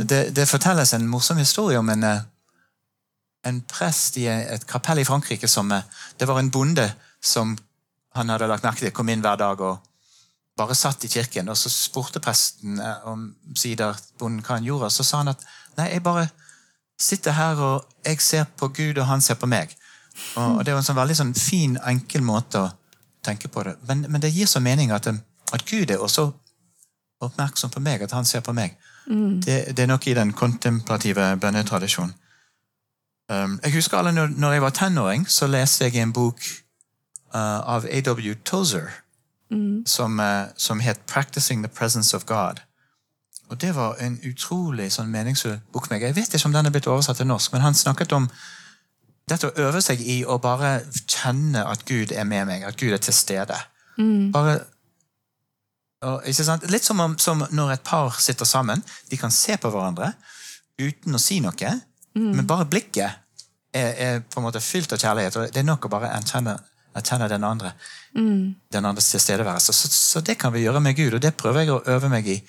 Det, 0.09 0.35
det 0.35 0.47
fortelles 0.49 0.93
en 0.93 1.07
morsom 1.07 1.37
historie 1.37 1.79
om 1.79 1.89
en, 1.93 2.03
eh, 2.03 2.23
en 3.45 3.61
prest 3.69 4.17
i 4.17 4.25
et 4.29 4.65
kapell 4.67 4.99
i 5.01 5.05
Frankrike 5.05 5.47
som 5.47 5.71
eh, 5.71 5.83
Det 6.17 6.27
var 6.27 6.39
en 6.39 6.49
bonde 6.49 6.87
som 7.23 7.55
han 8.15 8.29
hadde 8.31 8.47
lagt 8.47 8.63
merke 8.63 8.79
til, 8.79 8.93
kom 8.95 9.09
inn 9.11 9.23
hver 9.23 9.37
dag 9.37 9.61
og 9.61 9.83
bare 10.55 10.75
satt 10.75 11.03
i 11.03 11.11
kirken. 11.11 11.49
Og 11.51 11.57
så 11.59 11.69
spurte 11.69 12.21
presten 12.23 12.79
eh, 12.79 13.07
om 13.11 13.27
sider 13.57 13.97
bonden 14.19 14.43
hva 14.45 14.57
han 14.57 14.67
gjorde, 14.67 14.89
så 14.93 15.03
sa 15.03 15.21
han 15.23 15.33
at 15.33 15.43
nei, 15.77 15.89
jeg 15.91 16.03
bare 16.05 16.29
sitter 17.01 17.35
her, 17.35 17.59
og 17.59 18.05
jeg 18.05 18.21
ser 18.23 18.45
på 18.57 18.69
Gud, 18.71 18.97
og 18.97 19.09
han 19.09 19.21
ser 19.21 19.35
på 19.35 19.49
meg. 19.51 19.75
Og, 20.39 20.63
Det 20.63 20.71
er 20.71 20.77
en 20.77 20.87
sånn 20.87 20.95
veldig 20.95 21.17
sånn 21.19 21.35
fin, 21.35 21.75
enkel 21.83 22.23
måte 22.23 22.61
å 22.61 22.71
tenke 23.25 23.51
på 23.51 23.65
det. 23.67 23.75
Men, 23.89 24.05
men 24.07 24.23
det 24.23 24.31
gir 24.31 24.47
så 24.47 24.63
mening 24.63 24.95
at, 24.95 25.11
eh, 25.11 25.19
at 25.51 25.65
Gud 25.67 25.91
er 25.91 25.99
også 25.99 26.29
oppmerksom 27.25 27.73
på 27.73 27.83
meg, 27.83 28.03
at 28.03 28.15
han 28.15 28.25
ser 28.25 28.43
på 28.45 28.55
meg. 28.55 28.77
Det, 29.43 29.75
det 29.77 29.83
er 29.83 29.89
nok 29.91 30.07
i 30.07 30.15
den 30.17 30.31
kontemplative 30.33 31.35
bønnetradisjonen. 31.41 32.15
Um, 33.29 33.59
jeg 33.63 33.73
husker 33.73 33.97
alle 33.97 34.11
når, 34.11 34.27
når 34.37 34.51
jeg 34.51 34.61
var 34.61 34.69
tenåring, 34.69 35.29
så 35.29 35.47
leste 35.47 35.85
jeg 35.85 35.95
en 36.01 36.13
bok 36.13 36.41
uh, 37.33 37.75
av 37.75 37.87
A.W. 37.89 38.35
Tozer 38.45 38.91
som, 39.85 40.19
uh, 40.19 40.47
som 40.57 40.79
het 40.79 40.99
'Practicing 41.07 41.63
the 41.63 41.73
Presence 41.75 42.15
of 42.15 42.25
God'. 42.25 42.61
Og 43.49 43.61
Det 43.61 43.75
var 43.75 43.95
en 43.99 44.19
utrolig 44.23 44.91
sånn 44.91 45.11
meningsfull 45.11 45.59
bok 45.73 45.89
meg. 45.89 46.01
Jeg 46.01 46.15
vet 46.15 46.33
ikke 46.33 46.45
om 46.45 46.53
den 46.53 46.65
er 46.65 46.73
blitt 46.73 46.87
oversatt 46.87 47.17
til 47.17 47.27
norsk, 47.27 47.53
men 47.53 47.61
han 47.61 47.73
snakket 47.73 48.11
om 48.11 48.29
dette 49.29 49.47
å 49.47 49.53
øve 49.55 49.81
seg 49.81 50.01
i 50.01 50.23
å 50.25 50.37
bare 50.37 50.81
kjenne 51.07 51.65
at 51.65 51.85
Gud 51.85 52.11
er 52.11 52.23
med 52.23 52.45
meg, 52.45 52.63
at 52.63 52.77
Gud 52.77 52.93
er 52.93 52.97
til 52.97 53.13
stede. 53.13 53.57
Bare 54.31 54.59
og? 56.05 56.21
Litt 56.69 56.85
som, 56.85 56.99
om, 56.99 57.17
som 57.17 57.45
når 57.51 57.71
et 57.71 57.85
par 57.85 58.17
sitter 58.19 58.45
sammen. 58.45 58.83
De 59.09 59.17
kan 59.17 59.31
se 59.31 59.57
på 59.57 59.69
hverandre 59.69 60.11
uten 60.81 61.15
å 61.15 61.21
si 61.21 61.39
noe, 61.39 61.71
men 62.15 62.47
bare 62.47 62.67
blikket 62.71 63.21
er, 63.75 63.91
er 63.99 64.21
på 64.23 64.39
en 64.39 64.47
måte 64.47 64.63
fylt 64.63 64.93
av 64.95 65.01
kjærlighet. 65.01 65.35
og 65.35 65.51
Det 65.51 65.61
er 65.61 65.67
nok 65.67 65.87
å 65.87 65.91
bare 65.91 66.13
erkjenne, 66.15 66.55
erkjenne 66.95 67.27
den 67.31 67.43
andre. 67.43 67.73
Den 68.71 68.87
andres 68.87 69.09
tilstedeværelse. 69.11 69.75
Så, 69.75 69.91
så 69.91 70.23
det 70.23 70.37
kan 70.39 70.53
vi 70.53 70.63
gjøre 70.63 70.83
med 70.83 70.95
Gud, 70.95 71.17
og 71.17 71.23
det 71.23 71.35
prøver 71.37 71.65
jeg 71.65 71.75
å 71.75 71.83
øve 71.95 72.11
meg 72.11 72.29
i. 72.31 72.39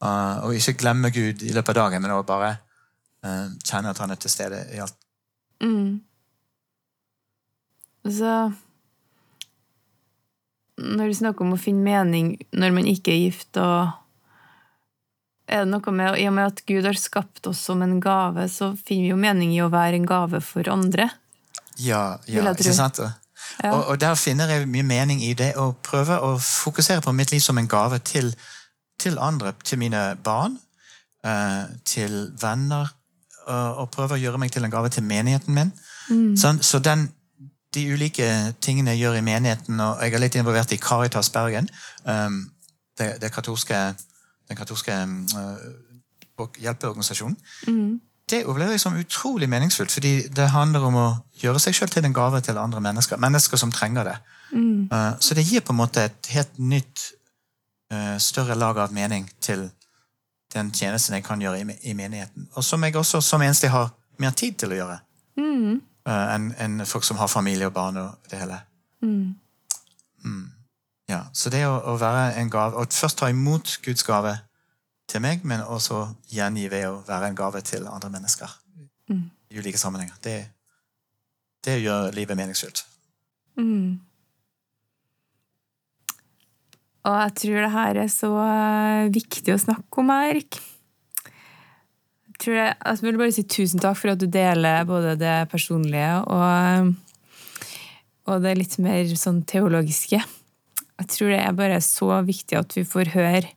Uh, 0.00 0.46
og 0.46 0.56
ikke 0.56 0.78
glemme 0.80 1.12
Gud 1.12 1.42
i 1.44 1.52
løpet 1.52 1.76
av 1.76 1.82
dagen, 1.82 2.00
men 2.02 2.14
å 2.16 2.22
bare 2.24 2.54
uh, 3.26 3.52
kjenne 3.60 3.92
at 3.92 4.00
han 4.00 4.14
er 4.14 4.20
til 4.20 4.32
stede 4.32 4.62
i 4.72 4.80
alt. 4.80 4.96
Så 8.08 8.52
Når 10.80 11.10
du 11.10 11.14
snakker 11.18 11.44
om 11.44 11.52
å 11.52 11.60
finne 11.60 11.84
mening 11.84 12.38
når 12.56 12.72
man 12.72 12.86
ikke 12.88 13.12
er 13.12 13.26
gift, 13.26 13.58
og 13.60 13.99
er 15.50 15.64
det 15.64 15.70
noe 15.72 15.94
med, 15.94 16.18
I 16.20 16.28
og 16.30 16.36
med 16.36 16.52
at 16.52 16.62
Gud 16.68 16.86
har 16.86 16.98
skapt 16.98 17.48
oss 17.50 17.62
som 17.66 17.82
en 17.82 17.98
gave, 18.02 18.46
så 18.48 18.72
finner 18.78 19.08
vi 19.08 19.10
jo 19.12 19.18
mening 19.20 19.54
i 19.56 19.62
å 19.64 19.70
være 19.72 19.98
en 19.98 20.06
gave 20.08 20.40
for 20.44 20.70
andre. 20.70 21.10
Ja, 21.80 22.20
ja 22.30 22.44
ikke 22.52 22.76
sant? 22.76 23.00
Ja. 23.00 23.72
Og, 23.72 23.92
og 23.92 24.00
der 24.00 24.14
finner 24.20 24.50
jeg 24.52 24.68
mye 24.70 24.86
mening 24.86 25.22
i 25.26 25.34
det 25.36 25.52
å 25.58 25.72
prøve 25.84 26.20
å 26.22 26.36
fokusere 26.40 27.02
på 27.04 27.14
mitt 27.16 27.32
liv 27.34 27.42
som 27.44 27.58
en 27.58 27.68
gave 27.70 27.98
til, 28.06 28.30
til 29.00 29.18
andre, 29.18 29.52
til 29.64 29.80
mine 29.82 30.04
barn, 30.24 30.58
eh, 31.26 31.66
til 31.84 32.30
venner, 32.40 32.94
og, 33.50 33.88
prøve 33.90 34.14
å 34.14 34.20
gjøre 34.20 34.38
meg 34.38 34.52
til 34.54 34.62
en 34.62 34.70
gave 34.70 34.92
til 34.94 35.02
menigheten 35.02 35.56
min. 35.56 35.72
Sånn, 36.38 36.60
så 36.62 36.78
den, 36.82 37.08
de 37.74 37.82
ulike 37.94 38.26
tingene 38.62 38.94
jeg 38.94 39.04
gjør 39.04 39.18
i 39.20 39.24
menigheten, 39.26 39.80
og 39.82 40.02
jeg 40.02 40.14
er 40.14 40.22
litt 40.22 40.38
involvert 40.38 40.74
i 40.74 40.80
Caritas 40.82 41.30
Bergen, 41.34 41.68
um, 42.04 42.42
det, 42.98 43.12
det 43.22 43.30
katolske, 43.34 43.78
den 44.50 44.58
katolske 44.58 44.94
uh, 45.00 46.50
hjelpeorganisasjonen, 46.58 47.36
det 48.30 48.44
opplever 48.46 48.76
jeg 48.76 48.80
som 48.80 48.96
utrolig 48.98 49.48
meningsfullt, 49.50 49.92
fordi 49.92 50.12
det 50.36 50.50
handler 50.54 50.84
om 50.86 50.98
å 50.98 51.08
gjøre 51.42 51.60
seg 51.62 51.74
selv 51.74 51.94
til 51.94 52.06
en 52.06 52.14
gave 52.14 52.40
til 52.44 52.58
andre 52.58 52.82
mennesker. 52.84 53.18
Mennesker 53.20 53.58
som 53.58 53.72
trenger 53.74 54.06
det. 54.06 54.16
Uh, 54.92 55.18
så 55.20 55.34
det 55.34 55.46
gir 55.48 55.64
på 55.66 55.74
en 55.74 55.80
måte 55.80 56.04
et 56.06 56.30
helt 56.34 56.58
nytt, 56.58 57.12
uh, 57.92 58.16
større 58.18 58.54
lag 58.54 58.78
av 58.78 58.94
mening 58.94 59.28
til 59.40 59.68
den 60.54 60.72
tjenesten 60.74 61.14
jeg 61.14 61.24
kan 61.26 61.42
gjøre 61.42 61.60
i, 61.62 61.78
i 61.90 61.94
menigheten. 61.94 62.48
Og 62.54 62.64
som 62.64 62.82
jeg 62.84 62.96
også 62.96 63.20
som 63.20 63.42
eneste 63.42 63.70
har 63.70 63.92
mer 64.18 64.34
tid 64.36 64.58
til 64.58 64.74
å 64.74 64.80
gjøre 64.80 64.98
uh, 66.06 66.34
enn 66.34 66.50
en 66.58 66.86
folk 66.86 67.06
som 67.06 67.20
har 67.22 67.30
familie 67.30 67.70
og 67.70 67.74
barn 67.76 68.00
og 68.02 68.30
det 68.30 68.42
hele. 68.42 68.62
Mm. 70.24 70.50
Ja, 71.10 71.24
så 71.34 71.50
det 71.50 71.64
å, 71.66 71.74
å 71.90 71.96
være 71.98 72.36
en 72.38 72.50
gave, 72.52 72.78
og 72.78 72.94
først 72.94 73.18
ta 73.18 73.30
imot 73.32 73.80
Guds 73.82 74.06
gave 74.06 74.36
til 75.10 75.22
meg, 75.24 75.42
men 75.42 75.64
også 75.66 76.04
gjengi 76.30 76.68
ved 76.70 76.86
å 76.86 77.00
være 77.08 77.32
en 77.32 77.38
gave 77.38 77.62
til 77.66 77.88
andre 77.90 78.12
mennesker 78.14 78.52
i 79.50 79.58
ulike 79.58 79.78
sammenhenger. 79.80 80.14
Det, 80.22 80.36
det 81.66 81.80
gjør 81.82 82.14
livet 82.14 82.38
meningsfylt. 82.38 82.84
Og 87.00 87.16
jeg 87.16 87.36
tror 87.42 87.62
det 87.64 87.72
her 87.74 88.02
er 88.04 88.10
så 88.12 88.30
eh, 88.44 89.10
viktig 89.12 89.54
å 89.54 89.60
snakke 89.60 90.02
om, 90.02 90.12
Erik. 90.14 90.60
Jeg, 92.28 92.36
tror 92.44 92.58
det, 92.60 92.66
altså, 92.78 93.04
jeg 93.04 93.10
vil 93.10 93.20
bare 93.20 93.34
si 93.36 93.44
tusen 93.50 93.82
takk 93.82 93.98
for 93.98 94.12
at 94.12 94.20
du 94.20 94.28
deler 94.30 94.86
både 94.88 95.16
det 95.20 95.38
personlige 95.50 96.12
og, 96.22 96.92
og 98.28 98.44
det 98.44 98.54
litt 98.60 98.78
mer 98.84 99.10
sånn 99.18 99.42
teologiske. 99.48 100.20
Jeg 101.00 101.08
tror 101.14 101.32
det 101.32 101.40
er 101.40 101.56
bare 101.56 101.80
så 101.84 102.20
viktig 102.26 102.58
at 102.60 102.76
vi 102.76 102.84
får 102.84 103.14
høre, 103.14 103.48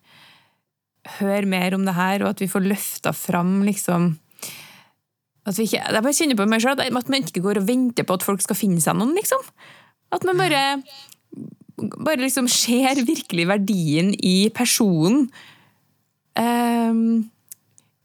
høre 1.19 1.47
mer 1.49 1.75
om 1.75 1.83
det 1.87 1.95
her, 1.97 2.23
og 2.23 2.33
at 2.33 2.43
vi 2.43 2.51
får 2.51 2.63
løfta 2.65 3.11
fram 3.15 3.61
liksom 3.67 4.13
at 5.43 5.57
vi 5.59 5.65
ikke, 5.67 5.81
Jeg 5.83 6.03
bare 6.05 6.15
kjenner 6.15 6.37
på 6.39 6.45
meg 6.47 6.61
selv 6.63 6.79
at 6.79 7.09
man 7.11 7.19
ikke 7.19 7.41
går 7.43 7.59
og 7.59 7.65
venter 7.67 8.05
på 8.07 8.15
at 8.15 8.23
folk 8.23 8.39
skal 8.39 8.55
finne 8.55 8.79
seg 8.79 8.95
noen, 8.95 9.11
liksom. 9.17 9.41
At 10.15 10.23
man 10.23 10.39
bare 10.39 10.61
bare 11.75 12.21
liksom 12.21 12.47
ser 12.51 13.01
virkelig 13.03 13.47
verdien 13.49 14.13
i 14.23 14.49
personen. 14.55 15.27
Um, 16.37 17.29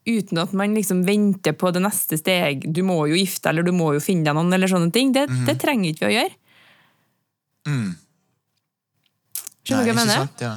uten 0.08 0.40
at 0.40 0.52
man 0.56 0.74
liksom 0.76 1.04
venter 1.06 1.54
på 1.56 1.70
det 1.74 1.82
neste 1.84 2.18
steg. 2.20 2.66
Du 2.74 2.82
må 2.86 3.02
jo 3.10 3.18
gifte 3.18 3.52
eller 3.52 3.66
du 3.66 3.74
må 3.76 3.92
jo 3.96 4.02
finne 4.02 4.26
deg 4.26 4.36
noen, 4.36 4.52
eller 4.56 4.70
sånne 4.70 4.92
ting. 4.94 5.12
Det, 5.14 5.28
det 5.46 5.58
trenger 5.60 5.92
ikke 5.92 6.06
vi 6.06 6.10
å 6.10 6.16
gjøre. 6.16 6.36
Mm. 7.68 7.88
Skjønner 9.68 9.84
du 9.84 9.90
hva 9.90 9.94
jeg 9.94 10.00
mener? 10.00 10.24
Sant? 10.24 10.44
Ja. 10.44 10.54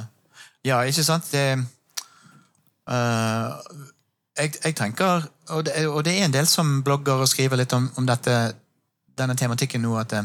ja, 0.64 0.80
ikke 0.88 1.04
sant? 1.04 1.28
Det, 1.32 1.44
uh, 2.88 3.80
jeg, 4.38 4.54
jeg 4.64 4.76
tenker, 4.78 5.26
og 5.52 5.64
det, 5.68 5.86
og 5.86 6.04
det 6.06 6.16
er 6.16 6.26
en 6.26 6.34
del 6.34 6.48
som 6.48 6.78
blogger 6.84 7.24
og 7.24 7.28
skriver 7.28 7.60
litt 7.60 7.74
om, 7.76 7.90
om 8.00 8.08
dette, 8.08 8.36
denne 9.18 9.36
tematikken 9.36 9.84
nå, 9.84 9.96
at 10.00 10.14
det, 10.14 10.22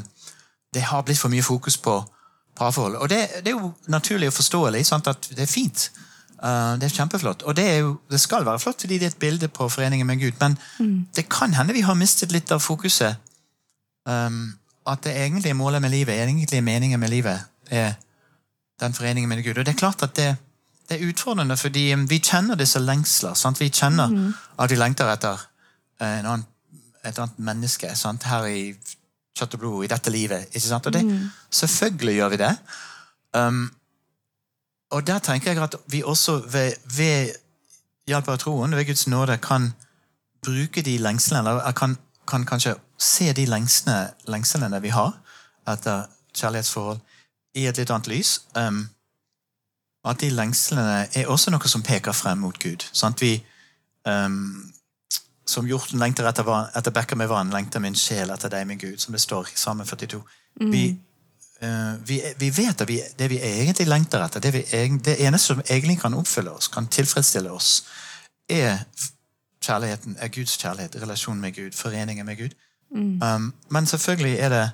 det 0.73 0.85
har 0.87 1.03
blitt 1.03 1.19
for 1.19 1.33
mye 1.33 1.43
fokus 1.43 1.77
på 1.83 1.99
parforhold. 2.57 2.95
Og 3.03 3.09
det, 3.11 3.19
det 3.43 3.51
er 3.51 3.57
jo 3.59 3.73
naturlig 3.91 4.31
og 4.31 4.37
forståelig 4.37 4.85
sant, 4.87 5.11
at 5.11 5.29
det 5.35 5.43
er 5.43 5.51
fint. 5.51 5.89
Uh, 6.37 6.77
det 6.79 6.87
er 6.87 6.95
kjempeflott. 6.95 7.43
Og 7.49 7.57
det, 7.57 7.67
er 7.67 7.77
jo, 7.83 7.97
det, 8.11 8.21
skal 8.21 8.45
være 8.45 8.61
flott 8.61 8.85
fordi 8.85 9.01
det 9.01 9.09
er 9.09 9.15
et 9.15 9.19
bilde 9.19 9.47
på 9.51 9.69
foreningen 9.69 10.07
med 10.07 10.21
Gud. 10.21 10.39
Men 10.39 10.57
mm. 10.79 11.07
det 11.15 11.27
kan 11.29 11.53
hende 11.53 11.75
vi 11.75 11.83
har 11.85 11.97
mistet 11.97 12.31
litt 12.31 12.51
av 12.55 12.63
fokuset. 12.63 13.19
Um, 14.07 14.55
at 14.87 15.03
det 15.03 15.17
egentlige 15.19 15.57
målet 15.57 15.81
med 15.83 15.91
livet, 15.91 16.15
egentlige 16.15 16.61
meningen 16.61 16.99
med 16.99 17.09
livet, 17.11 17.43
er 17.67 17.97
den 18.79 18.93
foreningen 18.93 19.29
med 19.29 19.43
Gud. 19.43 19.57
Og 19.57 19.65
det 19.65 19.73
er 19.73 19.79
klart 19.79 20.03
at 20.03 20.15
det, 20.15 20.35
det 20.89 20.97
er 20.97 21.09
utfordrende, 21.09 21.57
fordi 21.57 21.93
um, 21.93 22.09
vi 22.09 22.19
kjenner 22.19 22.55
disse 22.55 22.79
lengsler. 22.79 23.33
Sant? 23.33 23.59
Vi 23.59 23.69
kjenner 23.69 24.07
mm. 24.07 24.33
at 24.59 24.71
vi 24.71 24.77
lengter 24.79 25.09
etter 25.11 25.41
eh, 26.01 26.19
annen, 26.19 26.45
et 27.05 27.19
annet 27.19 27.39
menneske 27.39 27.95
sant? 27.95 28.23
her 28.23 28.45
i 28.45 28.61
kjøtt 29.37 29.57
og 29.57 29.59
blod, 29.59 29.83
i 29.85 29.91
dette 29.91 30.13
livet. 30.13 30.47
Ikke 30.53 30.67
sant? 30.67 30.85
Og 30.85 30.93
det, 30.93 31.03
mm. 31.05 31.27
selvfølgelig 31.49 32.15
gjør 32.15 32.29
vi 32.33 32.41
det. 32.43 32.53
Um, 33.33 33.65
og 34.91 35.07
der 35.07 35.19
tenker 35.19 35.51
jeg 35.51 35.63
at 35.63 35.75
vi 35.91 36.03
også 36.03 36.39
ved, 36.47 36.73
ved 36.97 37.35
hjelp 38.07 38.29
av 38.31 38.37
troen, 38.39 38.75
ved 38.75 38.85
Guds 38.87 39.07
nåde, 39.07 39.37
kan 39.37 39.73
bruke 40.45 40.81
de 40.81 40.97
lengslene, 40.97 41.49
eller 41.49 41.71
kan, 41.71 41.97
kan 42.27 42.45
kanskje 42.45 42.77
se 42.97 43.33
de 43.33 43.45
lengslene, 43.45 44.13
lengslene 44.27 44.79
vi 44.81 44.93
har 44.95 45.11
etter 45.67 46.07
kjærlighetsforhold, 46.37 47.01
i 47.57 47.65
et 47.67 47.79
litt 47.79 47.91
annet 47.93 48.09
lys. 48.11 48.37
Um, 48.55 48.85
at 50.07 50.21
de 50.21 50.29
lengslene 50.31 51.07
er 51.15 51.29
også 51.31 51.51
noe 51.51 51.69
som 51.69 51.83
peker 51.83 52.15
frem 52.15 52.39
mot 52.45 52.57
Gud. 52.61 52.85
Sant? 52.95 53.21
Vi, 53.21 53.35
um, 54.07 54.71
som 55.47 55.67
hjorten 55.67 55.99
lengter 55.99 56.27
etter, 56.29 56.47
etter 56.77 56.95
bekker 56.95 57.19
med 57.19 57.31
vann, 57.31 57.51
lengter 57.53 57.83
min 57.83 57.97
sjel 57.97 58.31
etter 58.33 58.51
deg, 58.53 58.67
min 58.69 58.79
Gud, 58.81 58.97
som 59.03 59.15
det 59.15 59.23
står 59.23 59.51
i 59.51 59.59
Salme 59.59 59.85
42. 59.87 60.21
Mm. 60.61 60.71
Vi, 60.71 60.83
uh, 61.63 61.93
vi, 62.07 62.21
vi, 62.39 62.51
vet 62.55 62.85
at 62.85 62.89
vi, 62.89 63.01
det 63.19 63.29
vi 63.33 63.41
egentlig 63.43 63.89
lengter 63.89 64.23
etter, 64.23 64.43
det, 64.43 64.53
vi, 64.55 64.63
det, 65.03 65.19
eneste 65.19 65.53
som 65.53 65.63
egentlig 65.65 65.99
kan 66.01 66.17
oppfylle 66.17 66.55
oss, 66.55 66.71
kan 66.71 66.87
tilfredsstille 66.87 67.51
oss, 67.51 67.83
er 68.49 68.83
kjærligheten, 69.63 70.15
er 70.19 70.31
Guds 70.31 70.55
kjærlighet, 70.57 71.01
relasjonen 71.01 71.41
med 71.41 71.55
Gud, 71.55 71.71
foreningen 71.75 72.25
med 72.25 72.37
Gud. 72.37 72.55
Mm. 72.95 73.21
Um, 73.21 73.53
men 73.69 73.85
selvfølgelig 73.85 74.37
er 74.39 74.49
det 74.49 74.65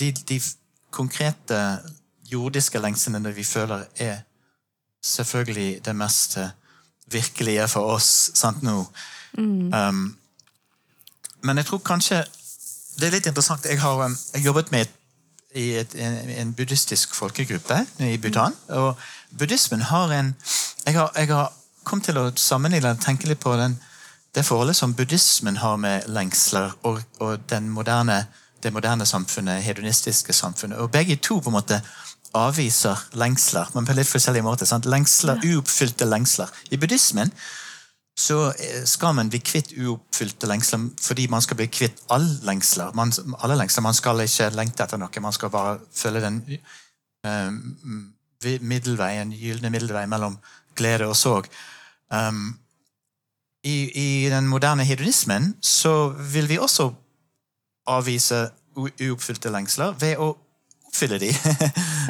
de, 0.00 0.12
de 0.28 0.40
konkrete 0.90 1.78
jordiske 2.30 2.78
lengslene 2.78 3.34
vi 3.34 3.44
føler, 3.44 3.84
er 3.96 4.22
selvfølgelig 5.02 5.84
det 5.84 5.96
mest 5.96 6.38
virkelige 7.10 7.68
for 7.68 7.94
oss 7.96 8.30
sant 8.34 8.62
nå. 8.62 8.84
Mm. 9.38 9.72
Um, 9.74 10.16
men 11.42 11.56
jeg 11.56 11.66
tror 11.66 11.78
kanskje 11.78 12.24
Det 12.98 13.06
er 13.06 13.12
litt 13.14 13.26
interessant. 13.26 13.64
Jeg 13.64 13.80
har 13.80 14.00
um, 14.04 14.16
jeg 14.34 14.44
jobbet 14.44 14.72
med 14.72 14.86
i 15.54 15.70
et, 15.80 15.94
en, 15.94 16.30
en, 16.30 16.50
buddhistisk 16.54 17.14
folkegruppe 17.14 17.86
i 17.98 18.16
Bhutan. 18.18 18.54
Og 18.68 18.98
buddhismen 19.38 19.80
har 19.80 20.12
en 20.12 20.34
Jeg 20.86 20.94
har, 20.94 21.12
jeg 21.16 21.28
har 21.28 21.52
kommet 21.84 22.04
til 22.04 22.18
å 22.18 22.30
sammenligne 22.36 22.96
tenke 23.00 23.28
litt 23.28 23.40
på 23.40 23.54
den, 23.56 23.78
det 24.34 24.44
forholdet 24.44 24.76
som 24.76 24.94
buddhismen 24.94 25.56
har 25.56 25.76
med 25.76 26.06
lengsler 26.08 26.72
og, 26.82 27.00
og 27.18 27.52
moderne, 27.62 28.26
det 28.62 28.72
moderne 28.72 29.06
samfunnet, 29.06 29.62
hedonistiske 29.64 30.32
samfunnet. 30.32 30.78
Og 30.78 30.90
begge 30.90 31.16
to 31.16 31.40
på 31.40 31.50
en 31.50 31.58
måte 31.58 31.80
avviser 32.36 32.98
lengsler, 33.18 33.70
men 33.74 33.86
på 33.86 33.96
litt 33.96 34.08
forskjellige 34.08 34.46
måter. 34.46 34.68
Sant? 34.68 34.86
Lengsler, 34.86 35.42
Uoppfylte 35.50 36.06
lengsler. 36.06 36.52
I 36.70 36.78
buddhismen 36.78 37.32
så 38.20 38.50
eh, 38.52 38.84
skal 38.84 39.14
man 39.16 39.30
bli 39.32 39.40
kvitt 39.40 39.72
uoppfylte 39.78 40.48
lengsler 40.50 40.88
fordi 41.00 41.26
man 41.32 41.42
skal 41.44 41.56
bli 41.60 41.68
kvitt 41.72 42.02
all 42.12 42.26
lengsler. 42.46 42.92
Man, 42.94 43.12
alle 43.40 43.56
lengsler. 43.58 43.84
Man 43.86 43.96
skal 43.96 44.24
ikke 44.24 44.50
lengte 44.54 44.84
etter 44.84 45.00
noe, 45.00 45.22
man 45.24 45.36
skal 45.36 45.52
bare 45.52 45.78
følge 45.94 46.24
den 46.26 46.40
um, 47.24 48.10
middelveien, 48.60 49.32
gylne 49.36 49.72
middelvei 49.72 50.06
mellom 50.10 50.38
glede 50.76 51.08
og 51.08 51.16
sorg. 51.16 51.48
Um, 52.10 52.58
i, 53.64 53.90
i, 53.92 54.28
den 54.32 54.48
moderne 54.48 54.84
hedonismen 54.88 55.54
så 55.60 56.08
vil 56.32 56.48
vi 56.48 56.58
også 56.58 56.88
avvise 57.86 58.48
uoppfylte 58.76 59.50
lengsler 59.52 59.94
ved 60.00 60.20
å 60.20 60.32
oppfylle 60.90 61.18
de. 61.18 61.32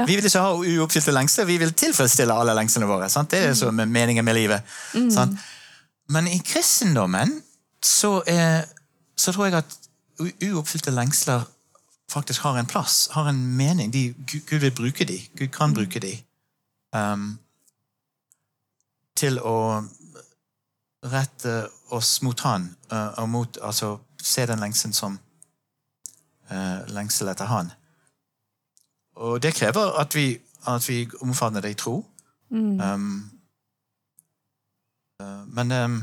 Ja. 0.00 0.06
Vi 0.06 0.14
vil 0.16 0.24
ikke 0.24 0.40
ha 0.40 0.52
uoppfylte 0.54 1.12
lengsler, 1.12 1.44
vi 1.44 1.58
vil 1.60 1.72
tilfredsstille 1.76 2.32
alle 2.32 2.54
lengslene 2.56 2.86
våre. 2.88 3.08
Sant? 3.12 3.34
Det 3.34 3.40
er 3.50 3.56
så 3.58 3.68
med 3.74 3.90
meningen 3.90 4.24
med 4.24 4.36
livet. 4.38 4.62
Mm. 4.94 5.34
Men 6.08 6.28
i 6.30 6.38
kristendommen 6.46 7.34
så, 7.84 8.22
er, 8.26 8.64
så, 9.18 9.32
tror 9.32 9.50
jeg 9.50 9.58
at 9.58 9.76
uoppfylte 10.46 10.94
lengsler 10.94 11.42
faktisk 12.08 12.46
har 12.46 12.56
en 12.56 12.70
plass, 12.70 13.10
har 13.12 13.28
en 13.28 13.42
mening. 13.56 13.92
De, 13.92 14.14
Gud 14.24 14.62
vil 14.62 14.72
bruke 14.72 15.04
de. 15.04 15.18
Gud 15.36 15.48
kan 15.52 15.74
bruke 15.74 16.00
de. 16.00 16.14
Um, 16.96 17.34
til 19.18 19.36
å 19.42 19.82
rette 21.12 21.56
oss 21.92 22.22
mot 22.22 22.40
Han, 22.46 22.70
og 22.90 23.28
mot, 23.28 23.58
altså 23.62 23.98
se 24.22 24.46
den 24.46 24.60
lengselen 24.62 24.96
som 24.96 25.18
lengsel 26.90 27.28
etter 27.30 27.46
Han. 27.50 27.70
Og 29.20 29.42
det 29.42 29.54
krever 29.54 29.92
at 30.00 30.14
vi, 30.14 30.32
at 30.66 30.88
vi 30.88 31.04
omfavner 31.22 31.60
det 31.60 31.70
i 31.70 31.78
tro. 31.78 32.00
Mm. 32.50 32.80
Um, 32.80 33.30
uh, 35.22 35.44
men 35.46 35.72
um, 35.72 36.00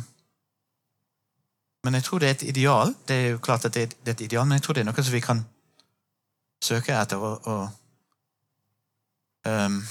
men 1.88 1.94
jeg 1.94 2.04
tror 2.04 2.20
det 2.20 2.28
er 2.28 2.32
et 2.32 2.50
ideal. 2.50 2.96
Det 3.08 3.16
er 3.16 3.30
jo 3.30 3.38
klart 3.40 3.66
at 3.66 3.74
det 3.74 3.96
det 4.04 4.12
er, 4.12 4.12
et 4.12 4.22
ideal, 4.22 4.46
men 4.46 4.58
jeg 4.58 4.62
tror 4.66 4.74
det 4.76 4.82
er 4.82 4.90
noe 4.90 5.04
som 5.04 5.14
vi 5.14 5.24
kan 5.24 5.46
søke 6.64 6.92
etter 6.92 7.18
og, 7.18 7.48
og 7.48 7.70
um, 9.48 9.84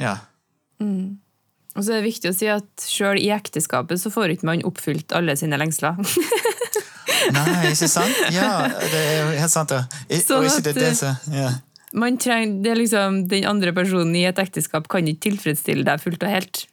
Ja. 0.00 0.16
Mm. 0.80 1.20
Og 1.76 1.84
så 1.84 1.92
er 1.92 2.00
det 2.00 2.08
viktig 2.08 2.30
å 2.32 2.34
si 2.34 2.48
at 2.50 2.82
sjøl 2.82 3.20
i 3.20 3.30
ekteskapet 3.30 4.00
så 4.00 4.10
får 4.10 4.34
ikke 4.34 4.48
man 4.48 4.64
oppfylt 4.66 5.12
alle 5.14 5.36
sine 5.38 5.58
lengsler. 5.60 6.00
Nei, 7.34 7.72
ikke 7.72 7.88
sant? 7.90 8.22
Ja, 8.34 8.52
det 8.68 9.00
er 9.00 9.18
jo 9.20 9.34
helt 9.40 9.52
sant. 9.52 9.74
Ja. 9.74 9.84
Sånn 10.20 10.40
og 10.40 10.48
ikke 10.48 10.64
det, 10.70 10.76
det 10.80 10.94
så, 10.98 11.14
ja 11.34 11.50
trenger, 11.90 12.62
det 12.62 12.70
er 12.70 12.76
liksom, 12.76 13.28
Den 13.28 13.44
andre 13.44 13.72
personen 13.72 14.14
i 14.16 14.24
et 14.24 14.38
ekteskap 14.38 14.88
kan 14.88 15.06
ikke 15.06 15.30
tilfredsstille 15.30 15.84
deg 15.84 16.00
fullt 16.00 16.22
og 16.22 16.30
helt. 16.30 16.66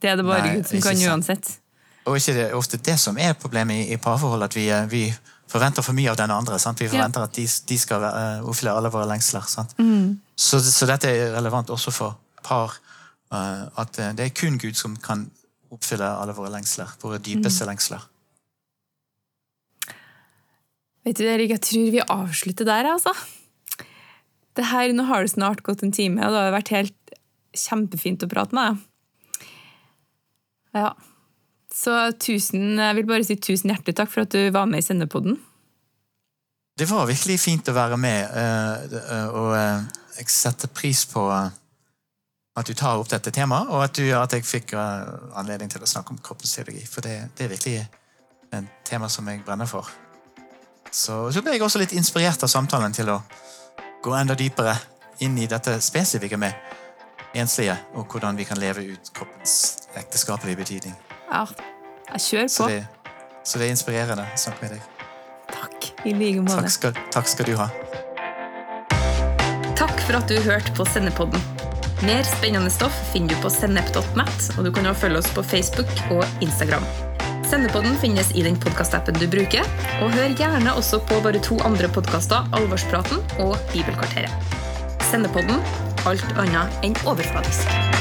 Det 0.00 0.10
er 0.10 0.16
det 0.16 0.24
bare 0.24 0.46
Nei, 0.46 0.56
Gud 0.56 0.66
som 0.66 0.80
kan 0.80 0.96
sant. 0.96 1.10
uansett. 1.10 1.58
Og 2.06 2.16
ikke 2.16 2.34
det 2.34 2.52
ofte 2.54 2.78
det 2.78 2.98
som 2.98 3.18
er 3.18 3.34
problemet 3.34 3.84
i, 3.84 3.92
i 3.92 3.96
parforhold, 3.96 4.42
at 4.42 4.56
vi, 4.56 4.68
eh, 4.70 4.86
vi, 4.90 5.14
forventer 5.50 5.82
for 5.82 5.92
mye 5.92 6.10
av 6.10 6.16
den 6.16 6.30
andre. 6.30 6.58
Sant? 6.58 6.78
Vi 6.80 6.86
forventer 6.88 7.20
ja. 7.20 7.26
at 7.26 7.34
de, 7.34 7.42
de 7.42 7.76
skal 7.78 8.04
uh, 8.04 8.46
oppfylle 8.46 8.70
alle 8.70 8.90
våre 8.94 9.08
lengsler. 9.10 9.42
Mm. 9.78 10.20
Så, 10.38 10.60
så, 10.62 10.86
dette 10.86 11.10
er 11.10 11.32
relevant 11.34 11.72
også 11.74 11.90
for 11.90 12.20
par. 12.46 12.76
Uh, 13.34 13.66
at 13.82 13.98
det 14.14 14.28
er 14.28 14.30
kun 14.30 14.60
Gud 14.62 14.78
som 14.78 14.94
kan 15.02 15.26
oppfylle 15.74 16.06
alle 16.06 16.36
våre 16.38 16.52
lengsler. 16.54 16.94
Våre 17.02 17.18
dypeste 17.18 17.66
mm. 17.66 17.70
lengsler. 17.72 18.06
Vet 21.10 21.18
du, 21.18 21.26
Erik, 21.26 21.50
jeg 21.50 21.62
tror 21.66 21.86
vi 21.90 22.02
avslutter 22.06 22.68
der, 22.68 22.86
altså 22.86 23.10
det 24.54 24.68
her, 24.70 24.92
Nå 24.94 25.08
har 25.08 25.24
det 25.24 25.32
snart 25.32 25.62
gått 25.66 25.82
en 25.82 25.90
time, 25.90 26.22
og 26.22 26.30
det 26.30 26.42
har 26.44 26.52
vært 26.54 26.70
helt 26.74 27.14
kjempefint 27.56 28.22
å 28.22 28.28
prate 28.30 28.54
med 28.54 28.76
deg. 28.76 29.46
Ja. 30.78 30.90
Så 31.74 31.94
tusen, 32.22 32.76
jeg 32.78 32.96
vil 32.98 33.08
bare 33.08 33.26
si 33.26 33.34
tusen 33.42 33.72
hjertelig 33.72 33.96
takk 33.98 34.10
for 34.12 34.22
at 34.22 34.34
du 34.34 34.52
var 34.54 34.68
med 34.70 34.82
i 34.82 34.86
Sendepodden. 34.86 35.38
Det 36.78 36.86
var 36.90 37.08
virkelig 37.08 37.40
fint 37.42 37.70
å 37.70 37.74
være 37.74 37.98
med, 37.98 38.36
eh, 38.42 38.98
eh, 39.00 39.34
og 39.34 39.56
eh, 39.58 39.88
jeg 40.20 40.30
setter 40.30 40.70
pris 40.70 41.02
på 41.10 41.24
at 41.30 42.70
du 42.70 42.74
tar 42.74 43.00
opp 43.00 43.10
dette 43.10 43.32
temaet, 43.34 43.70
og 43.70 43.82
at, 43.86 43.98
du, 43.98 44.12
at 44.14 44.36
jeg 44.36 44.46
fikk 44.46 44.76
anledning 44.78 45.74
til 45.74 45.82
å 45.82 45.90
snakke 45.90 46.14
om 46.14 46.22
kroppens 46.22 46.54
teologi. 46.54 46.84
For 46.86 47.02
det, 47.02 47.16
det, 47.34 47.46
er 47.48 47.52
virkelig 47.56 47.82
et 48.54 48.70
tema 48.86 49.10
som 49.10 49.26
jeg 49.30 49.42
brenner 49.46 49.70
for. 49.70 49.90
Så, 50.90 51.32
så 51.32 51.42
ble 51.42 51.54
jeg 51.54 51.62
også 51.62 51.78
litt 51.82 51.94
inspirert 51.94 52.42
av 52.42 52.50
samtalen 52.50 52.94
til 52.94 53.10
å 53.12 53.20
gå 54.02 54.14
enda 54.16 54.34
dypere 54.34 54.74
inn 55.22 55.36
i 55.38 55.46
dette 55.50 55.76
spesifikke 55.84 56.38
med 56.40 56.56
enslige, 57.36 57.76
og 57.94 58.10
hvordan 58.10 58.38
vi 58.38 58.46
kan 58.48 58.58
leve 58.58 58.82
ut 58.90 59.12
kroppens 59.14 59.86
ekteskapelige 59.94 60.58
betydning. 60.58 60.96
Ja, 61.30 61.44
jeg 62.14 62.24
kjører 62.26 62.48
på. 62.48 62.54
Så 62.56 62.68
det, 62.72 62.80
så 63.44 63.60
det 63.60 63.68
er 63.68 63.74
inspirerende 63.76 64.26
å 64.26 64.40
snakke 64.40 64.66
med 64.66 64.74
deg. 64.74 65.06
Takk. 65.50 65.90
I 66.06 66.14
like 66.16 66.42
måte. 66.42 66.58
Takk 66.58 66.74
skal, 66.74 66.98
takk 67.14 67.30
skal 67.30 67.50
du 67.50 67.54
ha. 67.60 67.68
Takk 69.78 69.94
for 70.06 70.18
at 70.18 70.26
du 70.30 70.40
hørte 70.42 70.74
på 70.76 70.86
Sendepodden. 70.90 71.44
Mer 72.02 72.24
spennende 72.24 72.72
stoff 72.72 72.96
finner 73.12 73.36
du 73.36 73.44
på 73.44 73.52
sennep.net, 73.52 74.50
og 74.56 74.66
du 74.66 74.72
kan 74.72 74.88
også 74.88 75.06
følge 75.06 75.22
oss 75.22 75.30
på 75.36 75.44
Facebook 75.44 75.90
og 76.10 76.24
Instagram. 76.42 76.86
Sendepodden 77.50 77.96
finnes 77.98 78.28
i 78.38 78.44
den 78.46 78.54
podkastappen 78.62 79.16
du 79.18 79.26
bruker, 79.30 79.66
og 80.04 80.12
hør 80.14 80.36
gjerne 80.38 80.74
også 80.78 81.00
på 81.08 81.18
våre 81.24 81.40
to 81.42 81.58
andre 81.66 81.90
podkaster, 81.90 82.46
Alvorspraten 82.54 83.18
og 83.42 83.56
Bibelkvarteret. 83.72 84.54
Sendepodden 85.10 85.58
alt 86.06 86.38
annet 86.38 86.86
enn 86.86 86.94
overfladisk. 87.10 87.99